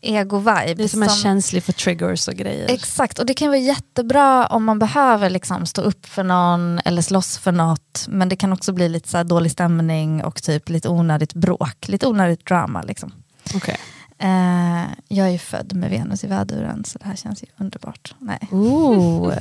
ego-vibe. 0.00 0.74
Det 0.74 0.84
är 0.84 0.88
som 0.88 1.02
är 1.02 1.08
känslig 1.08 1.62
för 1.62 1.72
triggers 1.72 2.28
och 2.28 2.34
grejer. 2.34 2.70
Exakt, 2.70 3.18
och 3.18 3.26
det 3.26 3.34
kan 3.34 3.48
vara 3.48 3.58
jättebra 3.58 4.46
om 4.46 4.64
man 4.64 4.78
behöver 4.78 5.30
liksom 5.30 5.66
stå 5.66 5.82
upp 5.82 6.06
för 6.06 6.24
någon 6.24 6.78
eller 6.84 7.02
slåss 7.02 7.38
för 7.38 7.52
något. 7.52 8.06
Men 8.08 8.28
det 8.28 8.36
kan 8.36 8.52
också 8.52 8.72
bli 8.72 8.88
lite 8.88 9.08
så 9.08 9.22
dålig 9.22 9.52
stämning 9.52 10.24
och 10.24 10.42
typ 10.42 10.68
lite 10.68 10.88
onödigt 10.88 11.34
bråk, 11.34 11.88
lite 11.88 12.06
onödigt 12.06 12.46
drama. 12.46 12.82
Liksom. 12.82 13.12
Okej. 13.54 13.76
Eh, 14.18 14.84
jag 15.08 15.26
är 15.26 15.30
ju 15.30 15.38
född 15.38 15.72
med 15.74 15.90
Venus 15.90 16.24
i 16.24 16.26
väduren 16.26 16.84
så 16.84 16.98
det 16.98 17.04
här 17.04 17.16
känns 17.16 17.42
ju 17.42 17.46
underbart. 17.56 18.14
Nej. 18.18 18.48
Ooh. 18.50 19.34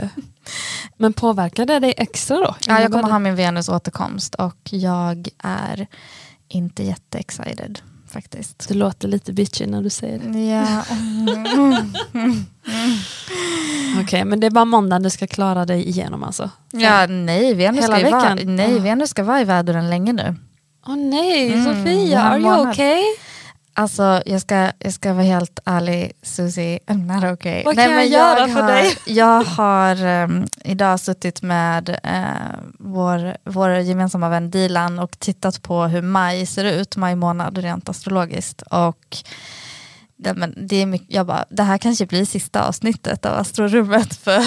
Men 0.98 1.14
påverkar 1.14 1.66
det 1.66 1.80
dig 1.80 1.94
extra 1.98 2.38
då? 2.38 2.56
Ja, 2.68 2.82
jag 2.82 2.92
kommer 2.92 3.12
ha 3.12 3.20
min 3.20 3.36
Venus 3.36 3.70
återkomst 3.70 4.36
och 4.36 4.70
jag 4.70 5.28
är 5.44 5.88
inte 6.48 6.84
jätte-excited 6.84 7.80
faktiskt. 8.20 8.68
Du 8.68 8.74
låter 8.74 9.08
lite 9.08 9.34
bitchy 9.34 9.66
när 9.66 9.82
du 9.82 9.90
säger 9.90 10.20
det. 10.20 10.40
Ja. 10.46 10.84
Okej, 14.02 14.26
men 14.26 14.40
det 14.40 14.48
är 14.48 14.52
bara 14.52 14.66
måndagen 14.66 15.04
du 15.04 15.10
ska 15.10 15.28
klara 15.28 15.66
dig 15.66 15.88
igenom 15.90 16.24
alltså? 16.24 16.50
ja, 16.72 17.08
nej, 17.08 17.54
Venus 17.54 17.82
Hela 17.84 17.96
ska, 18.00 18.04
veckan? 18.06 18.40
nej, 18.56 18.76
Ah. 18.78 18.80
Venus 18.80 19.10
ska 19.10 19.24
vara 19.24 19.42
i 19.42 19.44
väduren 19.44 19.90
länge 19.90 20.14
nu. 20.14 20.36
Åh 20.88 20.96
nej, 20.96 21.54
Mm, 21.54 21.66
Sofia, 21.66 22.22
are 22.22 22.40
you 22.40 22.50
månad. 22.52 22.72
okay? 22.74 23.02
Alltså 23.78 24.22
jag 24.26 24.42
ska, 24.42 24.72
jag 24.80 24.94
ska 24.94 25.14
vara 25.14 25.24
helt 25.24 25.60
ärlig 25.66 26.12
Susie, 26.22 26.80
I'm 26.88 27.14
not 27.14 27.34
okay. 27.34 27.64
Vad 27.64 27.76
Nej, 27.76 27.86
kan 27.86 27.94
jag 27.94 28.02
men 28.02 28.12
göra 28.12 28.48
för 28.48 28.62
har, 28.62 28.72
dig? 28.72 28.98
Jag 29.06 29.44
har 29.44 30.06
um, 30.24 30.48
idag 30.64 31.00
suttit 31.00 31.42
med 31.42 31.90
eh, 32.04 32.60
vår, 32.80 33.38
vår 33.44 33.70
gemensamma 33.72 34.30
vän 34.30 34.50
Dilan 34.52 35.00
och 35.00 35.20
tittat 35.20 35.62
på 35.62 35.84
hur 35.84 36.02
maj 36.02 36.46
ser 36.46 36.66
ut, 36.66 36.96
maj 36.96 37.16
månad 37.16 37.58
rent 37.58 37.90
astrologiskt. 37.90 38.62
Och 38.62 39.18
det, 40.18 40.34
men 40.34 40.68
det, 40.68 40.76
är 40.76 40.86
mycket, 40.86 41.14
jag 41.14 41.26
bara, 41.26 41.46
det 41.50 41.64
här 41.64 41.78
kanske 41.78 42.06
blir 42.06 42.26
sista 42.26 42.68
avsnittet 42.68 43.26
av 43.26 43.40
astrorummet 43.40 44.16
för 44.16 44.40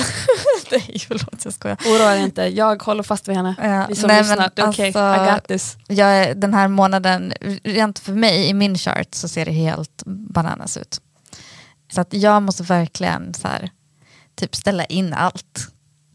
dig. 0.70 0.98
Förlåt 1.08 1.44
jag 1.44 1.52
skojar. 1.54 1.78
Oroa 1.86 2.10
dig 2.14 2.22
inte, 2.22 2.42
jag 2.42 2.82
håller 2.82 3.02
fast 3.02 3.28
vid 3.28 3.36
henne. 3.36 3.54
Ja, 3.62 3.86
Vi 3.88 3.94
som 3.96 4.08
nej, 4.08 4.18
lyssnar, 4.20 4.36
men 4.36 4.50
det 4.54 4.62
är 4.62 4.68
okej, 4.68 4.86
alltså- 4.86 5.24
I 5.30 5.34
got 5.34 5.48
this. 5.48 5.76
jag, 5.88 6.36
den 6.40 6.54
här 6.54 6.68
månaden, 6.68 7.32
rent 7.64 7.98
för 7.98 8.12
mig 8.12 8.48
i 8.48 8.54
min 8.54 8.78
chart 8.78 9.14
så 9.14 9.28
ser 9.28 9.44
det 9.44 9.52
helt 9.52 10.02
bananas 10.06 10.76
ut. 10.76 11.00
Så 11.92 12.00
att 12.00 12.12
jag 12.14 12.42
måste 12.42 12.62
verkligen 12.62 13.34
så 13.34 13.48
här, 13.48 13.70
typ 14.34 14.56
ställa 14.56 14.84
in 14.84 15.12
allt. 15.14 15.68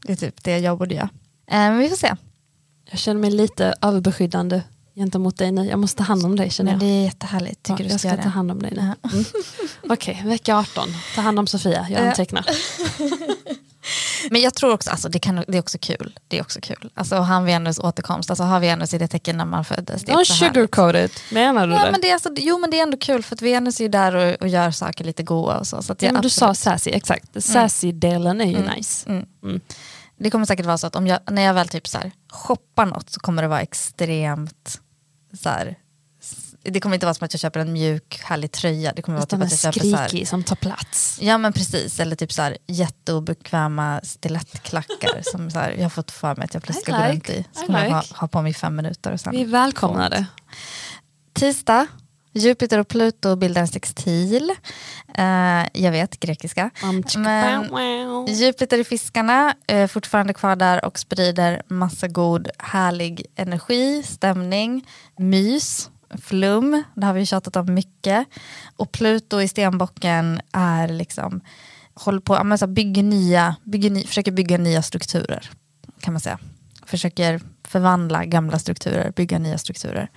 Det 0.05 0.11
är 0.11 0.17
typ 0.17 0.43
det 0.43 0.57
jag 0.59 0.77
borde 0.77 0.95
göra. 0.95 1.09
Eh, 1.47 1.57
Men 1.57 1.77
vi 1.77 1.89
får 1.89 1.95
se. 1.95 2.15
Jag 2.91 2.99
känner 2.99 3.21
mig 3.21 3.31
lite 3.31 3.73
överbeskyddande 3.81 4.61
gentemot 4.95 5.37
dig 5.37 5.51
nu. 5.51 5.65
Jag 5.65 5.79
måste 5.79 5.97
ta 5.97 6.03
hand 6.03 6.25
om 6.25 6.35
dig 6.35 6.49
känner 6.49 6.71
Men 6.77 6.87
jag. 6.87 6.89
det 6.89 6.99
är 6.99 7.03
jättehärligt. 7.03 7.63
Tycker 7.63 7.83
Ja, 7.83 7.87
du 7.87 7.91
jag 7.93 7.99
ska 7.99 8.09
ska 8.09 8.15
göra 8.15 8.23
ta 8.23 8.29
hand 8.29 8.51
om 8.51 8.61
dig 8.61 8.71
nu. 8.75 8.93
Ja. 9.03 9.09
Mm. 9.13 9.25
Okej, 9.89 10.21
vecka 10.25 10.57
18. 10.57 10.89
Ta 11.15 11.21
hand 11.21 11.39
om 11.39 11.47
Sofia, 11.47 11.87
jag 11.89 12.01
Ja. 12.03 12.07
antecknar. 12.09 12.45
Men 14.31 14.41
jag 14.41 14.53
tror 14.53 14.73
också, 14.73 14.89
alltså, 14.89 15.09
det, 15.09 15.19
kan, 15.19 15.43
det 15.47 15.57
är 15.57 15.61
också 15.61 15.77
kul. 15.81 16.19
Det 16.27 16.37
är 16.37 16.41
också 16.41 16.61
kul. 16.61 16.91
Alltså 16.93 17.15
ha 17.15 17.39
Venus 17.39 17.79
återkomst, 17.79 18.29
alltså 18.29 18.43
ha 18.43 18.59
Venus 18.59 18.93
i 18.93 18.97
det 18.97 19.07
tecken 19.07 19.37
när 19.37 19.45
man 19.45 19.65
föddes. 19.65 20.03
Det 20.03 20.11
är 20.11 20.15
också 20.19 20.33
menar 21.31 21.67
du 21.67 21.73
Ja, 21.73 21.85
det? 21.85 21.91
men 21.91 22.01
det 22.01 22.09
är 22.09 22.13
alltså, 22.13 22.29
jo 22.37 22.57
men 22.57 22.69
det 22.69 22.79
är 22.79 22.83
ändå 22.83 22.97
kul 22.97 23.23
för 23.23 23.35
att 23.35 23.41
Venus 23.41 23.79
är 23.79 23.83
ju 23.83 23.89
där 23.89 24.15
och, 24.15 24.41
och 24.41 24.47
gör 24.47 24.71
saker 24.71 25.03
lite 25.03 25.23
goa 25.23 25.57
och 25.57 25.67
så. 25.67 25.81
så 25.81 25.93
att 25.93 26.01
Ja, 26.01 26.07
jag 26.07 26.13
men 26.13 26.21
du 26.21 26.29
sa 26.29 26.53
sassy, 26.53 26.89
exakt. 26.91 27.43
Sassy-delen 27.43 28.41
är 28.41 28.45
ju 28.45 28.75
nice. 28.75 29.09
Mm. 29.09 29.25
Mm. 29.43 29.61
Det 30.17 30.29
kommer 30.29 30.45
säkert 30.45 30.65
vara 30.65 30.77
så 30.77 30.87
att 30.87 30.95
om 30.95 31.07
jag, 31.07 31.19
när 31.31 31.41
jag 31.41 31.53
väl 31.53 31.67
typ 31.67 31.87
så 31.87 31.97
här, 31.97 32.11
shoppar 32.31 32.85
något 32.85 33.09
så 33.09 33.19
kommer 33.19 33.41
det 33.41 33.47
vara 33.47 33.61
extremt 33.61 34.79
så 35.41 35.49
här, 35.49 35.75
det 36.63 36.79
kommer 36.79 36.95
inte 36.95 37.05
vara 37.05 37.13
som 37.13 37.25
att 37.25 37.33
jag 37.33 37.39
köper 37.39 37.59
en 37.59 37.73
mjuk 37.73 38.19
härlig 38.23 38.51
tröja. 38.51 38.93
Det 38.95 39.01
kommer 39.01 39.17
vara 39.17 39.25
typ 39.25 39.41
att 39.41 39.51
jag 39.51 39.73
köper 39.73 39.89
så 39.89 39.95
här, 39.95 40.25
som 40.25 40.43
tar 40.43 40.55
plats. 40.55 41.17
Ja 41.21 41.37
men 41.37 41.53
precis, 41.53 41.99
eller 41.99 42.15
typ 42.15 42.31
så 42.31 42.41
här, 42.41 42.57
jätteobekväma 42.67 44.01
stilettklackar 44.03 45.21
som 45.31 45.51
så 45.51 45.59
här, 45.59 45.71
jag 45.71 45.83
har 45.83 45.89
fått 45.89 46.11
för 46.11 46.35
mig 46.35 46.45
att 46.45 46.53
jag 46.53 46.63
plötsligt 46.63 46.87
I 46.87 46.91
ska 46.91 47.01
gå 47.01 47.03
like, 47.03 47.13
runt 47.13 47.29
i. 47.29 47.33
I 47.33 47.45
Så 47.53 47.65
kommer 47.65 47.83
jag 47.83 47.91
ha, 47.91 48.01
like. 48.01 48.15
ha 48.15 48.27
på 48.27 48.41
mig 48.41 48.51
i 48.51 48.53
fem 48.53 48.75
minuter 48.75 49.11
och 49.11 49.19
sen 49.19 49.31
Vi 49.31 49.43
välkomnar 49.43 50.09
det. 50.09 50.25
Tisdag, 51.33 51.87
Jupiter 52.33 52.79
och 52.79 52.87
Pluto 52.87 53.35
bildar 53.35 53.61
en 53.61 53.67
sextil. 53.67 54.51
Eh, 55.15 55.65
jag 55.73 55.91
vet, 55.91 56.19
grekiska. 56.19 56.69
Men 57.15 58.27
Jupiter 58.27 58.77
i 58.77 58.83
fiskarna, 58.83 59.55
eh, 59.67 59.87
fortfarande 59.87 60.33
kvar 60.33 60.55
där 60.55 60.85
och 60.85 60.99
sprider 60.99 61.61
massa 61.67 62.07
god 62.07 62.49
härlig 62.57 63.25
energi, 63.35 64.03
stämning, 64.03 64.87
mys, 65.17 65.89
flum. 66.21 66.83
Det 66.95 67.05
har 67.05 67.13
vi 67.13 67.25
tjatat 67.25 67.55
om 67.55 67.73
mycket. 67.73 68.27
Och 68.75 68.91
Pluto 68.91 69.41
i 69.41 69.47
stenbocken 69.47 70.41
är 70.51 70.87
liksom, 70.87 71.41
håller 71.93 72.19
på, 72.19 72.43
men 72.43 72.57
så 72.57 72.67
bygger 72.67 73.03
nya, 73.03 73.55
bygger 73.63 73.89
ny, 73.89 74.03
försöker 74.03 74.31
bygga 74.31 74.57
nya 74.57 74.81
strukturer 74.81 75.49
kan 76.03 76.13
man 76.13 76.19
säga. 76.21 76.39
Försöker 76.85 77.41
förvandla 77.67 78.25
gamla 78.25 78.59
strukturer, 78.59 79.11
bygga 79.15 79.39
nya 79.39 79.57
strukturer. 79.57 80.09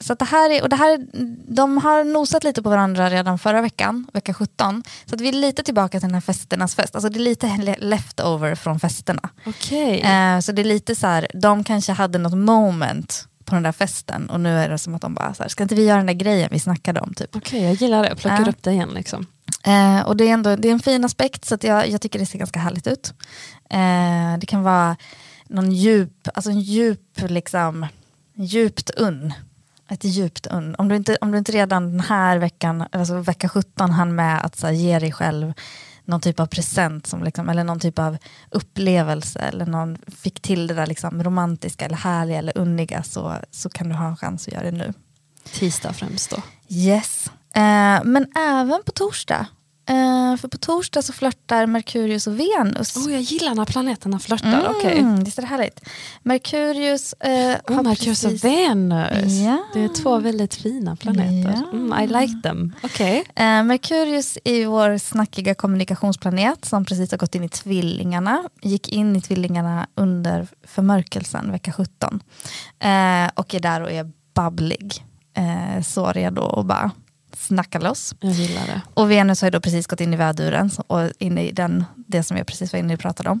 Så 0.00 0.12
att 0.12 0.18
det 0.18 0.24
här 0.24 0.50
är, 0.50 0.62
och 0.62 0.68
det 0.68 0.76
här, 0.76 1.06
de 1.54 1.78
har 1.78 2.04
nosat 2.04 2.44
lite 2.44 2.62
på 2.62 2.70
varandra 2.70 3.10
redan 3.10 3.38
förra 3.38 3.60
veckan, 3.62 4.06
vecka 4.12 4.34
17. 4.34 4.82
Så 5.06 5.14
att 5.14 5.20
vi 5.20 5.28
är 5.28 5.32
lite 5.32 5.62
tillbaka 5.62 6.00
till 6.00 6.08
den 6.08 6.14
här 6.14 6.20
festernas 6.20 6.74
fest. 6.74 6.94
Alltså 6.94 7.08
det 7.08 7.18
är 7.18 7.22
lite 7.22 7.56
le- 7.56 7.76
leftover 7.78 8.54
från 8.54 8.80
festerna. 8.80 9.28
Okej. 9.46 10.00
Eh, 10.00 10.40
så 10.40 10.52
det 10.52 10.62
är 10.62 10.64
lite 10.64 10.94
så 10.94 11.06
här, 11.06 11.26
de 11.34 11.64
kanske 11.64 11.92
hade 11.92 12.18
något 12.18 12.38
moment 12.38 13.28
på 13.48 13.54
den 13.54 13.62
där 13.62 13.72
festen 13.72 14.30
och 14.30 14.40
nu 14.40 14.58
är 14.58 14.68
det 14.68 14.78
som 14.78 14.94
att 14.94 15.02
de 15.02 15.14
bara, 15.14 15.34
så 15.34 15.42
här, 15.42 15.50
ska 15.50 15.62
inte 15.62 15.74
vi 15.74 15.84
göra 15.86 15.96
den 15.96 16.06
där 16.06 16.14
grejen 16.14 16.48
vi 16.52 16.58
snackade 16.60 17.00
om? 17.00 17.14
Typ. 17.14 17.36
Okej, 17.36 17.62
jag 17.64 17.74
gillar 17.74 18.02
det. 18.02 18.16
Plockar 18.16 18.40
Ja. 18.44 18.48
upp 18.48 18.62
det 18.62 18.70
igen 18.72 18.88
liksom. 18.94 19.26
Eh, 19.64 20.00
och 20.00 20.16
det 20.16 20.24
är, 20.28 20.32
ändå, 20.32 20.56
det 20.56 20.68
är 20.68 20.72
en 20.72 20.80
fin 20.80 21.04
aspekt 21.04 21.44
så 21.44 21.58
jag, 21.60 21.88
jag 21.88 22.00
tycker 22.00 22.18
det 22.18 22.26
ser 22.26 22.38
ganska 22.38 22.58
härligt 22.58 22.86
ut. 22.86 23.14
Eh, 23.70 24.38
det 24.40 24.46
kan 24.46 24.62
vara 24.62 24.96
någon 25.48 25.72
djup, 25.72 26.28
alltså 26.34 26.50
en 26.50 26.60
djup, 26.60 27.20
liksom, 27.28 27.86
djupt 28.36 28.90
unn. 28.90 29.32
Ett 29.90 30.04
djupt 30.04 30.46
unn. 30.46 30.74
Om 30.78 30.88
du, 30.88 30.96
inte, 30.96 31.16
om 31.20 31.32
du 31.32 31.38
inte 31.38 31.52
redan 31.52 31.90
den 31.90 32.00
här 32.00 32.38
veckan, 32.38 32.84
alltså 32.92 33.14
vecka 33.20 33.48
17, 33.48 33.90
hann 33.90 34.14
med 34.14 34.44
att 34.44 34.56
så 34.56 34.66
här, 34.66 34.74
ge 34.74 34.98
dig 34.98 35.12
själv 35.12 35.52
någon 36.08 36.20
typ 36.20 36.40
av 36.40 36.46
present 36.46 37.06
som 37.06 37.24
liksom, 37.24 37.48
eller 37.48 37.64
någon 37.64 37.80
typ 37.80 37.98
av 37.98 38.18
upplevelse 38.50 39.38
eller 39.38 39.66
någon 39.66 39.98
fick 40.06 40.40
till 40.40 40.66
det 40.66 40.74
där 40.74 40.86
liksom, 40.86 41.22
romantiska 41.22 41.84
eller 41.84 41.96
härliga 41.96 42.38
eller 42.38 42.58
unniga 42.58 43.02
så, 43.02 43.36
så 43.50 43.68
kan 43.68 43.88
du 43.88 43.94
ha 43.94 44.06
en 44.06 44.16
chans 44.16 44.48
att 44.48 44.54
göra 44.54 44.64
det 44.64 44.70
nu. 44.70 44.92
Tisdag 45.52 45.92
främst 45.92 46.30
då. 46.30 46.36
Yes. 46.68 47.30
Eh, 47.54 48.04
men 48.04 48.26
även 48.36 48.82
på 48.86 48.92
torsdag. 48.92 49.46
Eh, 49.88 50.36
för 50.36 50.48
på 50.48 50.58
torsdag 50.58 51.02
så 51.02 51.12
flörtar 51.12 51.66
Merkurius 51.66 52.26
och 52.26 52.40
Venus. 52.40 52.96
Oh, 52.96 53.12
jag 53.12 53.20
gillar 53.20 53.54
när 53.54 53.64
planeterna 53.64 54.18
flörtar. 54.18 54.74
Mm, 54.84 55.24
visst 55.24 55.38
är 55.38 55.42
det 55.42 55.48
härligt? 55.48 55.80
Merkurius 56.22 57.12
eh, 57.12 57.56
Oh, 57.68 57.82
Merkurius 57.82 58.22
precis... 58.22 58.44
och 58.44 58.50
Venus. 58.50 59.32
Ja. 59.32 59.64
Det 59.74 59.80
är 59.80 59.88
två 59.88 60.18
väldigt 60.18 60.54
fina 60.54 60.96
planeter. 60.96 61.62
Ja. 61.72 61.78
Mm, 61.78 62.02
I 62.02 62.06
like 62.06 62.40
them. 62.42 62.74
Okej. 62.82 63.24
Eh, 63.34 63.62
Merkurius 63.62 64.38
är 64.44 64.66
vår 64.66 64.98
snackiga 64.98 65.54
kommunikationsplanet 65.54 66.64
som 66.64 66.84
precis 66.84 67.10
har 67.10 67.18
gått 67.18 67.34
in 67.34 67.44
i 67.44 67.48
tvillingarna. 67.48 68.42
Gick 68.62 68.88
in 68.88 69.16
i 69.16 69.20
tvillingarna 69.20 69.86
under 69.94 70.46
förmörkelsen 70.64 71.52
vecka 71.52 71.72
17. 71.72 72.20
Eh, 72.78 73.30
och 73.34 73.54
är 73.54 73.60
där 73.60 73.80
och 73.80 73.90
är 73.90 74.12
babblig. 74.34 75.04
Så 75.84 76.12
redo 76.12 76.42
att 76.42 76.66
bara 76.66 76.90
snacka 77.38 77.78
loss. 77.78 78.14
Jag 78.20 78.32
gillar 78.32 78.66
det. 78.66 78.80
Och 78.94 79.10
Venus 79.10 79.40
har 79.40 79.46
ju 79.46 79.50
då 79.50 79.60
precis 79.60 79.86
gått 79.86 80.00
in 80.00 80.14
i 80.14 80.16
väduren 80.16 80.70
och 80.86 81.00
in 81.18 81.38
i 81.38 81.52
den, 81.52 81.84
det 81.96 82.22
som 82.22 82.36
jag 82.36 82.46
precis 82.46 82.72
var 82.72 82.80
inne 82.80 82.94
och 82.94 83.00
pratade 83.00 83.30
om. 83.30 83.40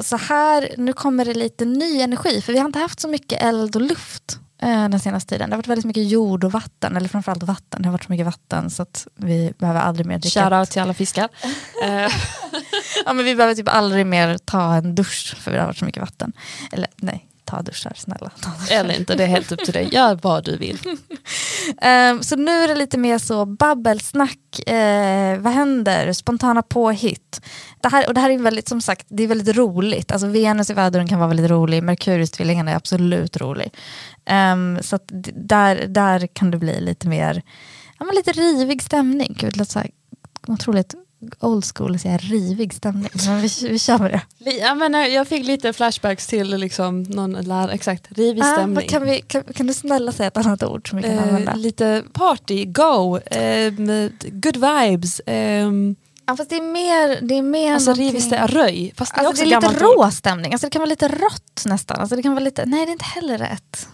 Så 0.00 0.16
här, 0.16 0.68
nu 0.76 0.92
kommer 0.92 1.24
det 1.24 1.34
lite 1.34 1.64
ny 1.64 2.00
energi, 2.00 2.42
för 2.42 2.52
vi 2.52 2.58
har 2.58 2.66
inte 2.66 2.78
haft 2.78 3.00
så 3.00 3.08
mycket 3.08 3.42
eld 3.42 3.76
och 3.76 3.82
luft 3.82 4.38
eh, 4.62 4.88
den 4.88 5.00
senaste 5.00 5.28
tiden. 5.34 5.50
Det 5.50 5.54
har 5.54 5.58
varit 5.58 5.66
väldigt 5.68 5.84
mycket 5.84 6.08
jord 6.08 6.44
och 6.44 6.52
vatten, 6.52 6.96
eller 6.96 7.08
framförallt 7.08 7.42
vatten. 7.42 7.82
Det 7.82 7.88
har 7.88 7.92
varit 7.92 8.04
så 8.04 8.12
mycket 8.12 8.26
vatten 8.26 8.70
så 8.70 8.82
att 8.82 9.06
vi 9.16 9.52
behöver 9.58 9.80
aldrig 9.80 10.06
mer 10.06 10.18
dricka. 10.18 10.42
Shoutout 10.50 10.70
till 10.70 10.82
alla 10.82 10.94
fiskar. 10.94 11.28
Eh, 11.84 12.12
Ja, 13.06 13.12
men 13.12 13.24
vi 13.24 13.34
behöver 13.34 13.54
typ 13.54 13.68
aldrig 13.68 14.06
mer 14.06 14.38
ta 14.38 14.74
en 14.74 14.94
dusch, 14.94 15.36
för 15.40 15.50
det 15.52 15.58
har 15.58 15.66
varit 15.66 15.76
så 15.78 15.84
mycket 15.84 16.00
vatten. 16.02 16.32
Eller 16.72 16.86
nej, 16.96 17.26
ta 17.50 17.62
duschar, 17.62 17.92
snälla. 17.96 18.30
Ta 18.40 18.50
duschar. 18.50 18.76
Eller 18.76 18.98
inte, 18.98 19.14
det 19.14 19.24
är 19.24 19.28
helt 19.28 19.52
upp 19.52 19.64
till 19.64 19.72
dig. 19.72 19.88
Gör 19.92 20.18
vad 20.22 20.44
du 20.44 20.56
vill. 20.56 20.78
Ehm, 21.82 22.22
så 22.22 22.36
nu 22.36 22.50
är 22.50 22.68
det 22.68 22.74
lite 22.74 22.98
mer 22.98 23.18
så 23.18 23.46
babbelsnack, 23.46 24.68
eh, 24.68 25.38
vad 25.38 25.52
händer, 25.52 26.12
spontana 26.12 26.62
påhitt. 26.62 27.40
Det 27.82 27.88
här, 27.88 28.08
och 28.08 28.14
det 28.14 28.20
här 28.20 28.30
är 28.30 28.38
väldigt, 28.38 28.68
som 28.68 28.80
sagt, 28.80 29.06
det 29.08 29.22
är 29.22 29.26
väldigt 29.26 29.56
roligt. 29.56 30.12
Alltså 30.12 30.26
Venus 30.26 30.70
i 30.70 30.74
väduren 30.74 31.08
kan 31.08 31.18
vara 31.18 31.28
väldigt 31.28 31.50
rolig, 31.50 31.82
Merkurius 31.82 32.30
tvillingarna 32.30 32.70
är 32.70 32.76
absolut 32.76 33.36
rolig. 33.36 33.74
Ehm, 34.24 34.78
så 34.82 34.98
där, 35.34 35.86
där 35.86 36.26
kan 36.26 36.50
det 36.50 36.58
bli 36.58 36.80
lite 36.80 37.08
mer, 37.08 37.42
ja, 37.98 38.06
lite 38.12 38.32
rivig 38.32 38.82
stämning. 38.82 39.36
Gud, 39.40 39.52
det 39.52 39.58
låter 39.58 39.72
så 39.72 39.78
här 39.78 39.90
otroligt 40.48 40.94
old 41.40 41.64
school 41.76 41.94
och 41.94 42.00
säga 42.00 42.18
rivig 42.18 42.74
stämning. 42.74 43.10
Men 43.26 43.40
vi, 43.40 43.48
vi 43.68 43.78
kör 43.78 43.98
med 43.98 44.10
det. 44.38 44.50
Ja, 44.50 44.74
men, 44.74 44.94
eh, 44.94 45.00
jag 45.06 45.28
fick 45.28 45.46
lite 45.46 45.72
flashbacks 45.72 46.26
till 46.26 46.48
liksom, 46.56 47.02
någon 47.02 47.32
lärare, 47.32 47.72
exakt, 47.72 48.06
rivig 48.10 48.42
Ah, 48.42 48.52
stämning. 48.54 48.88
kan, 48.88 49.02
vi, 49.02 49.20
kan, 49.20 49.42
kan 49.42 49.66
du 49.66 49.74
snälla 49.74 50.12
säga 50.12 50.26
ett 50.26 50.36
annat 50.36 50.62
ord 50.62 50.88
som 50.90 50.96
vi 50.96 51.02
kan 51.02 51.12
Eh, 51.12 51.22
använda? 51.22 51.54
lite 51.54 52.02
party, 52.12 52.64
go, 52.64 53.18
ehm, 53.26 54.10
good 54.32 54.56
vibes, 54.56 55.20
ehm, 55.26 55.96
Ja, 56.26 56.36
fast 56.36 56.50
det 56.50 56.56
är 56.56 56.62
mer, 56.72 57.20
det 57.28 57.34
är 57.38 57.42
mer 57.42 57.74
alltså 57.74 57.90
någonting- 57.90 58.06
rivig 58.06 58.22
stämning, 58.22 58.48
röj. 58.48 58.92
Fast 58.96 59.14
det 59.14 59.20
är 59.20 59.26
Alltså 59.26 59.44
det 59.44 59.52
är 59.54 59.60
lite 59.60 59.84
rå 59.84 60.10
stämning, 60.10 60.52
alltså 60.52 60.66
det 60.66 60.70
kan 60.70 60.80
vara 60.80 60.88
lite 60.90 61.08
rått 61.08 61.62
nästan. 61.66 62.00
Alltså 62.00 62.16
det 62.16 62.22
kan 62.22 62.32
vara 62.32 62.44
lite, 62.44 62.66
nej 62.66 62.86
det 62.86 62.90
är 62.90 62.92
inte 62.92 63.04
heller 63.04 63.38
rätt. 63.38 63.88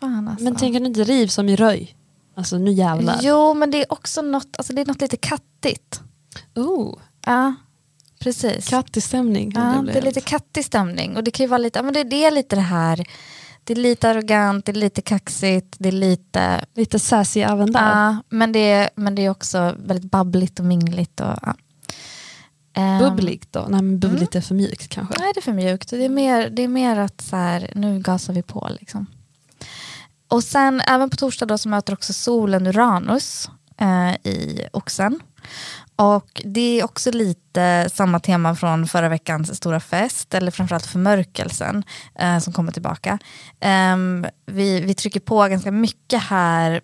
Fan 0.00 0.28
alltså. 0.28 0.44
Men 0.44 0.56
tänker 0.56 0.80
du 0.80 0.86
inte 0.86 1.04
riv 1.04 1.26
som 1.26 1.48
i 1.48 1.56
röj? 1.56 1.94
Alltså 2.36 2.58
nu 2.58 2.72
jävlar. 2.72 3.18
Jo 3.22 3.54
men 3.54 3.70
det 3.70 3.78
är 3.78 3.92
också 3.92 4.22
något, 4.22 4.48
alltså 4.58 4.72
det 4.72 4.80
är 4.80 4.86
något 4.86 5.00
lite 5.00 5.16
kattigt. 5.16 6.00
Oh, 6.54 6.98
Ja, 7.26 7.54
precis. 8.18 8.68
kattig 8.68 9.02
stämning. 9.02 9.52
ja, 9.54 9.82
blev 9.82 9.94
det 9.94 10.00
är 10.00 10.02
lite 10.02 10.20
kattig 10.20 10.64
stämning 10.64 11.16
och 11.16 11.24
det 11.24 11.30
kan 11.30 11.44
ju 11.44 11.48
vara 11.50 11.58
lite, 11.58 11.78
ja, 11.78 11.82
men 11.82 11.94
det, 11.94 12.04
det 12.04 12.24
är 12.24 12.30
lite 12.30 12.56
det 12.56 12.62
här, 12.62 13.06
det 13.64 13.72
är 13.72 13.76
lite 13.76 14.10
arrogant, 14.10 14.64
det 14.66 14.72
är 14.72 14.76
lite 14.76 15.02
kaxigt, 15.02 15.76
det 15.78 15.88
är 15.88 15.92
lite, 15.92 16.64
lite 16.74 16.98
sassy 16.98 17.40
även 17.40 17.72
där. 17.72 17.80
ja, 17.80 18.16
men, 18.28 18.52
det 18.52 18.70
är, 18.70 18.90
men 18.94 19.14
det 19.14 19.22
är 19.24 19.30
också 19.30 19.74
väldigt 19.78 20.10
babbligt 20.10 20.58
och 20.58 20.64
mingligt. 20.64 21.20
Och, 21.20 21.26
ja. 21.42 21.54
Ehm, 22.72 22.98
Bubbligt 22.98 23.52
då? 23.52 23.60
Nej 23.60 23.82
men 23.82 23.98
bubbligt 23.98 24.34
är 24.34 24.40
för 24.40 24.54
mjukt 24.54 24.88
kanske. 24.88 25.14
Nej, 25.18 25.32
det 25.34 25.40
är 25.40 25.42
för 25.42 25.52
mjukt. 25.52 25.90
Det 25.90 26.04
är 26.04 26.08
mer, 26.08 26.50
det 26.50 26.62
är 26.62 26.68
mer 26.68 26.96
att 26.98 27.20
så 27.20 27.36
här, 27.36 27.72
nu 27.74 27.98
gasar 28.00 28.32
vi 28.32 28.42
på. 28.42 28.68
Liksom. 28.80 29.06
Och 30.28 30.44
sen 30.44 30.80
även 30.80 31.10
på 31.10 31.16
torsdag 31.16 31.46
då 31.46 31.58
så 31.58 31.68
möter 31.68 31.92
också 31.92 32.12
solen 32.12 32.66
Uranus 32.66 33.50
eh, 33.80 34.12
i 34.32 34.66
oxen. 34.72 35.20
Och 36.00 36.42
det 36.44 36.80
är 36.80 36.84
också 36.84 37.10
lite 37.10 37.88
samma 37.92 38.20
tema 38.20 38.56
från 38.56 38.86
förra 38.86 39.08
veckans 39.08 39.56
stora 39.56 39.80
fest, 39.80 40.34
eller 40.34 40.50
framförallt 40.50 40.86
förmörkelsen 40.86 41.84
eh, 42.14 42.38
som 42.38 42.52
kommer 42.52 42.72
tillbaka. 42.72 43.18
Um, 43.94 44.26
vi, 44.46 44.80
vi 44.80 44.94
trycker 44.94 45.20
på 45.20 45.48
ganska 45.48 45.70
mycket 45.70 46.22
här 46.22 46.80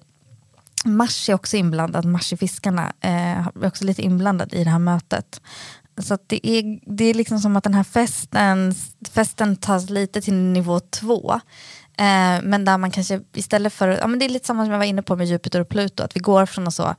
Mars 0.84 1.28
är 1.28 1.34
också 1.34 1.56
inblandad, 1.56 2.04
Mars 2.04 2.32
i 2.32 2.36
fiskarna 2.36 2.92
eh, 3.00 3.46
är 3.46 3.66
också 3.66 3.84
lite 3.84 4.02
inblandad 4.02 4.54
i 4.54 4.64
det 4.64 4.70
här 4.70 4.78
mötet. 4.78 5.40
Så 5.98 6.14
att 6.14 6.28
det, 6.28 6.46
är, 6.48 6.78
det 6.96 7.04
är 7.04 7.14
liksom 7.14 7.40
som 7.40 7.56
att 7.56 7.64
den 7.64 7.74
här 7.74 7.84
festen, 7.84 8.74
festen 9.10 9.56
tas 9.56 9.90
lite 9.90 10.20
till 10.20 10.34
nivå 10.34 10.80
två. 10.80 11.40
Eh, 11.98 12.42
men 12.42 12.64
där 12.64 12.78
man 12.78 12.90
kanske 12.90 13.20
istället 13.34 13.72
för, 13.72 13.88
ja 13.88 14.06
men 14.06 14.18
det 14.18 14.24
är 14.24 14.28
lite 14.28 14.46
samma 14.46 14.64
som 14.64 14.72
jag 14.72 14.78
var 14.78 14.86
inne 14.86 15.02
på 15.02 15.16
med 15.16 15.26
Jupiter 15.26 15.60
och 15.60 15.68
Pluto, 15.68 16.02
att 16.02 16.16
vi 16.16 16.20
går 16.20 16.46
från 16.46 16.66
att 16.66 16.74
så, 16.74 16.94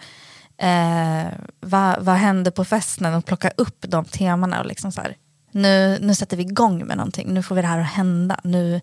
eh, 0.57 1.27
vad, 1.59 2.03
vad 2.03 2.15
händer 2.15 2.51
på 2.51 2.65
festen 2.65 3.13
och 3.13 3.25
plocka 3.25 3.51
upp 3.57 3.85
de 3.87 4.05
temana 4.05 4.59
och 4.59 4.65
liksom 4.65 4.91
så 4.91 5.01
här, 5.01 5.15
nu, 5.51 5.97
nu 6.01 6.15
sätter 6.15 6.37
vi 6.37 6.43
igång 6.43 6.85
med 6.85 6.97
någonting, 6.97 7.33
nu 7.33 7.43
får 7.43 7.55
vi 7.55 7.61
det 7.61 7.67
här 7.67 7.79
att 7.79 7.87
hända, 7.87 8.39
nu 8.43 8.81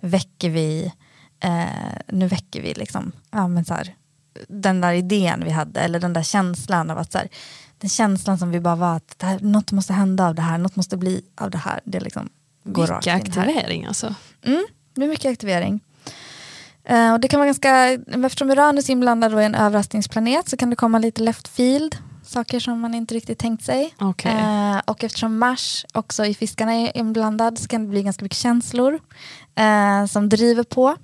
väcker 0.00 0.50
vi, 0.50 0.92
eh, 1.40 1.64
nu 2.08 2.26
väcker 2.26 2.62
vi 2.62 2.74
liksom, 2.74 3.12
ja 3.30 3.48
men 3.48 3.64
så 3.64 3.74
här, 3.74 3.94
den 4.48 4.80
där 4.80 4.92
idén 4.92 5.44
vi 5.44 5.50
hade, 5.50 5.80
eller 5.80 6.00
den 6.00 6.12
där 6.12 6.22
känslan 6.22 6.90
av 6.90 6.98
att 6.98 7.12
så 7.12 7.18
här, 7.18 7.28
den 7.78 7.90
känslan 7.90 8.38
som 8.38 8.50
vi 8.50 8.60
bara 8.60 8.76
var 8.76 8.96
att 8.96 9.18
det 9.18 9.26
här, 9.26 9.38
något 9.40 9.72
måste 9.72 9.92
hända 9.92 10.26
av 10.26 10.34
det 10.34 10.42
här, 10.42 10.58
något 10.58 10.76
måste 10.76 10.96
bli 10.96 11.24
av 11.34 11.50
det 11.50 11.58
här. 11.58 11.80
Det 11.84 12.00
liksom 12.00 12.28
går 12.64 12.82
Mycket 12.82 13.06
in 13.06 13.12
här. 13.12 13.20
aktivering 13.20 13.86
alltså. 13.86 14.14
Mm, 14.44 14.66
det 14.94 15.04
är 15.04 15.08
mycket 15.08 15.32
aktivering. 15.32 15.80
Eh, 16.84 17.12
och 17.12 17.20
det 17.20 17.28
kan 17.28 17.40
vara 17.40 17.46
ganska, 17.46 17.98
eftersom 18.26 18.50
Uranus 18.50 18.88
är 18.88 18.92
inblandad 18.92 19.34
är 19.34 19.38
en 19.38 19.54
överraskningsplanet 19.54 20.48
så 20.48 20.56
kan 20.56 20.70
det 20.70 20.76
komma 20.76 20.98
lite 20.98 21.22
left 21.22 21.48
field, 21.48 21.96
saker 22.24 22.60
som 22.60 22.80
man 22.80 22.94
inte 22.94 23.14
riktigt 23.14 23.38
tänkt 23.38 23.64
sig. 23.64 23.94
Okej. 24.00 24.32
Eh, 24.32 24.80
och 24.84 25.04
eftersom 25.04 25.38
Mars 25.38 25.86
också 25.92 26.24
i 26.24 26.34
fiskarna 26.34 26.72
är 26.72 26.96
inblandad 26.96 27.58
så 27.58 27.68
kan 27.68 27.82
det 27.82 27.88
bli 27.88 28.02
ganska 28.02 28.24
mycket 28.24 28.38
känslor 28.38 29.00
eh, 29.54 30.06
som 30.06 30.28
driver 30.28 30.62
på. 30.62 30.96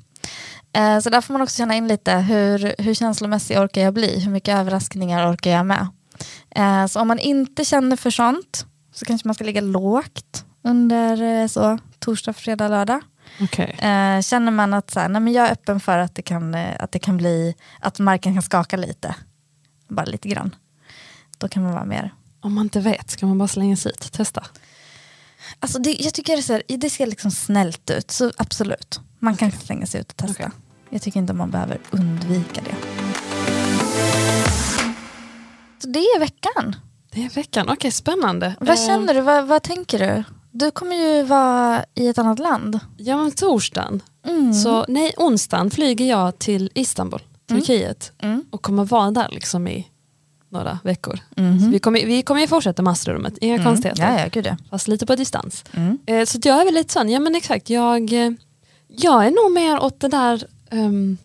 Så 1.03 1.11
där 1.11 1.21
får 1.21 1.33
man 1.33 1.43
också 1.43 1.57
känna 1.57 1.75
in 1.75 1.89
lite 1.89 2.13
hur, 2.13 2.75
hur 2.79 2.95
känslomässig 2.95 3.59
orkar 3.59 3.83
jag 3.83 3.95
bli, 3.95 4.21
hur 4.21 4.31
mycket 4.31 4.55
överraskningar 4.55 5.33
orkar 5.33 5.51
jag 5.51 5.67
med. 5.67 5.89
Så 6.91 7.01
om 7.01 7.09
man 7.09 7.19
inte 7.19 7.65
känner 7.65 7.97
för 7.97 8.11
sånt 8.11 8.67
så 8.93 9.05
kanske 9.05 9.29
man 9.29 9.35
ska 9.35 9.45
ligga 9.45 9.61
lågt 9.61 10.45
under 10.65 11.49
så, 11.49 11.79
torsdag, 11.99 12.33
fredag, 12.33 12.69
lördag. 12.69 13.01
Okej. 13.41 13.77
Eh, 13.79 14.21
känner 14.21 14.51
man 14.51 14.75
att 14.75 14.91
så 14.91 15.01
här, 15.01 15.09
nej, 15.09 15.21
men 15.23 15.33
jag 15.33 15.47
är 15.49 15.53
öppen 15.53 15.81
för 15.81 15.99
att 15.99 16.15
det, 16.15 16.23
kan, 16.23 16.55
eh, 16.55 16.77
att 16.81 16.93
det 16.93 16.99
kan 16.99 17.17
bli, 17.17 17.55
att 17.81 17.99
marken 17.99 18.35
kan 18.35 18.43
skaka 18.43 18.77
lite, 18.77 19.15
bara 19.89 20.07
lite 20.07 20.29
grann. 20.29 20.55
Då 21.39 21.49
kan 21.49 21.63
man 21.63 21.73
vara 21.73 21.85
mer 21.85 22.15
Om 22.41 22.55
man 22.55 22.65
inte 22.67 22.81
vet 22.81 23.11
ska 23.11 23.27
man 23.27 23.39
bara 23.39 23.49
slänga 23.49 23.77
sig 23.77 23.93
ut, 23.93 24.13
testa. 24.13 24.45
Alltså 25.61 25.79
det, 25.79 25.93
jag 26.01 26.15
tycker 26.15 26.37
det, 26.37 26.43
så 26.43 26.53
här, 26.53 26.63
det 26.69 26.91
ser 26.91 27.07
liksom 27.07 27.31
snällt 27.31 27.91
ut, 27.91 28.11
så 28.11 28.33
absolut. 28.37 29.01
Man 29.19 29.37
kan 29.37 29.51
slänga 29.53 29.87
sig 29.87 30.01
ut 30.01 30.11
och 30.11 30.17
testa. 30.17 30.33
Okej. 30.45 30.49
Jag 30.91 31.03
tycker 31.03 31.21
inte 31.21 31.33
man 31.33 31.51
behöver 31.51 31.79
undvika 31.91 32.61
det. 32.61 32.75
Så 35.83 35.89
det 35.89 35.99
är 35.99 36.21
veckan. 36.21 36.77
Det 37.13 37.25
är 37.25 37.31
veckan, 37.31 37.69
okej 37.69 37.91
spännande. 37.91 38.55
Vad 38.61 38.69
Eh, 38.69 38.87
känner 38.87 39.15
du? 39.15 39.21
Vad, 39.21 39.47
vad 39.47 39.63
tänker 39.63 39.99
du? 39.99 40.25
Du 40.59 40.71
kommer 40.71 40.97
ju 40.97 41.23
vara 41.23 41.85
i 41.95 42.07
ett 42.09 42.19
annat 42.19 42.39
land. 42.39 42.81
Ja 42.97 43.17
men 43.17 43.33
torsdagen, 43.33 44.03
Mm. 44.27 44.55
så, 44.55 44.85
nej 44.89 45.13
onsdagen 45.17 45.71
flyger 45.71 46.05
jag 46.07 46.39
till 46.39 46.71
Istanbul, 46.75 47.21
Turkiet. 47.49 48.13
Mm. 48.19 48.45
Och 48.51 48.63
kommer 48.63 48.85
vara 48.85 49.11
där 49.11 49.29
liksom 49.31 49.69
i 49.69 49.87
några 50.49 50.79
veckor. 50.85 51.19
Så 51.65 51.71
vi 51.71 51.79
kommer, 51.79 52.07
vi 52.07 52.23
kommer 52.23 52.41
ju 52.41 52.47
fortsätta 52.47 52.83
masterrummet, 52.83 53.39
inga 53.41 53.65
konstigheter. 53.65 54.03
Ja, 54.03 54.21
ja, 54.21 54.27
gud 54.33 54.47
ja. 54.47 54.57
Fast 54.71 54.89
lite 54.89 55.07
på 55.07 55.17
distans. 55.17 55.65
Mm. 55.73 55.99
Eh, 56.07 56.25
så 56.25 56.39
jag 56.43 56.61
är 56.61 56.65
väl 56.65 56.75
lite 56.75 56.93
sån, 56.93 57.09
ja 57.09 57.21
men 57.21 57.35
exakt, 57.35 57.71
jag, 57.71 58.13
eh, 58.13 58.31
jag 58.89 59.27
är 59.27 59.31
nog 59.31 59.53
mer 59.53 59.81
åt 59.83 60.01
det 60.01 60.09
där 60.09 60.45
um, 60.71 61.19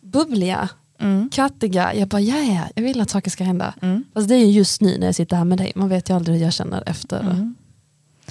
bubbliga, 0.00 0.68
Mm. 1.00 1.30
kattiga. 1.32 1.94
Jag 1.94 2.08
bara, 2.08 2.20
ja 2.20 2.36
ja, 2.38 2.60
jag 2.74 2.82
vill 2.82 3.00
att 3.00 3.10
saker 3.10 3.30
ska 3.30 3.44
hända. 3.44 3.74
Mm. 3.82 4.04
Fast 4.14 4.28
det 4.28 4.34
är 4.34 4.38
ju 4.46 4.50
just 4.52 4.80
nu 4.80 4.98
när 4.98 5.06
jag 5.06 5.14
sitter 5.14 5.36
här 5.36 5.44
med 5.44 5.58
dig, 5.58 5.72
man 5.74 5.88
vet 5.88 6.10
ju 6.10 6.14
aldrig 6.16 6.36
hur 6.36 6.44
jag 6.44 6.52
känner 6.52 6.82
efter, 6.86 7.20
Mm. 7.20 7.54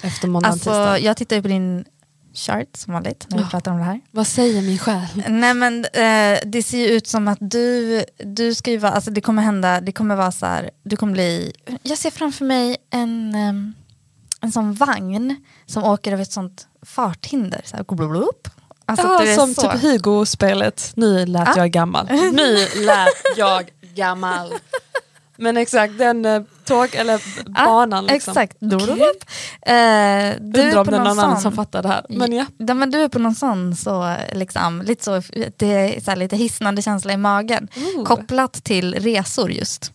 Efter 0.01 0.27
måndag 0.27 0.49
Alltså, 0.49 0.69
tisdag. 0.69 0.99
jag 0.99 1.17
tittar 1.17 1.35
ju 1.35 1.41
på 1.41 1.47
din 1.47 1.85
chart 2.33 2.67
som 2.73 2.93
vanligt 2.93 3.25
när 3.29 3.37
vi 3.37 3.43
Ja. 3.43 3.49
pratar 3.49 3.71
om 3.71 3.77
det 3.77 3.83
här. 3.83 4.01
Vad 4.11 4.27
säger 4.27 4.61
min 4.61 4.77
själ? 4.77 5.23
Nej 5.29 5.53
men 5.53 5.85
eh, 5.85 6.39
det 6.45 6.63
ser 6.63 6.77
ju 6.77 6.87
ut 6.87 7.07
som 7.07 7.27
att 7.27 7.37
du, 7.41 8.03
du 8.17 8.55
ska 8.55 8.71
ju 8.71 8.77
vara, 8.77 8.91
alltså 8.91 9.11
det 9.11 9.21
kommer 9.21 9.41
hända, 9.43 9.81
det 9.81 9.91
kommer 9.91 10.15
vara 10.15 10.31
så 10.31 10.45
här, 10.45 10.69
du 10.83 10.95
kommer 10.95 11.13
bli, 11.13 11.53
jag 11.83 11.97
ser 11.97 12.11
framför 12.11 12.45
mig 12.45 12.77
en, 12.89 13.35
ehm, 13.35 13.73
en 14.41 14.51
sån 14.51 14.73
vagn 14.73 15.35
som 15.65 15.83
åker 15.83 16.11
över 16.13 16.23
ett 16.23 16.31
sånt 16.31 16.67
farthinder. 16.85 17.61
Så 17.65 17.75
här. 17.77 17.85
Alltså 18.89 19.07
ja, 19.07 19.35
som 19.35 19.53
så. 19.53 19.61
typ 19.71 19.81
Hugo-spelet, 19.81 20.91
nu 20.95 21.25
lät 21.25 21.47
Ah. 21.47 21.53
jag 21.57 21.71
gammal. 21.71 22.07
Nu 22.33 22.67
lät 22.75 23.37
jag 23.37 23.69
gammal. 23.95 24.53
Men 25.37 25.57
exakt 25.57 25.97
den 25.97 26.25
eh, 26.25 26.41
tåg 26.65 26.95
eller 26.95 27.17
b- 27.17 27.51
banan. 27.65 28.05
liksom. 28.05 28.31
Exakt. 28.31 28.59
Blubblub. 28.59 28.99
Eh, 29.61 29.73
du 30.39 30.61
Undrar 30.61 30.61
är 30.61 30.77
om 30.77 30.85
på 30.85 30.91
det 30.91 30.97
är 30.97 31.03
någon 31.03 31.19
annan 31.19 31.41
som 31.41 31.51
fattar 31.51 31.81
det 31.83 31.87
här. 31.87 32.05
Men 32.09 32.33
ja. 32.33 32.45
Ja, 32.57 32.73
men 32.73 32.91
du 32.91 33.01
är 33.01 33.09
på 33.09 33.19
någon 33.19 33.35
sån, 33.35 33.75
så, 33.75 34.15
liksom, 34.33 34.81
lite 34.81 35.03
så, 35.03 35.21
det 35.57 35.73
är 35.73 36.01
så 36.01 36.11
här, 36.11 36.15
lite 36.15 36.35
hisnande 36.37 36.81
känsla 36.81 37.13
i 37.13 37.17
magen. 37.17 37.67
Ooh. 37.95 38.03
Kopplat 38.05 38.53
till 38.53 38.93
resor 38.95 39.51
just. 39.51 39.91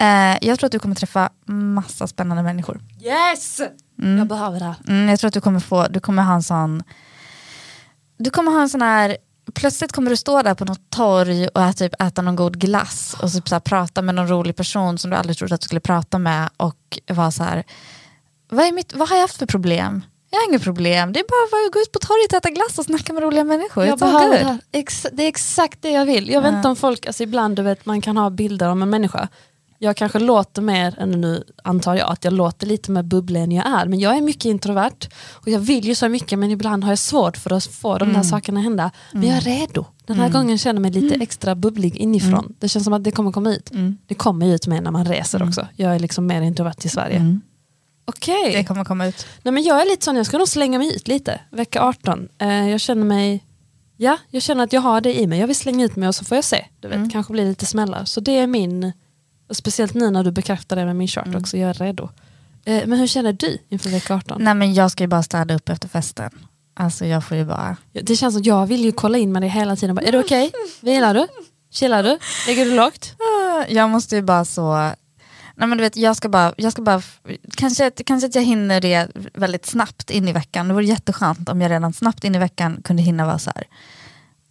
Eh, 0.00 0.38
jag 0.48 0.58
tror 0.58 0.66
att 0.66 0.72
du 0.72 0.78
kommer 0.78 0.94
träffa 0.94 1.30
massa 1.46 2.06
spännande 2.06 2.42
människor. 2.42 2.80
Yes! 3.02 3.60
Jag 4.18 4.26
behöver 4.26 4.60
det. 4.60 4.74
Mm, 4.88 5.08
jag 5.08 5.20
tror 5.20 5.28
att 5.28 5.34
du 5.34 5.40
kommer 5.40 5.60
få, 5.60 5.86
du 5.88 6.00
kommer 6.00 6.22
ha 6.22 6.34
en 6.34 6.42
sån, 6.42 6.82
du 8.18 8.30
kommer 8.30 8.52
ha 8.52 8.60
en 8.62 8.68
sån 8.68 8.82
här, 8.82 9.16
plötsligt 9.52 9.92
kommer 9.92 10.10
du 10.10 10.16
stå 10.16 10.42
där 10.42 10.54
på 10.54 10.64
något 10.64 10.90
torg 10.90 11.48
och 11.48 11.62
äta, 11.62 11.72
typ, 11.72 12.02
äta 12.02 12.22
någon 12.22 12.36
god 12.36 12.60
glass 12.60 13.16
och 13.22 13.32
typ 13.32 13.48
så 13.48 13.60
prata 13.60 14.02
med 14.02 14.14
någon 14.14 14.28
rolig 14.28 14.56
person 14.56 14.98
som 14.98 15.10
du 15.10 15.16
aldrig 15.16 15.38
trodde 15.38 15.54
att 15.54 15.60
du 15.60 15.64
skulle 15.64 15.80
prata 15.80 16.18
med 16.18 16.50
och 16.56 16.98
vara 17.08 17.30
så 17.30 17.42
här, 17.42 17.64
vad, 18.48 18.66
är 18.66 18.72
mitt, 18.72 18.94
vad 18.94 19.08
har 19.08 19.16
jag 19.16 19.22
haft 19.22 19.36
för 19.36 19.46
problem? 19.46 20.02
Jag 20.30 20.38
har 20.40 20.48
inga 20.48 20.58
problem, 20.58 21.12
det 21.12 21.20
är 21.20 21.24
bara 21.28 21.66
att 21.66 21.72
gå 21.72 21.80
ut 21.80 21.92
på 21.92 21.98
torget 21.98 22.32
och 22.32 22.36
äta 22.36 22.50
glass 22.50 22.78
och 22.78 22.84
snacka 22.84 23.12
med 23.12 23.22
roliga 23.22 23.44
människor. 23.44 23.86
Jag 23.86 23.98
behöver 23.98 24.58
det 24.70 25.10
det 25.12 25.22
är 25.22 25.28
exakt 25.28 25.82
det 25.82 25.90
jag 25.90 26.06
vill. 26.06 26.30
Jag 26.30 26.42
vet 26.42 26.54
inte 26.54 26.68
om 26.68 26.76
folk, 26.76 27.06
alltså 27.06 27.22
ibland 27.22 27.56
du 27.56 27.62
vet 27.62 27.86
man 27.86 28.00
kan 28.00 28.16
ha 28.16 28.30
bilder 28.30 28.68
om 28.68 28.82
en 28.82 28.90
människa. 28.90 29.28
Jag 29.78 29.96
kanske 29.96 30.18
låter 30.18 30.62
mer, 30.62 30.94
än 30.98 31.10
nu 31.10 31.44
antar 31.64 31.94
jag, 31.94 32.12
att 32.12 32.24
jag 32.24 32.32
låter 32.32 32.66
lite 32.66 32.90
mer 32.90 33.02
bubblig 33.02 33.40
än 33.42 33.52
jag 33.52 33.66
är. 33.66 33.86
Men 33.86 33.98
jag 34.00 34.16
är 34.16 34.20
mycket 34.20 34.44
introvert 34.44 35.08
och 35.32 35.48
jag 35.48 35.60
vill 35.60 35.84
ju 35.84 35.94
så 35.94 36.08
mycket 36.08 36.38
men 36.38 36.50
ibland 36.50 36.84
har 36.84 36.90
jag 36.90 36.98
svårt 36.98 37.36
för 37.36 37.52
att 37.52 37.64
få 37.64 37.98
de 37.98 38.12
där 38.12 38.22
sakerna 38.22 38.60
hända. 38.60 38.90
Men 39.12 39.22
jag 39.28 39.36
är 39.36 39.40
redo. 39.40 39.84
Den 40.06 40.16
här 40.16 40.28
gången 40.30 40.58
känner 40.58 40.74
jag 40.74 40.82
mig 40.82 41.02
lite 41.02 41.14
extra 41.22 41.54
bubblig 41.54 41.96
inifrån. 41.96 42.54
Det 42.58 42.68
känns 42.68 42.84
som 42.84 42.92
att 42.92 43.04
det 43.04 43.10
kommer 43.10 43.32
komma 43.32 43.50
ut. 43.50 43.70
Det 44.06 44.14
kommer 44.14 44.46
ut 44.54 44.66
med 44.66 44.82
när 44.82 44.90
man 44.90 45.04
reser 45.04 45.42
också. 45.48 45.66
Jag 45.76 45.94
är 45.94 45.98
liksom 45.98 46.26
mer 46.26 46.42
introvert 46.42 46.74
i 46.84 46.88
Sverige. 46.88 47.18
Okej. 48.06 48.52
Det 48.56 48.64
kommer 48.64 48.84
komma 48.84 49.06
ut. 49.06 49.26
Nej 49.42 49.52
men 49.54 49.62
jag 49.62 49.82
är 49.82 49.86
lite 49.90 50.04
sån, 50.04 50.16
jag 50.16 50.26
ska 50.26 50.38
nog 50.38 50.48
slänga 50.48 50.78
mig 50.78 50.96
ut 50.96 51.08
lite. 51.08 51.40
Vecka 51.50 51.82
18. 51.82 52.28
Eh, 52.38 52.68
jag 52.70 52.80
känner 52.80 53.04
mig, 53.04 53.44
ja 53.96 54.18
jag 54.30 54.42
känner 54.42 54.64
att 54.64 54.72
jag 54.72 54.80
har 54.80 55.00
det 55.00 55.20
i 55.20 55.26
mig. 55.26 55.40
Jag 55.40 55.46
vill 55.46 55.56
slänga 55.56 55.84
ut 55.84 55.96
mig 55.96 56.08
och 56.08 56.14
så 56.14 56.24
får 56.24 56.36
jag 56.36 56.44
se. 56.44 56.64
Du 56.80 56.88
vet, 56.88 57.12
kanske 57.12 57.32
blir 57.32 57.44
lite 57.44 57.66
smällar. 57.66 58.04
Så 58.04 58.20
det 58.20 58.38
är 58.38 58.46
min, 58.46 58.92
Och 59.48 59.56
speciellt 59.56 59.94
nu 59.94 60.10
när 60.10 60.24
du 60.24 60.30
bekräftar 60.30 60.76
det 60.76 60.84
med 60.84 60.96
min 60.96 61.08
chart 61.08 61.34
också, 61.34 61.56
jag 61.56 61.70
är 61.70 61.74
redo. 61.74 62.08
Eh, 62.64 62.86
men 62.86 62.98
hur 62.98 63.06
känner 63.06 63.32
du 63.32 63.58
inför 63.68 63.90
vecka 63.90 64.14
18? 64.14 64.44
Nej 64.44 64.54
men 64.54 64.74
jag 64.74 64.90
ska 64.90 65.04
ju 65.04 65.08
bara 65.08 65.22
städa 65.22 65.54
upp 65.54 65.68
efter 65.68 65.88
festen. 65.88 66.30
Alltså 66.74 67.06
jag 67.06 67.24
får 67.24 67.36
ju 67.36 67.44
bara... 67.44 67.76
Det 67.92 68.16
känns 68.16 68.34
som 68.34 68.42
jag 68.42 68.66
vill 68.66 68.84
ju 68.84 68.92
kolla 68.92 69.18
in 69.18 69.32
med 69.32 69.42
dig 69.42 69.50
hela 69.50 69.76
tiden. 69.76 69.94
Bara, 69.94 70.06
är 70.06 70.12
du 70.12 70.20
okej? 70.20 70.52
Vilar 70.80 71.14
du? 71.14 71.26
Chillar 71.70 72.02
du? 72.02 72.18
Ligger 72.46 72.64
du 72.64 72.76
lågt? 72.76 73.14
Jag 73.68 73.90
måste 73.90 74.16
ju 74.16 74.22
bara 74.22 74.44
så... 74.44 74.72
Nej 75.56 75.68
men 75.68 75.78
du 75.78 75.84
vet, 75.84 75.96
jag 75.96 76.16
ska 76.16 76.28
bara, 76.28 76.54
jag 76.56 76.72
ska 76.72 76.82
bara 76.82 77.02
kanske, 77.56 77.90
kanske 77.90 78.26
att 78.26 78.34
jag 78.34 78.42
hinner 78.42 78.80
det 78.80 79.08
väldigt 79.34 79.66
snabbt 79.66 80.10
in 80.10 80.28
i 80.28 80.32
veckan. 80.32 80.68
Det 80.68 80.74
vore 80.74 80.84
jätteskönt 80.84 81.48
om 81.48 81.60
jag 81.60 81.70
redan 81.70 81.92
snabbt 81.92 82.24
in 82.24 82.34
i 82.34 82.38
veckan 82.38 82.80
kunde 82.84 83.02
hinna 83.02 83.26
vara 83.26 83.38
så 83.38 83.52
här. 83.54 83.64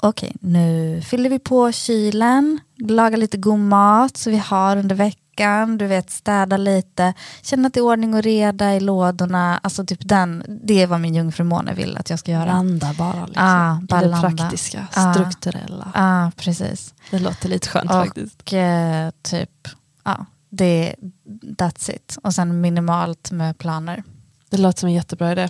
Okej, 0.03 0.35
nu 0.39 1.01
fyller 1.01 1.29
vi 1.29 1.39
på 1.39 1.71
kylen, 1.71 2.59
lagar 2.79 3.17
lite 3.17 3.37
god 3.37 3.59
mat 3.59 4.17
så 4.17 4.29
vi 4.29 4.37
har 4.37 4.77
under 4.77 4.95
veckan, 4.95 5.77
du 5.77 5.87
vet 5.87 6.09
städa 6.11 6.57
lite, 6.57 7.13
känna 7.41 7.69
är 7.69 7.81
ordning 7.81 8.13
och 8.13 8.21
reda 8.23 8.75
i 8.75 8.79
lådorna. 8.79 9.57
Alltså 9.63 9.85
typ 9.85 9.99
den, 10.09 10.43
det 10.63 10.81
är 10.81 10.87
vad 10.87 10.99
min 10.99 11.15
jungfrumåne 11.15 11.73
vill 11.73 11.97
att 11.97 12.09
jag 12.09 12.19
ska 12.19 12.31
göra. 12.31 12.45
Landa 12.45 12.93
bara. 12.97 13.25
Liksom. 13.25 13.43
Ah, 13.45 13.79
bara 13.81 14.01
det 14.01 14.07
landa. 14.07 14.29
praktiska, 14.37 14.87
Ah. 14.93 15.13
strukturella. 15.13 15.91
Ja, 15.95 16.31
precis. 16.37 16.93
Det 17.11 17.19
låter 17.19 17.49
lite 17.49 17.69
skönt 17.69 17.91
faktiskt. 17.91 18.41
Och 18.41 18.53
eh, 18.53 19.11
typ, 19.21 19.67
ja, 20.03 20.25
det, 20.49 20.95
that's 21.43 21.91
it. 21.95 22.17
Och 22.23 22.33
sen 22.33 22.61
minimalt 22.61 23.31
med 23.31 23.57
planer. 23.57 24.03
Det 24.49 24.57
låter 24.57 24.79
som 24.79 24.87
en 24.89 24.95
jättebra 24.95 25.31
idé. 25.31 25.49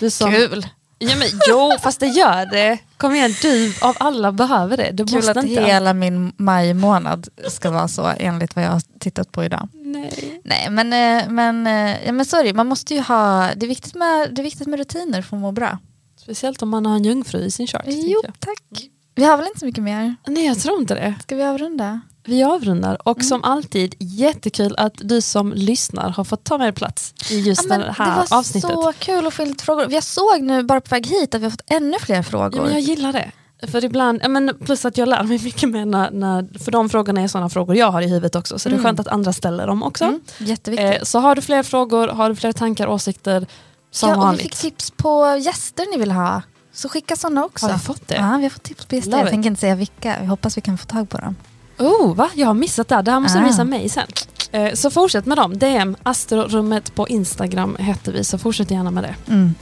Du 0.00 0.10
som, 0.10 0.30
Kul! 0.32 0.66
Ja, 1.02 1.16
men, 1.16 1.28
jo, 1.48 1.70
fast 1.82 2.00
det 2.00 2.06
gör 2.06 2.46
det. 2.46 2.78
Kom 2.96 3.14
igen, 3.14 3.34
du 3.42 3.74
av 3.80 3.96
alla 4.00 4.32
behöver 4.32 4.76
det. 4.76 4.90
Du 4.92 5.06
Kul 5.06 5.28
att 5.28 5.36
inte... 5.36 5.62
hela 5.62 5.94
min 5.94 6.32
maj-månad 6.36 7.28
ska 7.48 7.70
vara 7.70 7.88
så 7.88 8.12
enligt 8.18 8.56
vad 8.56 8.64
jag 8.64 8.70
har 8.70 8.82
tittat 8.98 9.32
på 9.32 9.44
idag. 9.44 9.68
Nej. 9.72 10.40
Nej 10.44 10.70
men, 10.70 10.92
eh, 10.92 11.30
men, 11.30 11.66
eh, 11.66 12.06
ja, 12.06 12.12
men 12.12 12.26
sorry, 12.26 12.52
man 12.52 12.66
måste 12.66 12.94
ju 12.94 13.00
ha, 13.00 13.50
det 13.56 13.66
är 13.66 13.68
viktigt 13.68 13.94
med, 13.94 14.34
det 14.34 14.42
är 14.42 14.44
viktigt 14.44 14.66
med 14.66 14.78
rutiner 14.78 15.22
för 15.22 15.36
att 15.36 15.40
må 15.40 15.52
bra. 15.52 15.78
Speciellt 16.16 16.62
om 16.62 16.68
man 16.68 16.86
har 16.86 16.96
en 16.96 17.04
jungfru 17.04 17.44
i 17.44 17.50
sin 17.50 17.66
chart. 17.66 17.84
Jo, 17.86 18.22
tack. 18.38 18.90
Vi 19.14 19.24
har 19.24 19.36
väl 19.36 19.46
inte 19.46 19.60
så 19.60 19.66
mycket 19.66 19.84
mer? 19.84 20.16
Nej, 20.26 20.46
jag 20.46 20.58
tror 20.58 20.80
inte 20.80 20.94
det. 20.94 21.14
Ska 21.22 21.36
vi 21.36 21.42
avrunda? 21.42 22.00
Vi 22.24 22.42
avrundar 22.42 23.08
och 23.08 23.24
som 23.24 23.44
alltid 23.44 23.94
jättekul 23.98 24.74
att 24.78 24.92
du 24.96 25.20
som 25.20 25.52
lyssnar 25.52 26.10
har 26.10 26.24
fått 26.24 26.44
ta 26.44 26.58
med 26.58 26.74
plats 26.74 27.14
i 27.30 27.40
just 27.40 27.66
Ja, 27.70 27.78
det 27.78 27.94
här 27.98 28.10
det 28.10 28.26
var 28.30 28.38
avsnittet. 28.38 28.70
så 28.70 28.92
kul 28.98 29.26
att 29.26 29.34
få 29.34 29.42
in 29.42 29.48
lite 29.48 29.64
frågor. 29.64 29.92
Jag 29.92 30.02
såg 30.04 30.40
nu 30.42 30.62
bara 30.62 30.80
på 30.80 30.88
väg 30.94 31.06
hit 31.06 31.34
att 31.34 31.40
vi 31.40 31.44
har 31.44 31.50
fått 31.50 31.70
ännu 31.70 31.98
fler 32.00 32.22
frågor. 32.22 32.56
Ja, 32.56 32.62
men 32.62 32.72
jag 32.72 32.80
gillar 32.80 33.12
det. 33.12 33.30
För 33.66 33.84
ibland, 33.84 34.22
men 34.28 34.58
plus 34.64 34.84
att 34.84 34.98
jag 34.98 35.08
lär 35.08 35.22
mig 35.22 35.38
mycket 35.44 35.68
mer 35.68 35.84
när, 35.84 36.10
när, 36.10 36.58
för 36.58 36.72
de 36.72 36.88
frågorna 36.90 37.20
är 37.20 37.28
sådana 37.28 37.48
frågor 37.48 37.76
jag 37.76 37.90
har 37.90 38.02
i 38.02 38.06
huvudet 38.06 38.34
också. 38.34 38.58
Så 38.58 38.68
det 38.68 38.76
är 38.76 38.82
skönt 38.82 39.00
att 39.00 39.08
andra 39.08 39.32
ställer 39.32 39.66
dem 39.66 39.82
också. 39.82 40.04
Mm, 40.04 40.20
jätteviktigt. 40.38 40.94
Eh, 40.96 41.02
så 41.02 41.18
har 41.18 41.34
du 41.34 41.42
fler 41.42 41.62
frågor, 41.62 42.08
har 42.08 42.28
du 42.28 42.36
fler 42.36 42.52
tankar, 42.52 42.86
åsikter, 42.86 43.46
som 43.90 44.08
ja, 44.08 44.14
och 44.16 44.20
vi 44.22 44.24
vanligt. 44.24 44.42
fick 44.42 44.54
tips 44.54 44.90
på 44.90 45.36
gäster 45.40 45.86
ni 45.92 45.98
vill 45.98 46.10
ha. 46.12 46.42
Så 46.72 46.88
skicka 46.88 47.16
sådana 47.16 47.44
också. 47.44 47.66
Har 47.66 47.72
vi 47.72 47.78
fått 47.78 48.08
det? 48.08 48.14
Ja, 48.14 48.36
vi 48.36 48.42
har 48.42 48.50
fått 48.50 48.62
tips 48.62 48.86
på 48.86 48.94
gäster. 48.94 49.10
Love 49.10 49.22
Jag 49.22 49.30
tänker 49.30 49.50
inte 49.50 49.60
säga 49.60 49.74
vilka. 49.74 50.16
Vi 50.20 50.26
hoppas 50.26 50.56
vi 50.56 50.60
kan 50.60 50.78
få 50.78 50.86
tag 50.86 51.08
på 51.08 51.18
dem. 51.18 51.36
Oh, 51.80 52.14
va? 52.14 52.30
Jag 52.34 52.46
har 52.46 52.54
missat 52.54 52.88
det. 52.88 53.02
Det 53.02 53.10
här 53.10 53.20
måste 53.20 53.38
du 53.38 53.44
Ah. 53.44 53.48
visa 53.48 53.64
mig 53.64 53.88
sen. 53.88 54.06
Eh, 54.52 54.74
så 54.74 54.90
fortsätt 54.90 55.26
med 55.26 55.38
dem. 55.38 55.58
DM, 55.58 55.96
Astrorummet 56.02 56.94
på 56.94 57.08
Instagram 57.08 57.76
heter 57.78 58.12
vi, 58.12 58.24
så 58.24 58.38
fortsätt 58.38 58.70
gärna 58.70 58.90
med 58.90 59.04
det. 59.04 59.14
Mm. 59.32 59.54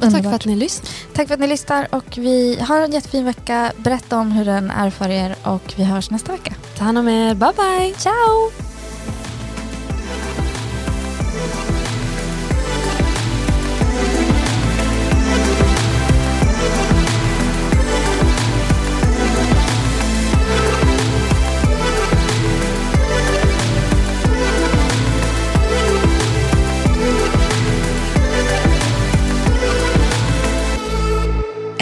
Tack 0.00 0.22
för 0.22 0.32
att 0.34 0.44
ni 0.46 0.56
lyssnar. 0.56 0.90
Tack 1.14 1.26
för 1.28 1.34
att 1.34 1.40
ni 1.40 1.46
lyssnar 1.46 1.94
och 1.94 2.18
vi 2.18 2.58
har 2.60 2.80
en 2.80 2.92
jättefin 2.92 3.24
vecka. 3.24 3.72
Berätta 3.76 4.18
om 4.18 4.32
hur 4.32 4.44
den 4.44 4.70
är 4.70 4.90
för 4.90 5.08
er 5.08 5.36
och 5.42 5.74
vi 5.76 5.84
hörs 5.84 6.10
nästa 6.10 6.32
vecka. 6.32 6.54
Ta 6.78 6.84
hand 6.84 6.98
om 6.98 7.08
er. 7.08 7.34
Bye 7.34 7.52
bye! 7.56 7.94
Ciao! 7.98 8.63